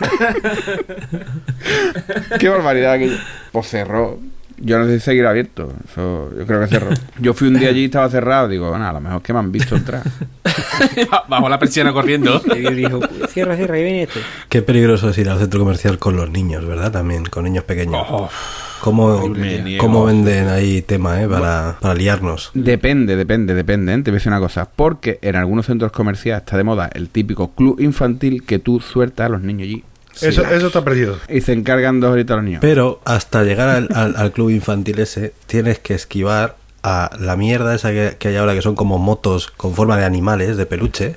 Qué 2.38 2.48
barbaridad 2.48 2.92
aquello. 2.92 3.18
Pues 3.52 3.68
cerró. 3.68 4.18
Yo 4.62 4.78
no 4.78 4.84
sé 4.84 4.98
si 4.98 5.04
seguirá 5.06 5.30
abierto. 5.30 5.72
Eso, 5.90 6.30
yo 6.38 6.46
creo 6.46 6.60
que 6.60 6.66
cerró. 6.66 6.90
Yo 7.18 7.32
fui 7.32 7.48
un 7.48 7.58
día 7.58 7.70
allí 7.70 7.82
y 7.82 7.84
estaba 7.86 8.10
cerrado. 8.10 8.48
Digo, 8.48 8.68
bueno, 8.68 8.86
a 8.86 8.92
lo 8.92 9.00
mejor 9.00 9.18
es 9.18 9.24
que 9.24 9.32
me 9.32 9.38
han 9.38 9.50
visto 9.50 9.74
entrar. 9.74 10.02
Bajo 11.28 11.48
la 11.48 11.58
persiana 11.58 11.92
corriendo. 11.92 12.42
Y 12.54 12.74
dijo, 12.74 13.00
cierra, 13.28 13.56
cierra, 13.56 13.76
ahí 13.76 13.84
viene 13.84 14.02
este. 14.02 14.20
Qué 14.50 14.60
peligroso 14.60 15.08
es 15.08 15.18
ir 15.18 15.30
al 15.30 15.38
centro 15.38 15.60
comercial 15.60 15.98
con 15.98 16.16
los 16.16 16.30
niños, 16.30 16.66
¿verdad? 16.66 16.92
También, 16.92 17.24
con 17.24 17.44
niños 17.44 17.64
pequeños. 17.64 18.06
¿Cómo, 18.80 19.20
cómo 19.78 20.04
venden 20.06 20.48
ahí 20.48 20.82
tema, 20.82 21.22
eh? 21.22 21.28
Para, 21.28 21.76
para 21.80 21.94
liarnos. 21.94 22.50
Depende, 22.54 23.16
depende, 23.16 23.54
depende. 23.54 23.92
¿eh? 23.92 23.96
Te 24.02 24.10
voy 24.10 24.16
a 24.16 24.18
decir 24.18 24.32
una 24.32 24.40
cosa. 24.40 24.68
Porque 24.74 25.18
en 25.22 25.36
algunos 25.36 25.66
centros 25.66 25.92
comerciales 25.92 26.42
está 26.42 26.56
de 26.56 26.64
moda 26.64 26.90
el 26.94 27.08
típico 27.08 27.52
club 27.52 27.80
infantil 27.80 28.44
que 28.44 28.58
tú 28.58 28.80
sueltas 28.80 29.26
a 29.26 29.28
los 29.28 29.42
niños 29.42 29.62
allí. 29.64 29.84
Eso, 30.20 30.44
eso 30.44 30.66
está 30.66 30.82
perdido. 30.84 31.16
Y 31.28 31.40
se 31.40 31.52
encargan 31.52 32.00
dos 32.00 32.12
horitas 32.12 32.36
los 32.36 32.44
niños. 32.44 32.60
Pero 32.60 33.00
hasta 33.04 33.42
llegar 33.44 33.68
al, 33.68 33.88
al- 33.94 34.16
al 34.16 34.32
club 34.32 34.50
infantil 34.50 34.98
ese, 34.98 35.32
tienes 35.46 35.78
que 35.78 35.94
esquivar 35.94 36.56
a 36.82 37.10
la 37.20 37.36
mierda 37.36 37.74
esa 37.74 37.90
que, 37.90 38.16
que 38.18 38.28
hay 38.28 38.36
ahora, 38.36 38.54
que 38.54 38.62
son 38.62 38.74
como 38.74 38.98
motos 38.98 39.50
con 39.50 39.74
forma 39.74 39.96
de 39.98 40.04
animales, 40.04 40.56
de 40.56 40.66
peluche, 40.66 41.14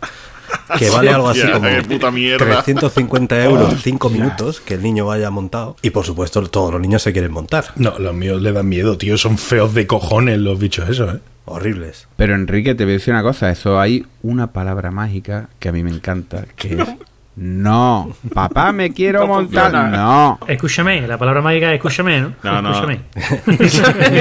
que 0.80 0.90
vale 0.90 1.10
algo 1.12 1.30
así 1.30 1.42
como 1.52 1.68
qué 1.68 1.82
puta 1.84 2.12
mierda. 2.12 2.46
350 2.64 3.44
euros, 3.44 3.76
5 3.82 4.10
minutos, 4.10 4.62
que 4.62 4.76
el 4.76 4.84
niño 4.84 5.06
vaya 5.06 5.30
montado. 5.30 5.76
Y 5.82 5.90
por 5.92 6.06
supuesto, 6.06 6.42
todos 6.50 6.72
los 6.72 6.82
niños 6.82 7.02
se 7.02 7.12
quieren 7.14 7.32
montar. 7.32 7.66
No, 7.76 7.98
los 8.00 8.14
míos 8.14 8.42
le 8.42 8.52
dan 8.52 8.68
miedo, 8.68 8.98
tío. 8.98 9.18
Son 9.18 9.38
feos 9.38 9.74
de 9.74 9.88
cojones 9.88 10.40
los 10.40 10.60
bichos 10.60 10.90
esos, 10.90 11.16
¿eh? 11.16 11.20
Horribles. 11.46 12.08
Pero 12.16 12.36
Enrique, 12.36 12.74
te 12.76 12.86
voy 12.86 12.94
a 12.94 12.98
decir 12.98 13.14
una 13.14 13.24
cosa. 13.24 13.50
Eso 13.52 13.80
hay 13.80 14.06
una 14.22 14.54
palabra 14.54 14.92
mágica 14.92 15.50
que 15.60 15.70
a 15.70 15.72
mí 15.72 15.84
me 15.84 15.92
encanta, 15.92 16.46
que 16.56 16.76
es 16.76 16.88
no. 17.36 18.16
Papá, 18.34 18.72
me 18.72 18.94
quiero 18.94 19.22
No 19.22 19.28
montar. 19.28 19.72
funciona. 19.72 19.90
No. 19.98 20.40
Escúchame, 20.48 21.08
la 21.08 21.18
palabra 21.18 21.42
mágica 21.42 21.70
es 21.72 21.78
escúchame, 21.78 22.22
¿no? 22.22 22.34
No, 22.44 22.62
no. 22.62 22.70
Escúchame. 22.72 23.02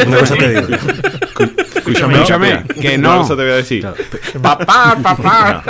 Una 0.07 0.17
cosa 0.19 0.35
te 0.37 0.49
digo. 0.49 0.79
Escúchame, 1.83 2.15
Escúchame, 2.15 2.65
que 2.81 2.95
una 2.97 3.09
no. 3.17 3.19
cosa 3.23 3.37
te 3.37 3.43
voy 3.43 3.51
a 3.53 3.57
decir. 3.57 3.87
Papá, 4.41 4.97
papá. 5.03 5.63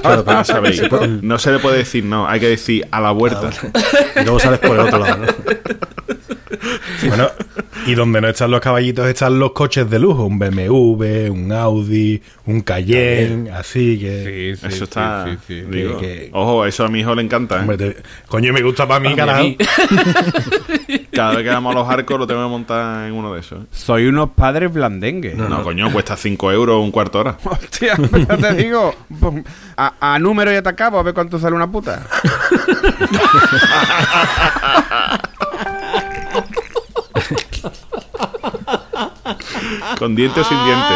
Claro, 0.00 0.24
pero- 0.24 0.44
¿Sabéis? 0.44 0.82
No 1.22 1.38
se 1.38 1.52
le 1.52 1.58
puede 1.58 1.78
decir 1.78 2.04
no, 2.04 2.28
hay 2.28 2.38
que 2.40 2.48
decir 2.48 2.86
a 2.90 3.00
la 3.00 3.10
vuelta. 3.10 3.50
y 4.16 4.22
luego 4.24 4.38
sales 4.38 4.60
por 4.60 4.72
el 4.78 4.80
otro 4.86 4.98
lado, 4.98 5.16
¿no? 5.18 5.26
Bueno, 7.08 7.30
y 7.86 7.94
donde 7.94 8.20
no 8.20 8.28
están 8.28 8.50
los 8.50 8.60
caballitos 8.60 9.06
están 9.06 9.38
los 9.38 9.52
coches 9.52 9.88
de 9.88 9.98
lujo. 9.98 10.24
Un 10.24 10.38
BMW, 10.38 11.30
un 11.30 11.52
Audi, 11.52 12.20
un 12.46 12.60
Cayenne, 12.62 13.50
así 13.50 13.98
que... 13.98 14.50
Eso 14.52 14.84
está. 14.84 15.24
sí, 15.26 15.38
sí, 15.46 15.60
sí. 15.62 15.66
digo, 15.70 15.98
Que- 15.98 16.30
Ojo, 16.32 16.66
eso 16.66 16.84
a 16.84 16.88
mi 16.88 17.00
hijo 17.00 17.14
le 17.14 17.22
encanta. 17.22 17.56
¿eh? 17.56 17.60
Hombre, 17.60 17.76
te- 17.76 17.96
coño, 18.26 18.52
me 18.52 18.62
gusta 18.62 18.86
para 18.86 19.00
mí, 19.00 19.14
carajo. 19.14 19.44
Cada 21.12 21.34
vez 21.34 21.44
que 21.44 21.50
vamos 21.50 21.74
a 21.74 21.78
los 21.78 21.88
arcos 21.88 22.18
lo 22.18 22.26
tengo 22.26 22.42
que 22.44 22.50
montar 22.50 23.08
en 23.08 23.14
uno 23.14 23.32
de 23.34 23.40
esos. 23.40 23.62
¿eh? 23.62 23.66
Soy 23.72 24.06
unos 24.06 24.30
padres 24.30 24.72
blandengues. 24.72 25.36
No, 25.36 25.62
coño, 25.62 25.90
cuesta 25.92 26.16
5 26.16 26.52
euros 26.52 26.82
un 26.82 26.90
cuarto 26.90 27.20
hora. 27.20 27.36
Hostia, 27.44 27.96
pero 28.10 28.36
te 28.38 28.54
digo, 28.54 28.94
a, 29.76 30.14
a 30.14 30.18
número 30.18 30.52
y 30.52 30.56
atacabo 30.56 30.98
a 30.98 31.02
ver 31.02 31.14
cuánto 31.14 31.38
sale 31.38 31.54
una 31.56 31.70
puta. 31.70 32.06
Con 39.98 40.14
diente 40.16 40.40
o 40.40 40.44
sin 40.44 40.62
diente. 40.64 40.94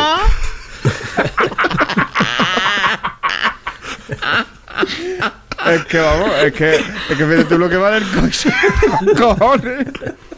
Es 5.66 5.84
que 5.86 5.98
vamos, 6.00 6.30
es 6.42 6.52
que, 6.52 6.74
es 6.74 6.82
que 7.08 7.14
fíjate 7.24 7.44
tú 7.44 7.58
lo 7.58 7.68
que 7.68 7.76
vale 7.76 7.98
el 7.98 8.04
coche. 8.10 8.50
Cojones. 9.16 9.86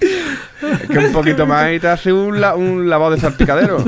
Es 0.01 0.89
que 0.91 0.99
un 0.99 1.13
poquito 1.13 1.47
más 1.47 1.73
y 1.73 1.81
te 1.81 1.89
hace 1.89 2.13
un, 2.13 2.41
la- 2.41 2.55
un 2.55 2.89
lavado 2.91 3.13
de 3.13 3.21
salpicadero. 3.21 3.83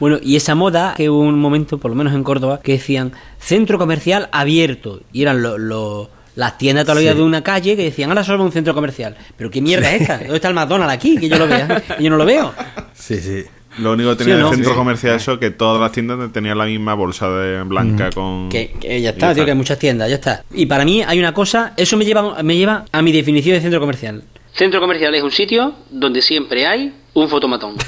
Bueno, 0.00 0.18
y 0.22 0.36
esa 0.36 0.54
moda, 0.54 0.94
que 0.96 1.08
hubo 1.10 1.20
un 1.20 1.38
momento, 1.38 1.78
por 1.78 1.90
lo 1.90 1.96
menos 1.96 2.12
en 2.14 2.24
Córdoba, 2.24 2.60
que 2.62 2.72
decían 2.72 3.12
centro 3.38 3.78
comercial 3.78 4.28
abierto. 4.32 5.00
Y 5.12 5.22
eran 5.22 5.42
lo- 5.42 5.58
lo- 5.58 6.10
las 6.36 6.58
tiendas 6.58 6.84
todavía 6.84 7.14
de 7.14 7.22
una 7.22 7.42
calle 7.42 7.76
que 7.76 7.84
decían, 7.84 8.10
ahora 8.10 8.24
solo 8.24 8.42
un 8.44 8.52
centro 8.52 8.74
comercial. 8.74 9.16
Pero 9.36 9.50
¿qué 9.50 9.60
mierda 9.60 9.92
es 9.94 10.02
esta? 10.02 10.18
¿Dónde 10.18 10.34
está 10.36 10.48
el 10.48 10.54
McDonald's 10.54 10.94
aquí? 10.94 11.16
Que 11.18 11.28
yo 11.28 11.38
lo 11.38 11.46
vea. 11.46 11.82
Y 11.98 12.04
yo 12.04 12.10
no 12.10 12.16
lo 12.16 12.24
veo. 12.24 12.52
Sí, 12.94 13.16
sí. 13.20 13.44
Lo 13.78 13.92
único 13.92 14.10
que 14.10 14.16
tenía 14.24 14.36
¿Sí 14.36 14.40
el 14.42 14.48
centro 14.50 14.70
Sí. 14.70 14.76
comercial 14.76 15.16
eso 15.16 15.38
que 15.40 15.50
todas 15.50 15.80
las 15.80 15.90
tiendas 15.90 16.30
tenían 16.32 16.56
la 16.58 16.64
misma 16.66 16.94
bolsa 16.94 17.28
de 17.30 17.62
blanca 17.64 18.10
con. 18.10 18.48
Que, 18.48 18.70
que 18.80 19.00
ya 19.00 19.10
Y 19.10 19.12
está, 19.12 19.34
tío, 19.34 19.44
que 19.44 19.50
hay 19.50 19.56
muchas 19.56 19.78
tiendas, 19.80 20.08
ya 20.08 20.14
está. 20.14 20.44
Y 20.52 20.66
para 20.66 20.84
mí 20.84 21.02
hay 21.02 21.18
una 21.18 21.34
cosa, 21.34 21.72
eso 21.76 21.96
me 21.96 22.04
lleva, 22.04 22.40
me 22.44 22.56
lleva 22.56 22.84
a 22.92 23.02
mi 23.02 23.10
definición 23.10 23.54
de 23.56 23.60
centro 23.60 23.80
comercial. 23.80 24.22
Centro 24.52 24.78
comercial 24.80 25.12
es 25.16 25.22
un 25.24 25.32
sitio 25.32 25.74
donde 25.90 26.22
siempre 26.22 26.66
hay 26.68 26.94
un 27.14 27.28
fotomatón. 27.28 27.74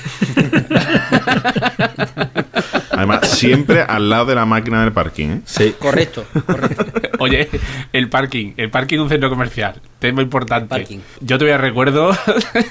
Además, 2.91 3.29
siempre 3.29 3.83
al 3.83 4.09
lado 4.09 4.27
de 4.27 4.35
la 4.35 4.47
máquina 4.47 4.81
del 4.83 4.93
parking, 4.93 5.29
¿eh? 5.29 5.41
Sí. 5.45 5.75
Correcto, 5.79 6.25
correcto. 6.47 6.87
Oye, 7.27 7.49
el 7.93 8.09
parking, 8.09 8.53
el 8.57 8.71
parking 8.71 8.97
de 8.97 9.03
un 9.03 9.09
centro 9.09 9.29
comercial, 9.29 9.81
tema 9.99 10.23
importante. 10.23 10.69
Parking. 10.69 10.99
Yo 11.21 11.39
todavía 11.39 11.59
recuerdo, 11.59 12.13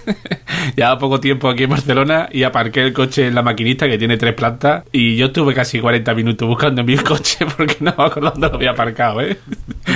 llevaba 0.76 0.98
poco 0.98 1.20
tiempo 1.20 1.50
aquí 1.50 1.64
en 1.64 1.70
Barcelona 1.70 2.30
y 2.32 2.44
aparqué 2.44 2.82
el 2.82 2.94
coche 2.94 3.28
en 3.28 3.36
la 3.36 3.42
maquinista 3.42 3.88
que 3.88 3.98
tiene 3.98 4.18
tres 4.18 4.34
plantas 4.34 4.84
y 4.92 5.16
yo 5.16 5.28
estuve 5.28 5.54
casi 5.54 5.80
40 5.80 6.14
minutos 6.14 6.48
buscando 6.48 6.84
mi 6.84 6.96
coche 6.98 7.46
porque 7.58 7.78
no 7.82 7.94
me 7.98 8.04
acuerdo 8.06 8.32
dónde 8.32 8.48
lo 8.50 8.56
había 8.56 8.72
aparcado, 8.72 9.22
¿eh? 9.22 9.38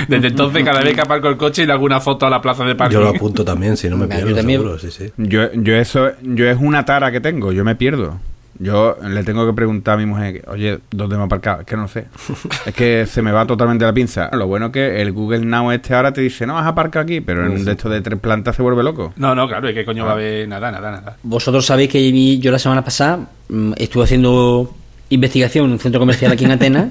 Desde 0.08 0.28
entonces, 0.28 0.64
cada 0.64 0.82
vez 0.82 0.94
que 0.94 1.00
aparco 1.00 1.28
el 1.28 1.36
coche 1.36 1.62
y 1.62 1.66
le 1.66 1.72
hago 1.72 1.84
una 1.84 2.00
foto 2.00 2.26
a 2.26 2.30
la 2.30 2.40
plaza 2.40 2.64
de 2.64 2.74
parking. 2.74 2.94
Yo 2.94 3.02
lo 3.02 3.08
apunto 3.10 3.44
también, 3.44 3.76
si 3.76 3.88
no 3.88 3.96
me 3.96 4.06
pierdo, 4.06 4.30
yo 4.30 4.36
también. 4.36 4.60
seguro, 4.60 4.78
sí, 4.78 4.90
sí. 4.90 5.12
Yo, 5.16 5.52
yo 5.54 5.74
eso, 5.76 6.10
yo 6.22 6.48
es 6.48 6.58
una 6.60 6.84
tara 6.84 7.10
que 7.10 7.20
tengo, 7.20 7.52
yo 7.52 7.64
me 7.64 7.74
pierdo. 7.74 8.20
Yo 8.60 8.96
le 9.02 9.24
tengo 9.24 9.46
que 9.46 9.54
preguntar 9.54 9.94
a 9.94 9.96
mi 9.96 10.04
mujer, 10.04 10.44
oye, 10.46 10.80
¿dónde 10.90 11.16
me 11.16 11.22
he 11.22 11.24
aparcado? 11.24 11.62
Es 11.62 11.66
que 11.66 11.76
no 11.78 11.88
sé. 11.88 12.04
es 12.66 12.74
que 12.74 13.06
se 13.06 13.22
me 13.22 13.32
va 13.32 13.46
totalmente 13.46 13.86
la 13.86 13.92
pinza. 13.94 14.28
Lo 14.34 14.46
bueno 14.46 14.66
es 14.66 14.72
que 14.72 15.00
el 15.00 15.12
Google 15.12 15.46
Now 15.46 15.70
este 15.72 15.94
ahora 15.94 16.12
te 16.12 16.20
dice, 16.20 16.46
no, 16.46 16.54
vas 16.54 16.66
a 16.66 16.68
aparcar 16.68 17.04
aquí, 17.04 17.22
pero 17.22 17.46
en 17.46 17.52
un 17.52 17.64
de 17.64 17.72
estos 17.72 17.90
de 17.90 18.02
tres 18.02 18.20
plantas 18.20 18.56
se 18.56 18.62
vuelve 18.62 18.82
loco. 18.82 19.14
No, 19.16 19.34
no, 19.34 19.48
claro, 19.48 19.66
es 19.66 19.74
que 19.74 19.86
coño 19.86 20.04
va 20.04 20.10
a 20.10 20.14
haber 20.14 20.46
nada, 20.46 20.70
nada, 20.70 20.90
nada. 20.90 21.16
Vosotros 21.22 21.64
sabéis 21.64 21.88
que 21.88 22.38
yo 22.38 22.52
la 22.52 22.58
semana 22.58 22.84
pasada 22.84 23.20
mm, 23.48 23.72
estuve 23.78 24.04
haciendo 24.04 24.74
investigación 25.10 25.66
en 25.66 25.72
un 25.72 25.78
centro 25.80 25.98
comercial 26.00 26.30
aquí 26.32 26.44
en 26.44 26.52
Atenas 26.52 26.86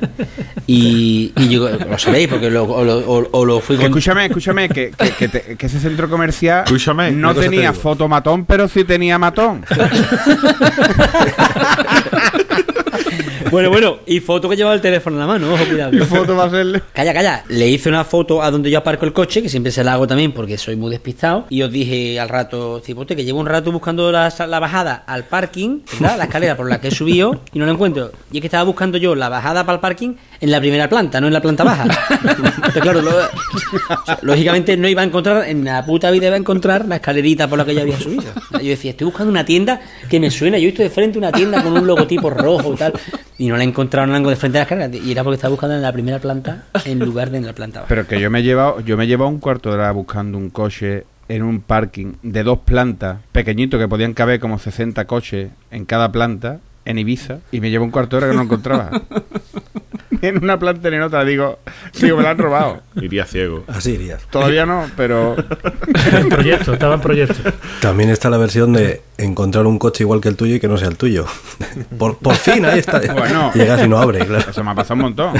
y, 0.67 1.31
y 1.37 1.49
yo, 1.49 1.69
lo 1.69 1.97
sabéis 1.97 2.27
porque 2.27 2.49
lo, 2.49 2.63
o, 2.65 2.83
lo, 2.83 2.97
o- 2.99 3.27
o 3.31 3.45
lo 3.45 3.59
fui 3.61 3.77
con... 3.77 3.85
escúchame, 3.85 4.25
escúchame, 4.25 4.67
que, 4.69 4.91
que, 4.91 5.11
que 5.11 5.27
te- 5.29 5.55
que 5.57 5.65
ese 5.65 5.79
centro 5.79 6.09
comercial 6.09 6.63
Escúchame, 6.65 7.11
no 7.11 7.33
te 7.33 7.41
tenía 7.41 7.71
fotomatón, 7.73 8.45
pero 8.45 8.67
sí 8.67 8.83
tenía 8.83 9.17
matón. 9.17 9.65
Bueno, 13.51 13.69
bueno, 13.71 13.97
y 14.05 14.19
foto 14.19 14.47
que 14.47 14.55
llevaba 14.55 14.75
el 14.75 14.81
teléfono 14.81 15.15
en 15.15 15.21
la 15.21 15.25
mano, 15.27 15.51
ojo, 15.51 15.63
cuidado. 15.65 15.95
Y 15.95 15.99
foto 16.01 16.35
va 16.35 16.43
a 16.43 16.47
hacerle. 16.47 16.83
Calla, 16.93 17.13
calla. 17.13 17.43
Le 17.47 17.67
hice 17.67 17.89
una 17.89 18.03
foto 18.03 18.43
a 18.43 18.51
donde 18.51 18.69
yo 18.69 18.77
aparco 18.77 19.05
el 19.05 19.13
coche, 19.13 19.41
que 19.41 19.49
siempre 19.49 19.71
se 19.71 19.83
la 19.83 19.93
hago 19.93 20.05
también 20.05 20.33
porque 20.33 20.55
soy 20.57 20.75
muy 20.75 20.91
despistado. 20.91 21.45
Y 21.49 21.63
os 21.63 21.71
dije 21.71 22.19
al 22.19 22.29
rato, 22.29 22.79
cipote, 22.85 23.15
que 23.15 23.23
llevo 23.23 23.39
un 23.39 23.47
rato 23.47 23.71
buscando 23.71 24.11
la, 24.11 24.31
la 24.47 24.59
bajada 24.59 25.03
al 25.07 25.23
parking, 25.23 25.79
¿verdad? 25.99 26.17
La 26.17 26.25
escalera 26.25 26.55
por 26.55 26.69
la 26.69 26.79
que 26.79 26.89
he 26.89 26.91
subido 26.91 27.41
y 27.51 27.57
no 27.57 27.65
la 27.65 27.71
encuentro. 27.71 28.11
Y 28.31 28.37
es 28.37 28.41
que 28.41 28.47
estaba 28.47 28.63
buscando 28.65 28.97
yo 28.99 29.15
la 29.15 29.29
bajada 29.29 29.63
para 29.65 29.75
el 29.75 29.79
parking 29.79 30.13
en 30.41 30.51
la 30.51 30.59
primera 30.59 30.87
planta, 30.87 31.19
no 31.19 31.25
en 31.27 31.33
la 31.33 31.41
planta 31.41 31.63
baja. 31.63 31.85
Entonces, 32.21 32.81
claro, 32.81 33.01
lo- 33.01 33.09
o 33.17 34.05
sea, 34.05 34.19
lógicamente 34.21 34.77
no 34.77 34.87
iba 34.87 35.01
a 35.01 35.05
encontrar, 35.05 35.47
en 35.47 35.63
la 35.65 35.83
puta 35.85 36.11
vida 36.11 36.27
iba 36.27 36.35
a 36.35 36.39
encontrar 36.39 36.85
la 36.85 36.97
escalerita 36.97 37.47
por 37.47 37.57
la 37.57 37.65
que 37.65 37.73
yo 37.73 37.81
había 37.81 37.99
subido. 37.99 38.23
Yo 38.53 38.59
decía, 38.69 38.91
estoy 38.91 39.05
buscando 39.05 39.31
una 39.31 39.45
tienda 39.45 39.81
que 40.07 40.19
me 40.19 40.29
suena. 40.29 40.57
Yo 40.59 40.63
he 40.63 40.67
visto 40.67 40.83
de 40.83 40.89
frente 40.89 41.17
una 41.17 41.31
tienda 41.31 41.63
con 41.63 41.73
un 41.73 41.87
logotipo 41.87 42.29
rojo 42.29 42.75
tal. 42.79 42.93
Y 43.37 43.47
no 43.47 43.57
la 43.57 43.63
he 43.63 43.67
encontrado 43.67 44.07
en 44.07 44.15
algo 44.15 44.29
de 44.29 44.35
frente 44.35 44.57
a 44.57 44.61
la 44.61 44.63
escalera. 44.63 44.95
Y 44.95 45.11
era 45.11 45.23
porque 45.23 45.35
estaba 45.35 45.51
buscando 45.51 45.75
en 45.75 45.81
la 45.81 45.93
primera 45.93 46.19
planta 46.19 46.65
en 46.85 46.99
lugar 46.99 47.29
de 47.29 47.37
en 47.37 47.45
la 47.45 47.53
planta 47.53 47.81
baja. 47.81 47.89
Pero 47.89 48.07
que 48.07 48.19
yo 48.19 48.31
me 48.31 48.39
he 48.39 48.43
llevado, 48.43 48.79
yo 48.81 48.97
me 48.97 49.03
he 49.03 49.07
llevado 49.07 49.29
un 49.29 49.39
cuarto 49.39 49.69
de 49.69 49.75
hora 49.75 49.91
buscando 49.91 50.37
un 50.37 50.49
coche 50.49 51.05
en 51.27 51.43
un 51.43 51.61
parking 51.61 52.13
de 52.23 52.43
dos 52.43 52.59
plantas, 52.59 53.19
pequeñito, 53.31 53.77
que 53.77 53.87
podían 53.87 54.13
caber 54.13 54.39
como 54.39 54.57
60 54.57 55.05
coches 55.05 55.51
en 55.69 55.85
cada 55.85 56.11
planta, 56.11 56.59
en 56.85 56.97
Ibiza, 56.97 57.39
y 57.51 57.61
me 57.61 57.69
llevo 57.69 57.85
un 57.85 57.91
cuarto 57.91 58.17
de 58.17 58.23
hora 58.23 58.31
que 58.31 58.35
no 58.35 58.43
lo 58.43 58.45
encontraba. 58.45 58.89
en 60.27 60.43
una 60.43 60.59
planta 60.59 60.87
en 60.87 61.01
otra, 61.01 61.23
digo, 61.25 61.59
digo, 61.99 62.17
me 62.17 62.23
la 62.23 62.31
han 62.31 62.37
robado. 62.37 62.81
Iría 62.95 63.25
ciego. 63.25 63.63
Así 63.67 63.91
irías. 63.91 64.23
Todavía 64.29 64.65
no, 64.65 64.85
pero 64.95 65.35
En 66.13 66.29
proyecto, 66.29 66.73
estaba 66.73 66.95
en 66.95 67.01
proyecto. 67.01 67.51
También 67.81 68.09
está 68.09 68.29
la 68.29 68.37
versión 68.37 68.73
de 68.73 69.01
encontrar 69.17 69.65
un 69.65 69.79
coche 69.79 70.03
igual 70.03 70.21
que 70.21 70.29
el 70.29 70.35
tuyo 70.35 70.55
y 70.55 70.59
que 70.59 70.67
no 70.67 70.77
sea 70.77 70.87
el 70.87 70.97
tuyo. 70.97 71.25
Por, 71.97 72.17
por 72.17 72.35
fin, 72.35 72.65
ahí 72.65 72.79
está. 72.79 72.99
Bueno. 73.13 73.51
Llegas 73.53 73.83
y 73.83 73.87
no 73.87 73.97
abre, 73.97 74.25
claro. 74.25 74.49
eso 74.49 74.63
me 74.63 74.71
ha 74.71 74.75
pasado 74.75 74.95
un 74.95 75.01
montón. 75.01 75.33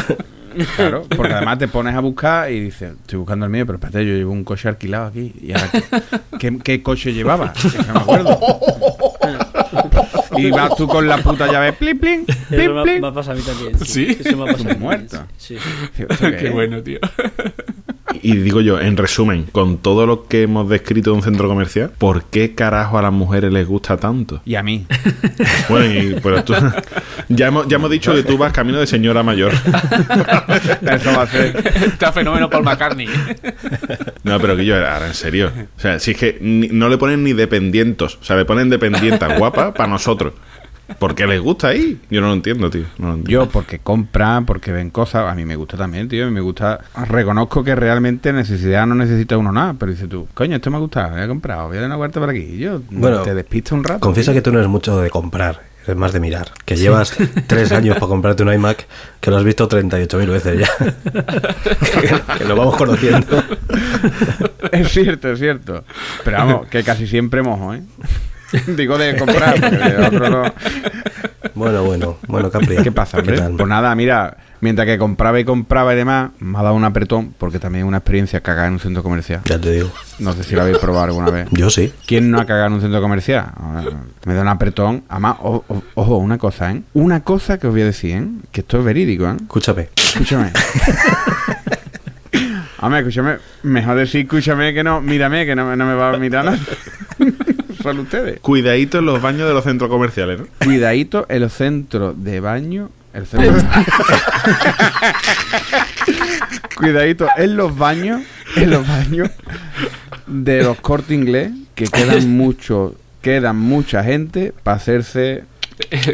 Claro, 0.75 1.05
porque 1.15 1.33
además 1.33 1.59
te 1.59 1.67
pones 1.67 1.95
a 1.95 1.99
buscar 1.99 2.51
y 2.51 2.59
dices, 2.59 2.93
estoy 3.01 3.19
buscando 3.19 3.45
el 3.45 3.51
mío, 3.51 3.65
pero 3.65 3.77
espérate, 3.77 4.05
yo 4.05 4.13
llevo 4.13 4.31
un 4.31 4.43
coche 4.43 4.67
alquilado 4.67 5.07
aquí. 5.07 5.33
¿Y 5.41 5.53
ahora 5.53 5.69
qué, 5.71 5.81
qué, 6.39 6.59
qué 6.59 6.83
coche 6.83 7.13
llevaba? 7.13 7.53
Es 7.55 7.73
que 7.73 7.83
no 7.83 7.93
me 7.93 7.99
acuerdo. 7.99 8.39
Y 10.39 10.51
vas 10.51 10.75
tú 10.75 10.87
con 10.87 11.07
la 11.07 11.17
puta 11.17 11.47
llave, 11.51 11.73
plin, 11.73 11.97
plin, 11.99 12.25
plin, 12.25 12.61
Eso 12.61 12.73
me, 12.73 12.83
plin. 12.83 13.01
me 13.01 13.07
ha 13.07 13.13
pasado 13.13 13.33
a 13.37 13.39
mí 13.39 13.45
también. 13.45 13.77
¿Sí? 13.85 14.17
Eso 14.23 14.37
me 14.37 14.43
ha 14.43 14.53
pasado 14.53 14.69
a 14.69 14.73
mí 14.73 14.79
Muerto. 14.79 15.07
también, 15.17 15.35
Sí, 15.37 15.57
sí. 15.57 16.25
Qué 16.39 16.49
bueno, 16.49 16.81
tío. 16.81 16.99
Y 18.21 18.35
digo 18.37 18.59
yo, 18.59 18.79
en 18.81 18.97
resumen, 18.97 19.43
con 19.51 19.77
todo 19.77 20.05
lo 20.07 20.25
que 20.27 20.41
hemos 20.41 20.67
descrito 20.67 21.11
de 21.11 21.17
un 21.17 21.21
centro 21.23 21.47
comercial, 21.47 21.91
¿por 21.97 22.23
qué 22.25 22.55
carajo 22.55 22.97
a 22.97 23.03
las 23.03 23.13
mujeres 23.13 23.53
les 23.53 23.67
gusta 23.67 23.97
tanto? 23.97 24.41
Y 24.45 24.55
a 24.55 24.63
mí. 24.63 24.85
Bueno, 25.69 25.85
y, 25.93 26.15
pero 26.21 26.43
tú, 26.43 26.53
ya, 27.29 27.47
hemos, 27.47 27.67
ya 27.67 27.75
hemos 27.75 27.89
dicho 27.91 28.13
que 28.13 28.23
tú 28.23 28.37
vas 28.37 28.51
camino 28.51 28.79
de 28.79 28.87
señora 28.87 29.21
mayor. 29.23 29.51
Eso 29.53 31.11
va 31.15 31.23
a 31.23 31.27
ser. 31.27 31.55
Está 31.85 32.11
fenómeno 32.11 32.49
Paul 32.49 32.63
McCartney. 32.63 33.07
No, 34.23 34.39
pero 34.39 34.55
que 34.55 34.65
yo, 34.65 34.75
ahora 34.75 35.07
en 35.07 35.13
serio. 35.13 35.51
O 35.77 35.79
sea, 35.79 35.99
si 35.99 36.11
es 36.11 36.17
que 36.17 36.37
ni- 36.41 36.69
no 36.69 36.89
le 36.89 36.97
ponen 36.97 37.23
ni 37.23 37.33
dependientos. 37.33 38.17
O 38.21 38.23
sea, 38.23 38.35
le 38.35 38.45
ponen 38.45 38.69
dependientas 38.69 39.37
guapas 39.37 39.73
para 39.73 39.87
nosotros. 39.89 40.28
¿Por 40.97 41.13
qué 41.13 41.27
les 41.27 41.39
gusta 41.39 41.67
ahí? 41.67 41.99
Yo 42.09 42.19
no 42.19 42.27
lo 42.27 42.33
entiendo, 42.33 42.69
tío. 42.71 42.85
No 42.97 43.09
lo 43.09 43.13
entiendo. 43.15 43.45
Yo, 43.45 43.49
porque 43.51 43.77
compran, 43.77 44.45
porque 44.47 44.71
ven 44.71 44.89
cosas. 44.89 45.31
A 45.31 45.35
mí 45.35 45.45
me 45.45 45.55
gusta 45.55 45.77
también, 45.77 46.09
tío. 46.09 46.23
a 46.25 46.27
mí 46.27 46.33
Me 46.33 46.41
gusta. 46.41 46.79
Reconozco 47.07 47.63
que 47.63 47.75
realmente 47.75 48.33
necesidad 48.33 48.87
no 48.87 48.95
necesita 48.95 49.37
uno 49.37 49.51
nada. 49.51 49.75
Pero 49.77 49.91
dices 49.91 50.09
tú, 50.09 50.27
coño, 50.33 50.55
esto 50.55 50.71
me 50.71 50.77
ha 50.77 50.79
gustado, 50.79 51.15
me 51.15 51.23
he 51.23 51.27
comprado, 51.27 51.67
voy 51.67 51.77
a 51.77 51.81
dar 51.81 51.89
una 51.89 51.95
vuelta 51.97 52.19
por 52.19 52.29
aquí. 52.29 52.39
Y 52.39 52.57
yo, 52.57 52.81
Bueno, 52.89 53.21
te 53.21 53.35
despistas 53.35 53.73
un 53.73 53.83
rato. 53.83 53.99
Confiesa 53.99 54.33
que 54.33 54.41
tú 54.41 54.51
no 54.51 54.57
eres 54.57 54.69
mucho 54.69 54.99
de 54.99 55.11
comprar, 55.11 55.61
eres 55.83 55.95
más 55.95 56.11
de 56.11 56.19
mirar. 56.21 56.47
Que 56.65 56.75
llevas 56.75 57.15
tres 57.47 57.71
años 57.71 57.95
para 57.97 58.07
comprarte 58.07 58.41
un 58.41 58.51
iMac 58.51 58.87
que 59.19 59.29
lo 59.29 59.37
has 59.37 59.43
visto 59.43 59.69
38.000 59.69 60.27
veces 60.27 60.59
ya. 60.59 60.69
que, 62.01 62.37
que 62.39 62.45
lo 62.45 62.55
vamos 62.55 62.75
conociendo. 62.75 63.43
Es 64.71 64.89
cierto, 64.89 65.31
es 65.31 65.39
cierto. 65.39 65.83
Pero 66.25 66.37
vamos, 66.37 66.67
que 66.67 66.83
casi 66.83 67.05
siempre 67.05 67.43
mojo, 67.43 67.75
¿eh? 67.75 67.83
Digo 68.67 68.97
de 68.97 69.15
comprar, 69.17 69.59
de 69.59 70.05
otro 70.07 70.29
no. 70.29 70.43
Bueno, 71.55 71.83
bueno, 71.83 72.17
bueno, 72.27 72.49
Capri. 72.49 72.77
¿Qué 72.77 72.91
pasa, 72.91 73.17
hombre? 73.19 73.37
tal? 73.37 73.53
Pues 73.57 73.67
nada, 73.67 73.93
mira, 73.95 74.37
mientras 74.61 74.85
que 74.85 74.97
compraba 74.97 75.39
y 75.39 75.43
compraba 75.43 75.93
y 75.93 75.97
demás, 75.97 76.31
me 76.39 76.57
ha 76.57 76.63
dado 76.63 76.75
un 76.75 76.83
apretón, 76.85 77.33
porque 77.37 77.59
también 77.59 77.85
es 77.85 77.87
una 77.87 77.97
experiencia 77.97 78.41
cagar 78.41 78.67
en 78.67 78.73
un 78.73 78.79
centro 78.79 79.03
comercial. 79.03 79.41
Ya 79.45 79.59
te 79.59 79.71
digo. 79.71 79.91
No 80.19 80.33
sé 80.33 80.43
si 80.43 80.55
lo 80.55 80.61
habéis 80.61 80.77
probado 80.77 81.05
alguna 81.05 81.29
vez. 81.31 81.47
Yo 81.51 81.69
sí. 81.69 81.93
¿Quién 82.07 82.31
no 82.31 82.39
ha 82.39 82.45
cagado 82.45 82.67
en 82.67 82.73
un 82.73 82.81
centro 82.81 83.01
comercial? 83.01 83.45
Ah, 83.57 83.83
Me 84.25 84.33
da 84.33 84.41
un 84.41 84.47
apretón. 84.47 85.03
Además, 85.09 85.35
o- 85.41 85.63
o- 85.67 85.83
ojo, 85.95 86.17
una 86.17 86.37
cosa, 86.37 86.71
¿eh? 86.71 86.81
Una 86.93 87.21
cosa 87.23 87.57
que 87.57 87.67
os 87.67 87.73
voy 87.73 87.81
a 87.81 87.85
decir, 87.85 88.15
¿eh? 88.15 88.25
Que 88.51 88.61
esto 88.61 88.79
es 88.79 88.85
verídico, 88.85 89.25
¿eh? 89.29 89.35
Escúchame. 89.41 89.89
Escúchame. 89.95 90.51
Hombre, 92.81 92.99
escúchame. 92.99 93.37
Mejor 93.63 93.97
decir, 93.97 94.21
escúchame 94.21 94.73
que 94.73 94.83
no, 94.83 95.01
mírame, 95.01 95.45
que 95.45 95.55
no, 95.55 95.75
no 95.75 95.85
me 95.85 95.93
va 95.95 96.13
a 96.13 96.17
mirar 96.17 96.45
nada. 96.45 96.57
Ustedes. 97.85 98.39
Cuidadito 98.41 98.99
en 98.99 99.05
los 99.05 99.21
baños 99.21 99.47
de 99.47 99.53
los 99.53 99.63
centros 99.63 99.89
comerciales, 99.89 100.39
¿no? 100.39 100.47
Cuidadito 100.63 101.25
en 101.29 101.41
los 101.41 101.53
centros 101.53 102.21
de 102.23 102.39
baño. 102.39 102.89
El 103.13 103.25
centro 103.25 103.53
Cuidadito 106.75 107.27
en 107.37 107.57
los 107.57 107.77
baños. 107.77 108.21
En 108.55 108.69
los 108.69 108.87
baños 108.87 109.29
de 110.27 110.63
los 110.63 110.79
cortes 110.79 111.11
inglés. 111.11 111.51
Que 111.75 111.85
quedan 111.85 112.29
mucho. 112.29 112.95
Quedan 113.21 113.57
mucha 113.57 114.03
gente 114.03 114.53
para 114.63 114.77
hacerse. 114.77 115.43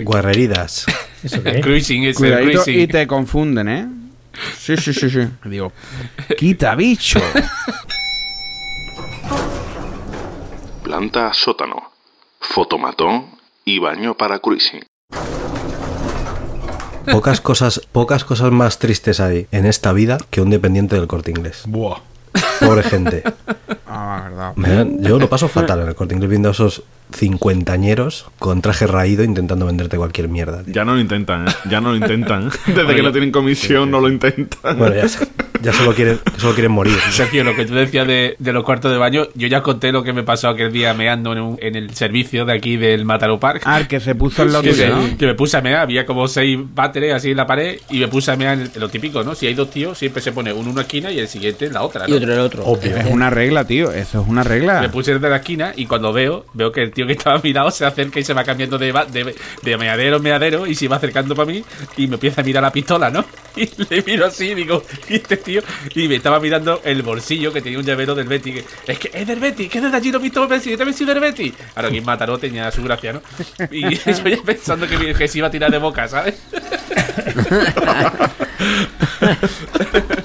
Guarreridas. 0.03 0.85
¿Eso 1.23 1.41
qué? 1.43 1.59
Cruising, 1.59 2.03
ese 2.03 2.17
Cuidadito 2.17 2.61
cruising. 2.63 2.81
y 2.83 2.87
te 2.87 3.07
confunden, 3.07 3.67
¿eh? 3.67 3.87
Sí, 4.57 4.77
sí, 4.77 4.93
sí, 4.93 5.09
sí. 5.09 5.21
Digo, 5.49 5.71
quita 6.37 6.75
bicho. 6.75 7.19
Planta 10.95 11.33
sótano, 11.33 11.91
fotomatón 12.39 13.25
y 13.65 13.79
baño 13.79 14.13
para 14.13 14.39
cruising. 14.39 14.81
Pocas 17.11 17.41
cosas, 17.41 17.81
pocas 17.91 18.23
cosas 18.23 18.49
más 18.53 18.79
tristes 18.79 19.19
hay 19.19 19.45
en 19.51 19.65
esta 19.65 19.91
vida 19.91 20.17
que 20.29 20.39
un 20.39 20.51
dependiente 20.51 20.95
del 20.95 21.07
corte 21.07 21.31
inglés. 21.31 21.63
Buah. 21.67 21.99
Pobre 22.61 22.83
gente. 22.83 23.23
Ah, 23.87 24.53
verdad. 24.55 24.87
Yo 24.99 25.19
lo 25.19 25.29
paso 25.29 25.47
fatal 25.47 25.79
en 25.79 25.87
el 25.87 25.95
corte 25.95 26.15
inglés 26.15 26.29
viendo 26.29 26.49
a 26.49 26.51
esos 26.51 26.83
cincuentañeros 27.13 28.25
con 28.39 28.61
traje 28.61 28.87
raído 28.87 29.23
intentando 29.23 29.65
venderte 29.65 29.97
cualquier 29.97 30.27
mierda. 30.29 30.63
tío. 30.63 30.73
Ya 30.73 30.85
no 30.85 30.95
lo 30.95 30.99
intentan, 31.01 31.47
¿eh? 31.47 31.51
Ya 31.69 31.81
no 31.81 31.89
lo 31.91 31.95
intentan. 31.97 32.49
Desde 32.67 32.95
que 32.95 33.03
no 33.03 33.11
tienen 33.11 33.31
comisión 33.31 33.91
no 33.91 33.99
lo 33.99 34.09
intentan. 34.09 34.77
Bueno, 34.77 34.95
ya, 34.95 35.05
ya 35.61 35.73
solo 35.73 35.93
quieren, 35.93 36.19
solo 36.37 36.53
quieren 36.53 36.71
morir. 36.71 36.95
Sergio, 37.11 37.43
lo 37.43 37.55
que 37.55 37.65
tú 37.65 37.73
decías 37.73 38.07
de, 38.07 38.35
de 38.39 38.53
los 38.53 38.63
cuartos 38.63 38.91
de 38.91 38.97
baño, 38.97 39.27
yo 39.35 39.47
ya 39.47 39.61
conté 39.61 39.91
lo 39.91 40.03
que 40.03 40.13
me 40.13 40.23
pasó 40.23 40.49
aquel 40.49 40.71
día 40.71 40.93
meando 40.93 41.33
en, 41.33 41.39
un- 41.39 41.57
en 41.61 41.75
el 41.75 41.93
servicio 41.95 42.45
de 42.45 42.53
aquí 42.53 42.77
del 42.77 43.05
Mataró 43.05 43.39
Park. 43.39 43.61
Ah, 43.65 43.79
el 43.79 43.87
que 43.87 43.99
se 43.99 44.15
puso 44.15 44.43
lado 44.45 44.61
que, 44.63 45.15
que 45.17 45.25
me 45.25 45.33
puse 45.35 45.57
a 45.57 45.61
mear, 45.61 45.79
había 45.81 46.05
como 46.05 46.27
seis 46.27 46.57
váteres 46.73 47.13
así 47.13 47.31
en 47.31 47.37
la 47.37 47.47
pared 47.47 47.79
y 47.89 47.99
me 47.99 48.07
puse 48.07 48.31
a 48.31 48.35
mear 48.35 48.53
en, 48.59 48.69
en 48.73 48.79
lo 48.79 48.89
típico, 48.89 49.23
¿no? 49.23 49.35
Si 49.35 49.47
hay 49.47 49.53
dos 49.53 49.69
tíos, 49.69 49.97
siempre 49.97 50.21
se 50.21 50.31
pone 50.31 50.51
uno 50.53 50.63
en 50.65 50.69
una 50.73 50.81
esquina 50.81 51.11
y 51.11 51.19
el 51.19 51.27
siguiente 51.27 51.65
en 51.65 51.73
la 51.73 51.83
otra, 51.83 52.05
Y 52.07 52.13
otro 52.13 52.33
el 52.33 52.39
otro. 52.39 52.63
Obvio. 52.65 52.95
Es 52.97 53.05
una 53.09 53.29
regla, 53.29 53.65
tío. 53.65 53.91
Eso 53.91 54.21
es 54.21 54.27
una 54.27 54.43
regla. 54.43 54.81
Me 54.81 54.89
puse 54.89 55.13
desde 55.13 55.29
la 55.29 55.37
esquina 55.37 55.73
y 55.75 55.85
cuando 55.85 56.11
veo, 56.13 56.45
veo 56.53 56.71
que 56.71 56.81
el 56.81 56.91
tío 56.95 57.05
que 57.05 57.13
estaba 57.13 57.37
a 57.37 57.41
mi 57.41 57.53
lado 57.53 57.69
se 57.69 57.85
acerca 57.85 58.19
y 58.19 58.23
se 58.23 58.33
va 58.33 58.43
cambiando 58.43 58.79
de, 58.79 58.91
de, 59.11 59.35
de 59.61 59.77
meadero 59.77 60.19
meadero 60.19 60.65
y 60.65 60.73
se 60.73 60.87
va 60.87 60.95
acercando 60.95 61.35
para 61.35 61.51
mí 61.51 61.63
y 61.97 62.07
me 62.07 62.15
empieza 62.15 62.41
a 62.41 62.43
mirar 62.43 62.63
la 62.63 62.71
pistola, 62.71 63.11
¿no? 63.11 63.23
Y 63.55 63.69
le 63.89 64.03
miro 64.03 64.25
así 64.25 64.47
y 64.47 64.55
digo, 64.55 64.83
¿y 65.07 65.15
este 65.15 65.37
tío? 65.37 65.61
Y 65.93 66.09
me 66.09 66.15
estaba 66.15 66.41
mirando 66.41 66.81
el 66.83 67.03
bolsillo 67.03 67.53
que 67.53 67.61
tenía 67.61 67.79
un 67.79 67.85
llavero 67.85 68.13
del 68.13 68.27
Betty. 68.27 68.61
Es 68.85 68.99
que 68.99 69.11
es 69.13 69.25
del 69.25 69.39
Betty, 69.39 69.69
que 69.69 69.79
desde 69.79 69.95
allí 69.95 70.11
lo 70.11 70.19
visto 70.19 70.45
Betty, 70.45 70.71
yo 70.71 70.77
también 70.77 70.97
soy 70.97 71.05
del 71.05 71.21
Betty. 71.21 71.53
Ahora 71.75 71.87
aquí 71.87 71.99
en 71.99 72.05
Mataró 72.05 72.37
tenía 72.37 72.69
su 72.71 72.83
gracia, 72.83 73.13
¿no? 73.13 73.21
Y 73.71 73.95
yo 73.95 74.11
ya 74.11 74.41
pensando 74.43 74.87
que, 74.87 75.13
que 75.13 75.27
se 75.27 75.37
iba 75.37 75.47
a 75.47 75.51
tirar 75.51 75.71
de 75.71 75.77
boca, 75.77 76.07
¿sabes? 76.07 76.35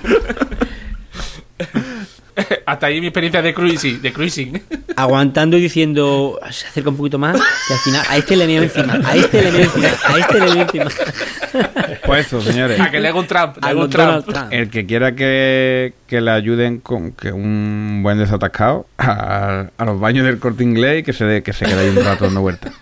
Hasta 2.70 2.86
ahí 2.86 3.00
mi 3.00 3.06
experiencia 3.08 3.42
de 3.42 3.52
cruising. 3.54 4.00
De 4.02 4.12
cruising. 4.12 4.62
Aguantando 4.96 5.56
y 5.56 5.62
diciendo, 5.62 6.38
se 6.50 6.66
acerca 6.66 6.90
un 6.90 6.96
poquito 6.96 7.18
más, 7.18 7.36
y 7.36 7.72
al 7.72 7.78
final, 7.80 8.06
a 8.08 8.16
este 8.16 8.36
le 8.36 8.46
meo 8.46 8.62
encima, 8.62 9.00
a 9.04 9.16
este 9.16 9.42
le 9.42 9.52
meo 9.52 9.62
encima, 9.62 9.88
a 10.06 10.18
este 10.18 10.34
le 10.40 10.54
meo 10.54 10.62
encima. 10.62 10.84
Pues 12.06 12.26
eso, 12.26 12.40
señores. 12.40 12.78
A 12.80 12.90
que 12.92 13.00
le 13.00 13.08
hago 13.08 13.18
un 13.20 13.26
Trump. 13.26 13.56
Le 13.56 13.68
un. 13.86 13.90
El 14.52 14.70
que 14.70 14.86
quiera 14.86 15.14
que, 15.16 15.94
que 16.06 16.20
le 16.20 16.30
ayuden 16.30 16.78
con 16.78 17.10
que 17.12 17.32
un 17.32 18.00
buen 18.04 18.18
desatascado 18.18 18.86
a, 18.98 19.66
a 19.76 19.84
los 19.84 19.98
baños 19.98 20.24
del 20.26 20.38
corte 20.38 20.62
inglés 20.62 21.00
y 21.00 21.02
que 21.02 21.12
se, 21.12 21.24
de- 21.24 21.42
que 21.42 21.52
se 21.52 21.64
quede 21.66 21.80
ahí 21.80 21.88
un 21.88 22.04
rato 22.04 22.24
dando 22.26 22.40
vueltas. 22.40 22.72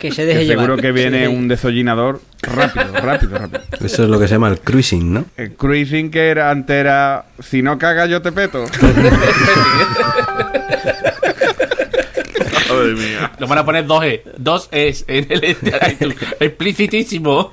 Que 0.00 0.10
se 0.10 0.24
deje 0.24 0.40
Que 0.40 0.46
seguro 0.46 0.76
que 0.78 0.90
viene 0.92 1.28
un 1.28 1.46
desollinador 1.46 2.20
rápido, 2.42 2.92
rápido, 3.02 3.38
rápido. 3.38 3.62
Eso 3.84 4.02
es 4.04 4.08
lo 4.08 4.18
que 4.18 4.26
se 4.26 4.34
llama 4.34 4.48
el 4.48 4.58
cruising, 4.60 5.12
¿no? 5.12 5.26
El 5.36 5.52
cruising 5.52 6.10
que 6.10 6.28
era 6.30 6.50
antes 6.50 6.74
era 6.74 7.26
si 7.38 7.60
no 7.62 7.78
cagas 7.78 8.08
yo 8.08 8.22
te 8.22 8.32
peto. 8.32 8.64
Madre 12.70 12.94
mía. 12.94 13.32
Nos 13.38 13.48
van 13.48 13.58
a 13.58 13.64
poner 13.64 13.84
dos 13.86 14.04
E. 14.04 14.22
Dos 14.38 14.68
es 14.70 15.04
en 15.08 15.26
el 15.30 15.44
explicitísimo. 16.40 17.50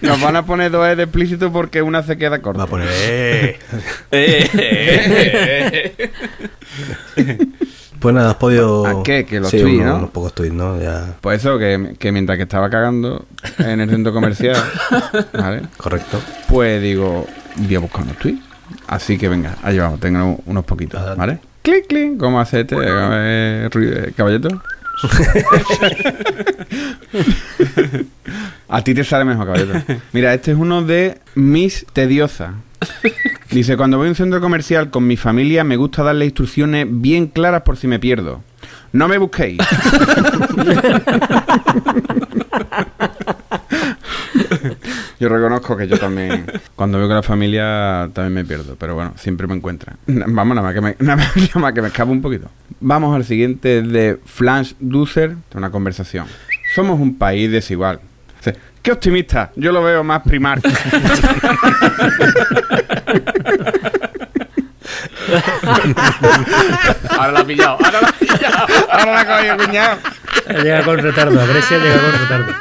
Nos 0.00 0.20
van 0.20 0.36
a 0.36 0.44
poner 0.44 0.70
dos 0.70 0.86
E 0.88 0.96
de 0.96 1.04
explícito 1.04 1.52
porque 1.52 1.82
una 1.82 2.02
se 2.02 2.16
queda 2.18 2.30
Va 2.30 2.36
a 2.36 2.42
corta. 2.42 2.66
poner... 2.66 2.88
"Eh". 2.92 3.58
Eh, 4.10 4.50
eh, 4.58 5.94
eh. 7.16 7.48
Pues 8.00 8.14
nada, 8.14 8.30
has 8.30 8.36
podido... 8.36 8.86
¿A 8.86 9.02
qué? 9.02 9.24
Que 9.24 9.40
los 9.40 9.50
sí, 9.50 9.60
tweets, 9.60 9.84
¿no? 9.84 9.96
unos 9.96 10.10
pocos 10.10 10.34
tweets, 10.34 10.54
¿no? 10.54 10.80
Ya... 10.80 11.14
Pues 11.20 11.40
eso, 11.40 11.58
que, 11.58 11.96
que 11.98 12.12
mientras 12.12 12.36
que 12.36 12.44
estaba 12.44 12.70
cagando 12.70 13.24
en 13.58 13.80
el 13.80 13.90
centro 13.90 14.12
comercial, 14.12 14.56
¿vale? 15.32 15.62
Correcto. 15.76 16.20
Pues 16.48 16.82
digo, 16.82 17.26
voy 17.56 17.74
a 17.74 17.78
buscar 17.80 18.02
unos 18.02 18.16
tweets. 18.18 18.42
Así 18.86 19.18
que 19.18 19.28
venga, 19.28 19.56
ahí 19.62 19.78
vamos, 19.78 20.00
tengo 20.00 20.38
unos 20.46 20.64
poquitos, 20.64 21.00
Adelante. 21.00 21.20
¿vale? 21.20 21.38
Clic, 21.62 21.86
clic, 21.86 22.18
¿cómo 22.18 22.40
hace 22.40 22.60
este 22.60 22.76
eh, 22.78 23.68
ruido, 23.72 24.00
caballito? 24.16 24.48
A 28.68 28.82
ti 28.82 28.94
te 28.94 29.04
sale 29.04 29.24
mejor, 29.24 29.46
caballito. 29.46 29.74
Mira, 30.12 30.34
este 30.34 30.50
es 30.52 30.58
uno 30.58 30.82
de 30.82 31.18
Miss 31.34 31.86
Tediosa. 31.92 32.54
Dice, 33.56 33.78
cuando 33.78 33.96
voy 33.96 34.08
a 34.08 34.10
un 34.10 34.14
centro 34.14 34.38
comercial 34.38 34.90
con 34.90 35.06
mi 35.06 35.16
familia 35.16 35.64
me 35.64 35.76
gusta 35.76 36.02
darle 36.02 36.26
instrucciones 36.26 36.86
bien 36.90 37.28
claras 37.28 37.62
por 37.62 37.78
si 37.78 37.88
me 37.88 37.98
pierdo. 37.98 38.42
No 38.92 39.08
me 39.08 39.16
busquéis. 39.16 39.56
Yo 45.18 45.30
reconozco 45.30 45.74
que 45.74 45.88
yo 45.88 45.98
también, 45.98 46.44
cuando 46.74 46.98
veo 46.98 47.06
con 47.06 47.16
la 47.16 47.22
familia, 47.22 48.10
también 48.12 48.34
me 48.34 48.44
pierdo. 48.44 48.76
Pero 48.78 48.94
bueno, 48.94 49.14
siempre 49.16 49.46
me 49.46 49.54
encuentran. 49.54 49.96
Vamos, 50.06 50.54
nada 50.54 50.60
más 50.60 50.74
que 50.74 50.82
me, 50.82 50.94
nada 51.06 51.16
más, 51.54 51.72
que 51.72 51.80
me 51.80 51.88
escapo 51.88 52.12
un 52.12 52.20
poquito. 52.20 52.50
Vamos 52.80 53.16
al 53.16 53.24
siguiente 53.24 53.80
de 53.80 54.20
Flash 54.22 54.74
Duser, 54.80 55.30
de 55.30 55.56
una 55.56 55.70
conversación. 55.70 56.26
Somos 56.74 57.00
un 57.00 57.16
país 57.16 57.50
desigual. 57.50 58.00
¡Qué 58.82 58.92
optimista! 58.92 59.50
Yo 59.56 59.72
lo 59.72 59.82
veo 59.82 60.04
más 60.04 60.22
primar. 60.22 60.60
Ahora 67.10 67.32
la 67.32 67.40
ha 67.40 67.44
pillado. 67.44 67.78
Ahora 67.82 68.00
la 68.00 68.08
ha 68.08 68.12
pillado. 68.12 68.66
Ahora 68.90 69.24
la 69.24 69.26
coño, 69.26 69.56
cuñado. 69.64 69.98
Llega 70.62 70.84
con 70.84 70.98
retardo, 70.98 71.40
a 71.40 71.46
Grecia 71.46 71.78
llega 71.78 72.00
con 72.00 72.12
retardo. 72.12 72.52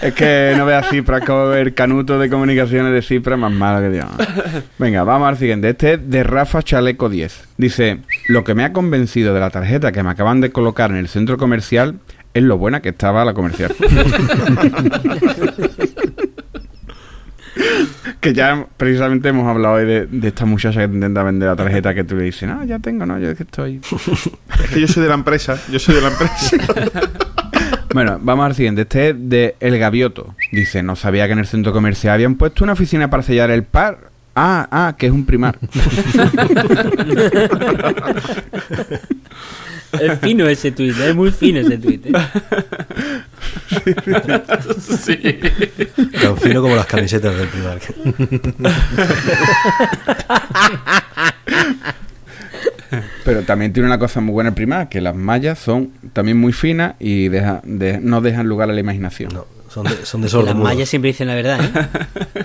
Es 0.00 0.14
que 0.14 0.54
no 0.56 0.64
veas 0.64 0.88
Cipra 0.88 1.20
como 1.20 1.52
el 1.52 1.74
canuto 1.74 2.18
de 2.18 2.30
comunicaciones 2.30 2.92
de 2.92 3.02
Cipra 3.02 3.36
más 3.36 3.52
malo 3.52 3.80
que 3.80 3.90
Dios. 3.90 4.06
Venga, 4.78 5.04
vamos 5.04 5.28
al 5.28 5.36
siguiente. 5.36 5.68
Este 5.70 5.94
es 5.94 6.10
de 6.10 6.22
Rafa 6.22 6.62
Chaleco 6.62 7.08
10. 7.08 7.48
Dice, 7.58 7.98
lo 8.28 8.44
que 8.44 8.54
me 8.54 8.64
ha 8.64 8.72
convencido 8.72 9.34
de 9.34 9.40
la 9.40 9.50
tarjeta 9.50 9.92
que 9.92 10.02
me 10.02 10.10
acaban 10.10 10.40
de 10.40 10.50
colocar 10.50 10.90
en 10.90 10.96
el 10.96 11.08
centro 11.08 11.36
comercial 11.36 11.96
es 12.32 12.42
lo 12.42 12.56
buena 12.58 12.80
que 12.80 12.90
estaba 12.90 13.24
la 13.24 13.34
comercial. 13.34 13.74
que 18.20 18.32
ya 18.32 18.66
precisamente 18.76 19.28
hemos 19.28 19.46
hablado 19.46 19.76
hoy 19.76 19.86
de, 19.86 20.06
de 20.06 20.28
esta 20.28 20.44
muchacha 20.44 20.80
que 20.80 20.88
te 20.88 20.94
intenta 20.94 21.22
vender 21.22 21.48
la 21.48 21.56
tarjeta 21.56 21.94
que 21.94 22.04
tú 22.04 22.16
le 22.16 22.24
dices, 22.24 22.48
no, 22.48 22.64
ya 22.64 22.78
tengo, 22.78 23.06
no, 23.06 23.18
yo 23.18 23.30
es 23.30 23.36
que 23.36 23.44
estoy... 23.44 23.80
Es 24.62 24.70
que 24.70 24.80
yo 24.80 24.88
soy 24.88 25.02
de 25.02 25.08
la 25.08 25.14
empresa. 25.14 25.58
Yo 25.70 25.78
soy 25.78 25.94
de 25.94 26.00
la 26.02 26.08
empresa. 26.08 26.56
Bueno, 27.92 28.20
vamos 28.22 28.46
al 28.46 28.54
siguiente. 28.54 28.82
Este 28.82 29.10
es 29.10 29.16
de 29.18 29.56
El 29.58 29.76
Gavioto. 29.76 30.36
Dice, 30.52 30.80
no 30.80 30.94
sabía 30.94 31.26
que 31.26 31.32
en 31.32 31.40
el 31.40 31.46
centro 31.46 31.72
comercial 31.72 32.14
habían 32.14 32.36
puesto 32.36 32.62
una 32.62 32.74
oficina 32.74 33.10
para 33.10 33.24
sellar 33.24 33.50
el 33.50 33.64
par. 33.64 34.10
Ah, 34.36 34.68
ah, 34.70 34.94
que 34.96 35.06
es 35.06 35.12
un 35.12 35.26
primar. 35.26 35.58
Es 39.92 40.18
fino 40.20 40.46
ese 40.46 40.70
tuit, 40.70 40.96
es 40.96 41.14
muy 41.16 41.32
fino 41.32 41.58
ese 41.58 41.78
tuit. 41.78 42.06
¿eh? 42.06 42.12
Sí. 44.80 45.16
Tan 46.20 46.36
fino 46.38 46.62
como 46.62 46.76
las 46.76 46.86
camisetas 46.86 47.36
del 47.36 47.48
Primark. 47.48 47.82
Pero 53.24 53.42
también 53.42 53.72
tiene 53.72 53.86
una 53.88 53.98
cosa 53.98 54.20
muy 54.20 54.32
buena 54.32 54.48
el 54.50 54.54
primar, 54.54 54.88
que 54.88 55.00
las 55.00 55.14
mallas 55.14 55.58
son 55.58 55.92
también 56.12 56.36
muy 56.38 56.52
finas 56.52 56.94
y 56.98 57.28
deja- 57.28 57.60
de- 57.64 58.00
no 58.00 58.20
dejan 58.20 58.46
lugar 58.48 58.68
a 58.70 58.72
la 58.72 58.80
imaginación. 58.80 59.32
No, 59.32 59.46
son 59.68 59.84
de, 59.84 60.04
son 60.04 60.22
de 60.22 60.28
Las 60.28 60.54
mudo. 60.54 60.64
mallas 60.64 60.88
siempre 60.88 61.08
dicen 61.10 61.28
la 61.28 61.34
verdad, 61.36 61.60
¿eh? 61.64 61.88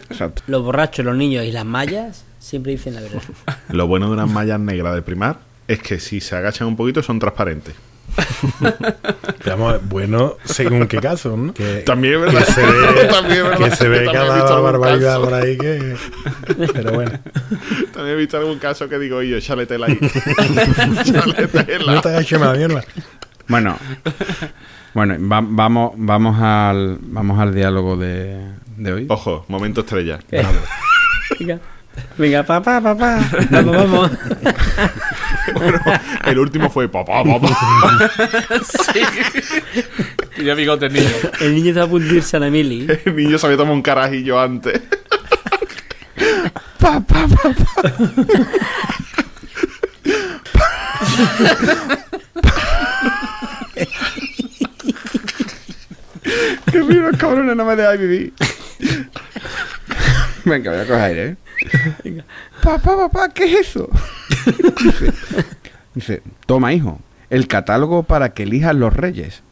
Exacto. 0.09 0.43
Los 0.47 0.63
borrachos, 0.63 1.03
los 1.03 1.15
niños 1.15 1.45
y 1.45 1.51
las 1.51 1.65
mallas 1.65 2.25
siempre 2.39 2.73
dicen 2.73 2.93
la 2.95 3.01
verdad. 3.01 3.21
Lo 3.69 3.87
bueno 3.87 4.07
de 4.07 4.13
unas 4.13 4.29
mallas 4.29 4.59
negras 4.59 4.93
de 4.93 5.01
primar 5.01 5.39
es 5.67 5.79
que 5.79 5.99
si 5.99 6.21
se 6.21 6.35
agachan 6.35 6.67
un 6.67 6.75
poquito 6.75 7.01
son 7.01 7.17
transparentes. 7.19 7.73
Bueno, 9.89 10.35
según 10.45 10.87
qué 10.87 10.97
caso, 10.99 11.35
¿no? 11.37 11.53
Que, 11.53 11.83
También 11.85 12.15
es 12.15 12.19
que 12.29 12.35
verdad. 12.35 12.47
se 12.53 12.65
ve, 12.65 13.05
También 13.11 13.43
verdad. 13.43 13.57
que 13.69 13.75
se 13.75 13.87
ve 13.89 13.99
También 14.05 14.23
he 14.23 14.27
visto 14.33 14.47
cada 14.47 14.59
barbaridad 14.59 15.13
caso. 15.15 15.23
por 15.23 15.33
ahí 15.33 15.57
que... 15.57 15.95
Pero 16.73 16.91
bueno, 16.93 17.11
También 17.93 18.15
he 18.15 18.19
visto 18.19 18.37
algún 18.37 18.59
caso 18.59 18.89
que 18.89 18.97
digo, 18.99 19.21
yo, 19.21 19.37
échale 19.37 19.65
tela 19.65 19.87
ahí. 19.87 19.99
Échale 20.01 21.47
tela. 21.47 21.93
no 21.95 22.01
te 22.01 22.09
más 22.37 22.51
la 22.51 22.53
mierda. 22.53 22.83
Bueno, 23.47 23.77
bueno 24.93 25.15
va- 25.29 25.43
vamos, 25.47 25.91
vamos, 25.97 26.37
al, 26.41 26.97
vamos 27.01 27.39
al 27.39 27.53
diálogo 27.53 27.95
de, 27.97 28.37
de 28.77 28.93
hoy. 28.93 29.05
Ojo, 29.09 29.45
momento 29.47 29.81
estrella. 29.81 30.19
Venga, 31.39 31.59
venga, 32.17 32.43
papá, 32.43 32.81
papá. 32.81 33.19
Vamos, 33.51 33.75
vamos. 33.77 34.11
Bueno, 35.53 35.79
el 36.25 36.39
último 36.39 36.69
fue 36.69 36.89
papá, 36.89 37.23
papá. 37.23 37.47
Sí. 38.93 39.01
Tiene 40.35 40.55
bigote 40.55 40.87
el 40.87 40.93
niño. 40.93 41.09
El 41.39 41.55
niño 41.55 41.69
está 41.69 41.83
a 41.83 41.87
punto 41.87 42.07
de 42.07 42.15
irse 42.15 42.37
a 42.37 42.39
la 42.39 42.49
mili. 42.49 42.87
El 43.05 43.15
niño 43.15 43.37
se 43.37 43.45
había 43.45 43.57
tomado 43.57 43.75
un 43.75 43.81
carajillo 43.81 44.39
antes. 44.39 44.81
Papá, 46.79 47.27
papá. 47.27 47.93
Qué 56.71 56.81
río, 56.81 57.09
cabrones, 57.17 57.55
no 57.55 57.65
me 57.65 57.75
dejáis 57.75 57.99
vivir. 57.99 58.33
Venga, 60.43 60.71
voy 60.71 60.79
a 60.81 60.85
coger 60.85 61.01
aire, 61.01 61.37
¿eh? 62.03 62.23
Papá, 62.63 62.95
papá, 62.95 63.29
¿qué 63.29 63.45
es 63.45 63.67
eso? 63.67 63.89
dice, 64.83 65.13
dice, 65.93 66.23
toma, 66.45 66.73
hijo, 66.73 66.99
el 67.29 67.47
catálogo 67.47 68.03
para 68.03 68.33
que 68.33 68.43
elijas 68.43 68.75
los 68.75 68.93
reyes. 68.93 69.43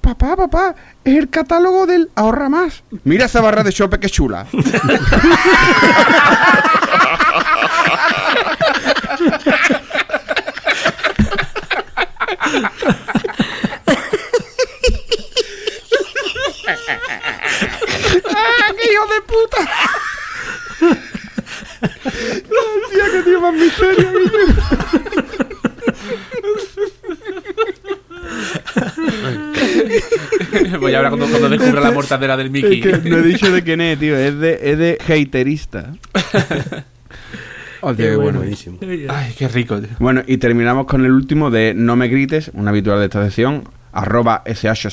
Papá, 0.00 0.36
papá, 0.36 0.74
es 1.04 1.16
el 1.16 1.28
catálogo 1.28 1.86
del 1.86 2.10
ahorra 2.14 2.48
más. 2.48 2.82
Mira 3.04 3.26
esa 3.26 3.40
barra 3.40 3.62
de 3.62 3.72
chope 3.72 3.98
que 3.98 4.08
chula. 4.08 4.46
¡Ah, 18.30 18.72
qué 18.76 18.92
hijo 18.92 19.06
de 19.06 19.20
puta! 19.22 19.68
Tía, 21.80 23.04
que 23.12 23.22
tío 23.22 23.40
más 23.40 23.54
miseria, 23.54 24.12
Voy 30.80 30.94
a 30.94 30.98
hablar 30.98 31.12
cuando, 31.12 31.28
cuando 31.28 31.48
descubra 31.48 31.80
la 31.80 31.90
mortadera 31.90 32.36
del 32.36 32.50
Mickey. 32.50 32.80
Es 32.80 32.98
que 32.98 33.10
no 33.10 33.18
he 33.18 33.22
dicho 33.22 33.50
de 33.50 33.62
quién 33.62 33.80
es, 33.80 33.98
tío. 33.98 34.16
Es 34.16 34.38
de, 34.38 34.58
es 34.62 34.78
de 34.78 34.98
haterista. 35.06 35.94
Hostia, 37.80 38.10
qué 38.10 38.16
bueno. 38.16 38.38
Buenísimo. 38.40 38.78
Ay, 39.08 39.34
qué 39.36 39.48
rico, 39.48 39.80
tío. 39.80 39.90
Bueno, 39.98 40.22
y 40.26 40.38
terminamos 40.38 40.86
con 40.86 41.04
el 41.04 41.12
último 41.12 41.50
de 41.50 41.74
No 41.74 41.96
me 41.96 42.08
grites, 42.08 42.50
un 42.54 42.66
habitual 42.68 42.98
de 42.98 43.04
esta 43.06 43.24
sección, 43.24 43.64
arroba 43.92 44.42
SH. 44.44 44.88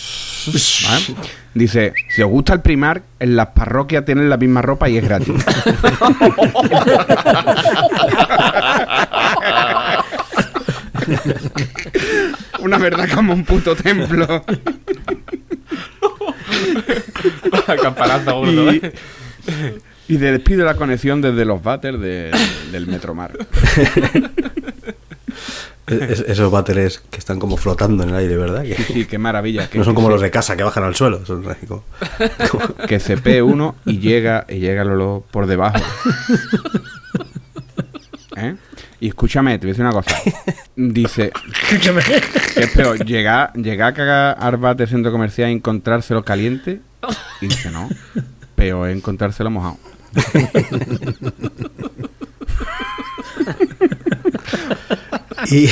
¿vale? 0.87 1.15
Dice, 1.53 1.93
si 2.09 2.21
os 2.21 2.29
gusta 2.29 2.53
el 2.53 2.61
primar, 2.61 3.01
en 3.19 3.35
las 3.35 3.47
parroquias 3.47 4.03
tienen 4.05 4.29
la 4.29 4.37
misma 4.37 4.61
ropa 4.61 4.89
y 4.89 4.97
es 4.97 5.03
gratis. 5.05 5.33
Una 12.59 12.77
verdad 12.77 13.07
como 13.13 13.33
un 13.33 13.43
puto 13.45 13.75
templo. 13.75 14.43
Y, 18.51 18.77
¿eh? 18.85 18.91
y 20.07 20.17
de 20.17 20.31
despido 20.31 20.65
la 20.65 20.75
conexión 20.75 21.21
desde 21.21 21.45
los 21.45 21.61
váteres 21.61 21.99
de- 22.01 22.31
del 22.71 22.87
Metromar. 22.87 23.33
Es- 25.87 26.21
esos 26.21 26.51
váteres 26.51 26.99
que 27.11 27.19
están 27.19 27.37
como 27.39 27.57
flotando 27.57 28.03
en 28.03 28.09
el 28.09 28.15
aire, 28.15 28.37
¿verdad? 28.37 28.63
Que 28.63 28.75
Sí, 28.75 28.83
sí, 28.93 29.05
qué 29.05 29.17
maravilla. 29.19 29.67
Que, 29.69 29.77
no 29.77 29.83
son 29.83 29.93
como 29.95 30.07
se- 30.07 30.13
los 30.13 30.21
de 30.21 30.31
casa 30.31 30.55
que 30.57 30.63
bajan 30.63 30.83
al 30.83 30.95
suelo. 30.95 31.23
Son 31.25 31.43
como- 31.67 31.83
que 32.87 32.99
cepee 32.99 33.41
uno 33.41 33.75
y 33.85 33.99
llega 33.99 34.45
y 34.49 34.55
llega 34.59 34.83
Lolo 34.83 35.23
por 35.31 35.45
debajo. 35.47 35.77
¿Eh? 38.37 38.55
Y 38.99 39.09
escúchame, 39.09 39.57
te 39.59 39.67
voy 39.67 39.69
a 39.69 39.73
decir 39.73 39.85
una 39.85 39.93
cosa. 39.93 40.15
Dice 40.75 41.31
que 41.81 41.93
es 42.61 42.69
peor, 42.71 43.05
llegar, 43.05 43.53
llegar 43.53 43.89
a 43.89 43.93
cagar 43.93 44.37
al 44.39 44.57
bate 44.57 44.87
centro 44.87 45.11
comercial 45.11 45.49
y 45.49 45.53
encontrárselo 45.53 46.23
caliente. 46.25 46.79
Y 47.41 47.47
dice, 47.47 47.69
no, 47.71 47.87
peor 48.55 48.89
es 48.89 48.97
encontrárselo 48.97 49.51
mojado. 49.51 49.77
Y 55.51 55.69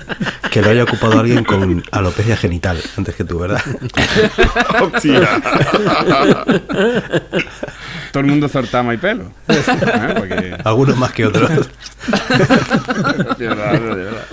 que 0.50 0.62
lo 0.62 0.70
haya 0.70 0.84
ocupado 0.84 1.18
alguien 1.20 1.44
con 1.44 1.82
alopecia 1.90 2.36
genital 2.36 2.78
antes 2.96 3.14
que 3.14 3.24
tú, 3.24 3.38
¿verdad? 3.38 3.60
Hostia. 4.82 5.40
Todo 8.12 8.20
el 8.20 8.26
mundo 8.26 8.48
sortama 8.48 8.94
y 8.94 8.96
pelo. 8.96 9.32
¿Eh? 9.48 9.62
Porque- 10.16 10.56
Algunos 10.64 10.96
más 10.96 11.12
que 11.12 11.26
otros. 11.26 11.50
De 13.38 13.48
verdad, 13.48 13.72
de 13.72 13.80
verdad. 13.80 14.24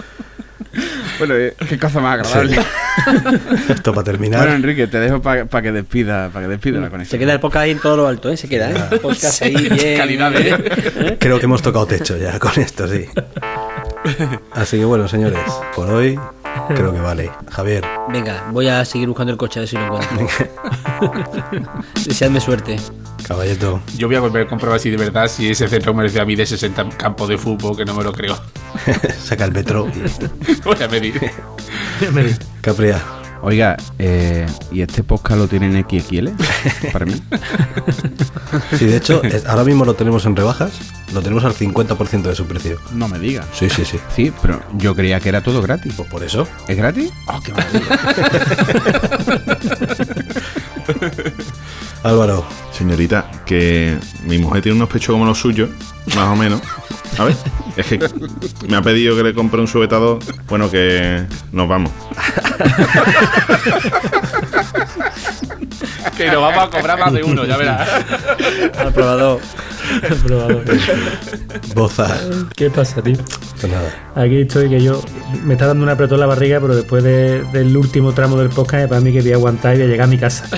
Bueno, 1.20 1.36
eh, 1.36 1.54
qué 1.70 1.78
cosa 1.78 2.00
más 2.00 2.20
agradable. 2.20 2.60
Esto 3.70 3.94
para 3.94 4.04
terminar. 4.04 4.40
Bueno, 4.42 4.56
Enrique, 4.56 4.88
te 4.88 5.00
dejo 5.00 5.22
para 5.22 5.46
que 5.62 5.72
despida, 5.72 6.30
para 6.30 6.46
que 6.46 6.50
despida 6.52 6.80
la 6.80 6.90
conexión. 6.90 7.12
Se 7.12 7.20
queda 7.20 7.34
el 7.34 7.40
podcast 7.40 7.64
ahí 7.64 7.72
en 7.72 7.80
todo 7.80 7.98
lo 7.98 8.08
alto, 8.08 8.30
¿eh? 8.32 8.38
Se 8.38 8.48
queda, 8.50 8.72
¿eh? 8.72 9.00
Podcast 9.00 9.42
ahí 9.44 9.70
bien. 9.70 9.98
Calidad, 9.98 10.34
¿eh? 10.36 11.18
Creo 11.20 11.38
que 11.40 11.46
hemos 11.46 11.62
tocado 11.62 11.86
techo 11.86 12.18
ya 12.18 12.40
con 12.40 12.52
esto, 12.60 12.88
sí. 12.88 13.06
Así 14.52 14.78
que 14.78 14.86
bueno, 14.86 15.08
señores, 15.08 15.40
por 15.76 15.90
hoy 15.90 16.20
creo 16.70 16.94
que 16.94 17.00
vale. 17.00 17.32
Javier, 17.50 17.84
Venga, 18.10 18.50
voy 18.52 18.68
a 18.68 18.84
seguir 18.86 19.08
buscando 19.08 19.32
el 19.32 19.38
coche 19.38 19.60
a 19.60 19.62
ver 19.62 19.70
si 19.70 19.76
lo 19.78 19.86
encuentro. 19.86 20.28
Deseadme 22.06 22.40
suerte. 22.40 22.78
caballeto, 23.28 23.82
Yo 23.98 24.08
voy 24.08 24.16
a 24.16 24.20
volver 24.20 24.46
a 24.46 24.50
comprobar 24.50 24.80
si 24.80 24.90
de 24.90 24.98
verdad 24.98 25.28
si 25.28 25.50
ese 25.50 25.68
centro 25.68 25.94
comercial 25.94 26.26
mide 26.28 26.46
60 26.46 26.90
campos 26.98 27.28
de 27.30 27.38
fútbol, 27.38 27.76
que 27.78 27.86
no 27.86 27.94
me 27.94 28.04
lo 28.04 28.12
creo. 28.14 28.38
saca 29.24 29.46
el 29.46 29.52
metro. 29.52 29.88
y- 29.88 30.62
Voy 30.64 30.82
a 30.84 30.88
medir. 30.88 31.32
Capria, 32.62 33.02
Oiga, 33.46 33.76
eh, 34.00 34.48
¿y 34.72 34.82
este 34.82 35.04
podcast 35.04 35.38
lo 35.38 35.48
tienen 35.50 35.74
XXL? 35.84 36.30
Para 36.94 37.06
mí. 37.06 37.14
sí, 38.80 38.86
de 38.86 38.96
hecho, 38.96 39.22
es- 39.22 39.46
ahora 39.46 39.66
mismo 39.66 39.84
lo 39.84 39.96
tenemos 39.96 40.26
en 40.26 40.36
rebajas. 40.38 40.72
Lo 41.14 41.22
tenemos 41.22 41.44
al 41.44 41.54
50% 41.54 42.22
de 42.22 42.36
su 42.36 42.46
precio. 42.46 42.80
No 42.94 43.10
me 43.10 43.20
diga. 43.20 43.44
Sí, 43.54 43.70
sí, 43.70 43.84
sí. 43.84 44.00
Sí, 44.16 44.32
pero 44.42 44.62
yo 44.78 44.96
creía 44.96 45.20
que 45.20 45.28
era 45.28 45.42
todo 45.44 45.62
gratis. 45.62 45.94
Pues 45.98 46.10
por 46.10 46.24
eso. 46.24 46.48
¿Es 46.70 46.78
gratis? 46.78 47.12
Oh, 47.28 47.40
qué 47.42 47.52
maravilla. 47.52 48.00
Álvaro, 52.04 52.46
Señorita, 52.78 53.30
que 53.46 53.98
mi 54.26 54.40
mujer 54.40 54.64
tiene 54.64 54.76
unos 54.76 54.90
pechos 54.90 55.14
como 55.14 55.26
los 55.26 55.38
suyos, 55.38 55.70
más 56.16 56.28
o 56.28 56.36
menos. 56.36 56.62
A 57.18 57.26
ver, 57.26 57.36
es 57.78 57.86
que 57.86 58.00
me 58.68 58.76
ha 58.76 58.82
pedido 58.82 59.16
que 59.16 59.24
le 59.24 59.34
compre 59.34 59.62
un 59.62 59.68
sujetador. 59.68 60.20
Bueno, 60.48 60.70
que 60.72 61.26
nos 61.52 61.68
vamos. 61.70 61.92
Que 66.18 66.32
nos 66.32 66.42
vamos 66.42 66.64
a 66.64 66.70
cobrar 66.70 67.00
más 67.00 67.14
de 67.14 67.24
uno, 67.24 67.46
ya 67.46 67.58
verás. 67.58 67.90
Al 68.78 68.94
probador. 70.26 70.64
Boza. 71.76 72.08
¿Qué 72.56 72.70
pasa, 72.70 73.02
tío? 73.02 73.16
Pues 73.60 73.72
nada. 73.72 74.12
Aquí 74.16 74.42
estoy 74.42 74.70
que 74.70 74.82
yo 74.82 75.02
me 75.44 75.54
está 75.54 75.68
dando 75.68 75.84
un 75.84 75.90
apretón 75.90 76.20
la 76.20 76.26
barriga, 76.26 76.60
pero 76.60 76.76
después 76.76 77.04
de- 77.04 77.44
del 77.54 77.76
último 77.78 78.14
tramo 78.14 78.38
del 78.38 78.50
podcast, 78.50 78.90
para 78.90 79.02
mí 79.02 79.12
que 79.12 79.22
voy 79.22 79.32
a 79.32 79.36
aguantar 79.36 79.76
y 79.76 79.78
voy 79.80 79.86
a 79.88 79.90
llegar 79.90 80.08
a 80.08 80.10
mi 80.10 80.18
casa. 80.18 80.46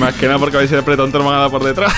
Más 0.00 0.14
que 0.14 0.26
nada 0.26 0.38
porque 0.38 0.56
a 0.56 0.60
ver 0.60 0.68
si 0.68 0.74
el 0.74 0.80
apretón 0.80 1.12
te 1.12 1.18
lo 1.18 1.24
van 1.24 1.34
a 1.36 1.38
dar 1.42 1.50
por 1.50 1.62
detrás. 1.62 1.92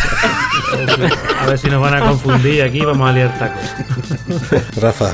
A 1.41 1.47
ver 1.47 1.59
si 1.59 1.69
nos 1.71 1.81
van 1.81 1.95
a 1.95 2.01
confundir 2.01 2.63
aquí, 2.63 2.81
vamos 2.81 3.09
a 3.09 3.13
liar 3.13 3.39
tacos. 3.39 3.63
Rafa, 4.81 5.13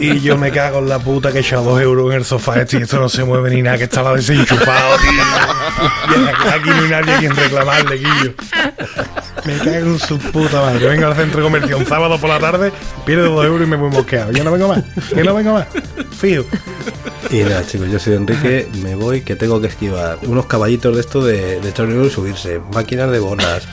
Y 0.00 0.20
yo 0.20 0.36
me 0.38 0.50
cago 0.52 0.78
en 0.78 0.88
la 0.88 0.98
puta 0.98 1.32
que 1.32 1.38
he 1.38 1.40
echado 1.40 1.64
dos 1.64 1.80
euros 1.80 2.10
en 2.12 2.18
el 2.18 2.24
sofá 2.24 2.60
este 2.60 2.78
y 2.78 2.82
esto 2.82 3.00
no 3.00 3.08
se 3.08 3.24
mueve 3.24 3.50
ni 3.50 3.62
nada, 3.62 3.78
que 3.78 3.84
estaba 3.84 4.14
desenchufado, 4.14 4.96
tío. 4.98 5.12
Y 6.22 6.28
aquí- 6.28 6.48
aquí 6.60 6.68
no 6.70 6.82
hay 6.84 6.90
nadie 6.90 7.14
a 7.14 7.18
quien 7.18 7.36
reclamarle, 7.36 7.96
Guillo. 7.96 8.34
Me 9.44 9.56
cago 9.58 9.86
en 9.86 9.98
su 9.98 10.18
puta 10.18 10.60
madre. 10.60 10.86
Vengo 10.88 11.06
al 11.06 11.16
centro 11.16 11.42
comercial 11.42 11.78
un 11.78 11.86
sábado 11.86 12.18
por 12.20 12.28
la 12.30 12.38
tarde, 12.38 12.72
pierdo 13.04 13.34
dos 13.34 13.44
euros 13.44 13.66
y 13.66 13.70
me 13.70 13.76
voy 13.76 13.90
mosqueado. 13.90 14.32
Yo 14.32 14.44
no 14.44 14.52
vengo 14.52 14.68
más, 14.68 14.84
que 15.14 15.24
no 15.24 15.34
vengo 15.34 15.54
más. 15.54 15.66
Fijo. 16.18 16.44
Y 17.30 17.40
nada, 17.42 17.64
chicos, 17.66 17.88
yo 17.90 17.98
soy 17.98 18.14
Enrique, 18.14 18.68
me 18.82 18.94
voy, 18.94 19.20
que 19.20 19.36
tengo 19.36 19.60
que 19.60 19.66
esquivar 19.66 20.18
unos 20.22 20.46
caballitos 20.46 20.94
de 20.94 21.00
esto 21.02 21.22
de, 21.22 21.60
de 21.60 21.68
y 21.68 22.27
máquinas 22.72 23.10
de 23.10 23.18
bolas, 23.18 23.66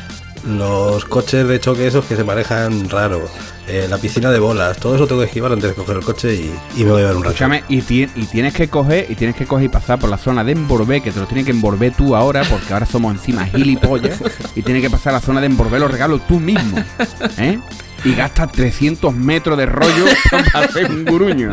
los 0.46 1.06
coches 1.06 1.48
de 1.48 1.60
choque 1.60 1.88
esos 1.88 2.06
que 2.06 2.16
se 2.16 2.24
manejan 2.24 2.90
raro, 2.90 3.28
eh, 3.68 3.88
la 3.90 3.98
piscina 3.98 4.32
de 4.32 4.40
bolas, 4.40 4.78
todo 4.78 4.96
eso 4.96 5.08
tengo 5.08 5.22
que 5.22 5.28
esquivar 5.28 5.52
antes 5.52 5.70
de 5.70 5.76
coger 5.76 5.98
el 5.98 6.04
coche 6.04 6.36
y, 6.36 6.84
me 6.84 6.92
voy 6.92 7.02
a 7.02 7.08
ver 7.08 7.16
un 7.16 7.24
rato. 7.24 7.34
Escúchame, 7.34 7.64
y, 7.68 7.80
y 7.80 8.26
tienes 8.32 8.54
que 8.54 8.68
coger 8.68 9.08
y 9.10 9.16
tienes 9.16 9.36
que 9.36 9.46
coger 9.46 9.66
y 9.66 9.70
pasar 9.70 10.00
por 10.00 10.10
la 10.10 10.18
zona 10.18 10.44
de 10.44 10.52
envolver, 10.52 11.02
que 11.02 11.12
te 11.12 11.20
lo 11.20 11.26
tienes 11.26 11.46
que 11.46 11.52
envolver 11.52 11.94
tú 11.96 12.16
ahora, 12.16 12.44
porque 12.44 12.74
ahora 12.74 12.86
somos 12.86 13.14
encima 13.14 13.46
gilipollas, 13.46 14.20
y 14.56 14.62
tienes 14.62 14.84
que 14.84 14.90
pasar 14.90 15.14
la 15.14 15.22
zona 15.22 15.42
de 15.42 15.48
envolver 15.48 15.82
los 15.82 15.92
regalos 15.92 16.26
tú 16.28 16.40
mismo, 16.40 16.78
¿eh? 17.38 17.60
Y 18.06 18.14
gastas 18.14 18.52
300 18.52 19.14
metros 19.14 19.58
de 19.58 19.66
rollo 19.66 20.06
para 20.32 20.66
hacer 20.66 20.90
un 20.92 21.06
guruño. 21.06 21.50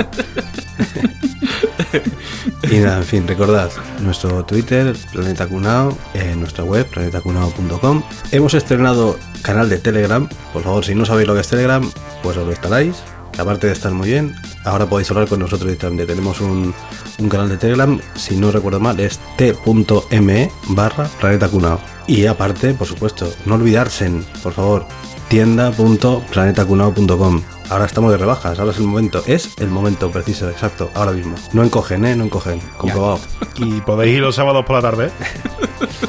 Y 2.71 2.77
nada, 2.77 2.99
en 2.99 3.05
fin, 3.05 3.27
recordad 3.27 3.71
nuestro 4.01 4.45
Twitter, 4.45 4.95
Planeta 5.13 5.47
Cunao, 5.47 5.97
en 6.15 6.41
nuestra 6.41 6.65
web, 6.65 6.87
planetacunao.com. 6.87 8.03
Hemos 8.31 8.55
estrenado 8.55 9.19
canal 9.43 9.69
de 9.69 9.79
Telegram. 9.79 10.29
Por 10.53 10.63
favor, 10.63 10.85
si 10.85 10.95
no 10.95 11.05
sabéis 11.05 11.29
lo 11.29 11.35
que 11.35 11.41
es 11.41 11.49
Telegram, 11.49 11.83
pues 12.23 12.37
os 12.37 12.45
lo 12.45 12.51
instaláis. 12.51 13.03
Aparte 13.39 13.67
de 13.67 13.73
estar 13.73 13.93
muy 13.93 14.09
bien, 14.09 14.35
ahora 14.65 14.87
podéis 14.87 15.11
hablar 15.11 15.27
con 15.27 15.41
nosotros 15.41 15.65
directamente. 15.65 16.07
Tenemos 16.07 16.41
un, 16.41 16.75
un 17.19 17.29
canal 17.29 17.49
de 17.49 17.57
Telegram, 17.57 17.99
si 18.15 18.37
no 18.37 18.53
recuerdo 18.53 18.79
mal, 18.79 19.01
es 19.01 19.19
t.me 19.37 20.51
barra 20.69 21.09
Planeta 21.21 21.49
Cunao. 21.49 21.81
Y 22.07 22.27
aparte, 22.27 22.75
por 22.75 22.87
supuesto, 22.87 23.33
no 23.47 23.55
olvidarse, 23.55 24.11
por 24.43 24.53
favor, 24.53 24.87
tienda.planetacunao.com. 25.33 27.43
Ahora 27.71 27.87
estamos 27.87 28.13
de 28.13 28.19
rebajas, 28.19 28.59
ahora 28.59 28.73
es 28.73 28.77
el 28.77 28.85
momento, 28.85 29.23
es 29.27 29.49
el 29.61 29.69
momento 29.69 30.11
preciso, 30.11 30.51
exacto, 30.51 30.91
ahora 30.95 31.13
mismo. 31.13 31.37
No 31.55 31.65
encogen, 31.65 32.05
¿eh? 32.05 32.15
No 32.15 32.25
encogen, 32.25 32.61
comprobado. 32.77 33.19
Y 33.57 33.81
podéis 33.81 34.17
ir 34.17 34.21
los 34.21 34.35
sábados 34.37 34.67
por 34.67 34.77
la 34.77 34.83
tarde. 34.83 35.11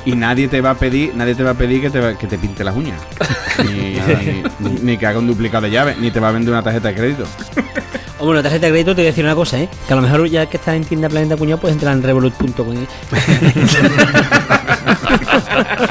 Y 0.05 0.15
nadie 0.17 0.49
te 0.49 0.59
va 0.59 0.71
a 0.71 0.76
pedir, 0.76 1.15
nadie 1.15 1.34
te 1.36 1.43
va 1.43 1.51
a 1.51 1.53
pedir 1.53 1.80
que 1.82 1.89
te, 1.89 2.17
que 2.17 2.28
te 2.28 2.38
pinte 2.38 2.61
las 2.65 2.76
uñas. 2.76 2.99
Ni, 3.63 3.97
ni- 4.59 4.80
ni 4.82 4.97
que 4.97 5.07
haga 5.07 5.19
un 5.19 5.28
duplicado 5.28 5.63
de 5.63 5.71
llave, 5.71 5.95
ni 5.97 6.11
te 6.11 6.19
va 6.19 6.28
a 6.28 6.32
vender 6.34 6.53
una 6.53 6.61
tarjeta 6.61 6.89
de 6.89 6.95
crédito. 6.95 7.24
Hombre, 8.19 8.39
una 8.39 8.43
tarjeta 8.43 8.65
de 8.65 8.71
crédito 8.74 8.91
te 8.93 9.01
voy 9.01 9.07
a 9.07 9.11
decir 9.11 9.24
una 9.24 9.36
cosa, 9.36 9.59
¿eh? 9.61 9.69
Que 9.88 9.93
a 9.93 9.95
lo 9.95 10.01
mejor 10.01 10.28
ya 10.28 10.45
que 10.47 10.57
estás 10.57 10.76
en 10.76 10.84
tienda 10.84 11.07
Planeta 11.07 11.38
Cuñado 11.38 11.61
puedes 11.61 11.76
entrar 11.76 11.93
en 11.93 12.03
revolut.com. 12.03 12.74
¿eh? 12.74 12.88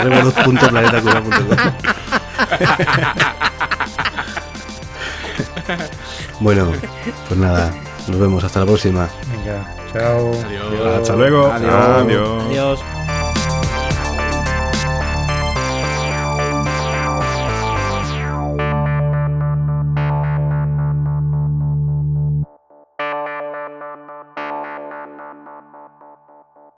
Revolut.planetacunao.com. 0.02 2.01
Bueno, 6.40 6.72
pues 7.28 7.38
nada, 7.38 7.72
nos 8.08 8.18
vemos 8.18 8.42
hasta 8.42 8.60
la 8.60 8.66
próxima. 8.66 9.08
Venga, 9.30 9.64
chao. 9.92 10.32
Hasta 10.98 11.14
luego. 11.14 11.52
Adiós. 11.52 11.72
Adiós. 12.02 12.44
Adiós. 12.46 12.80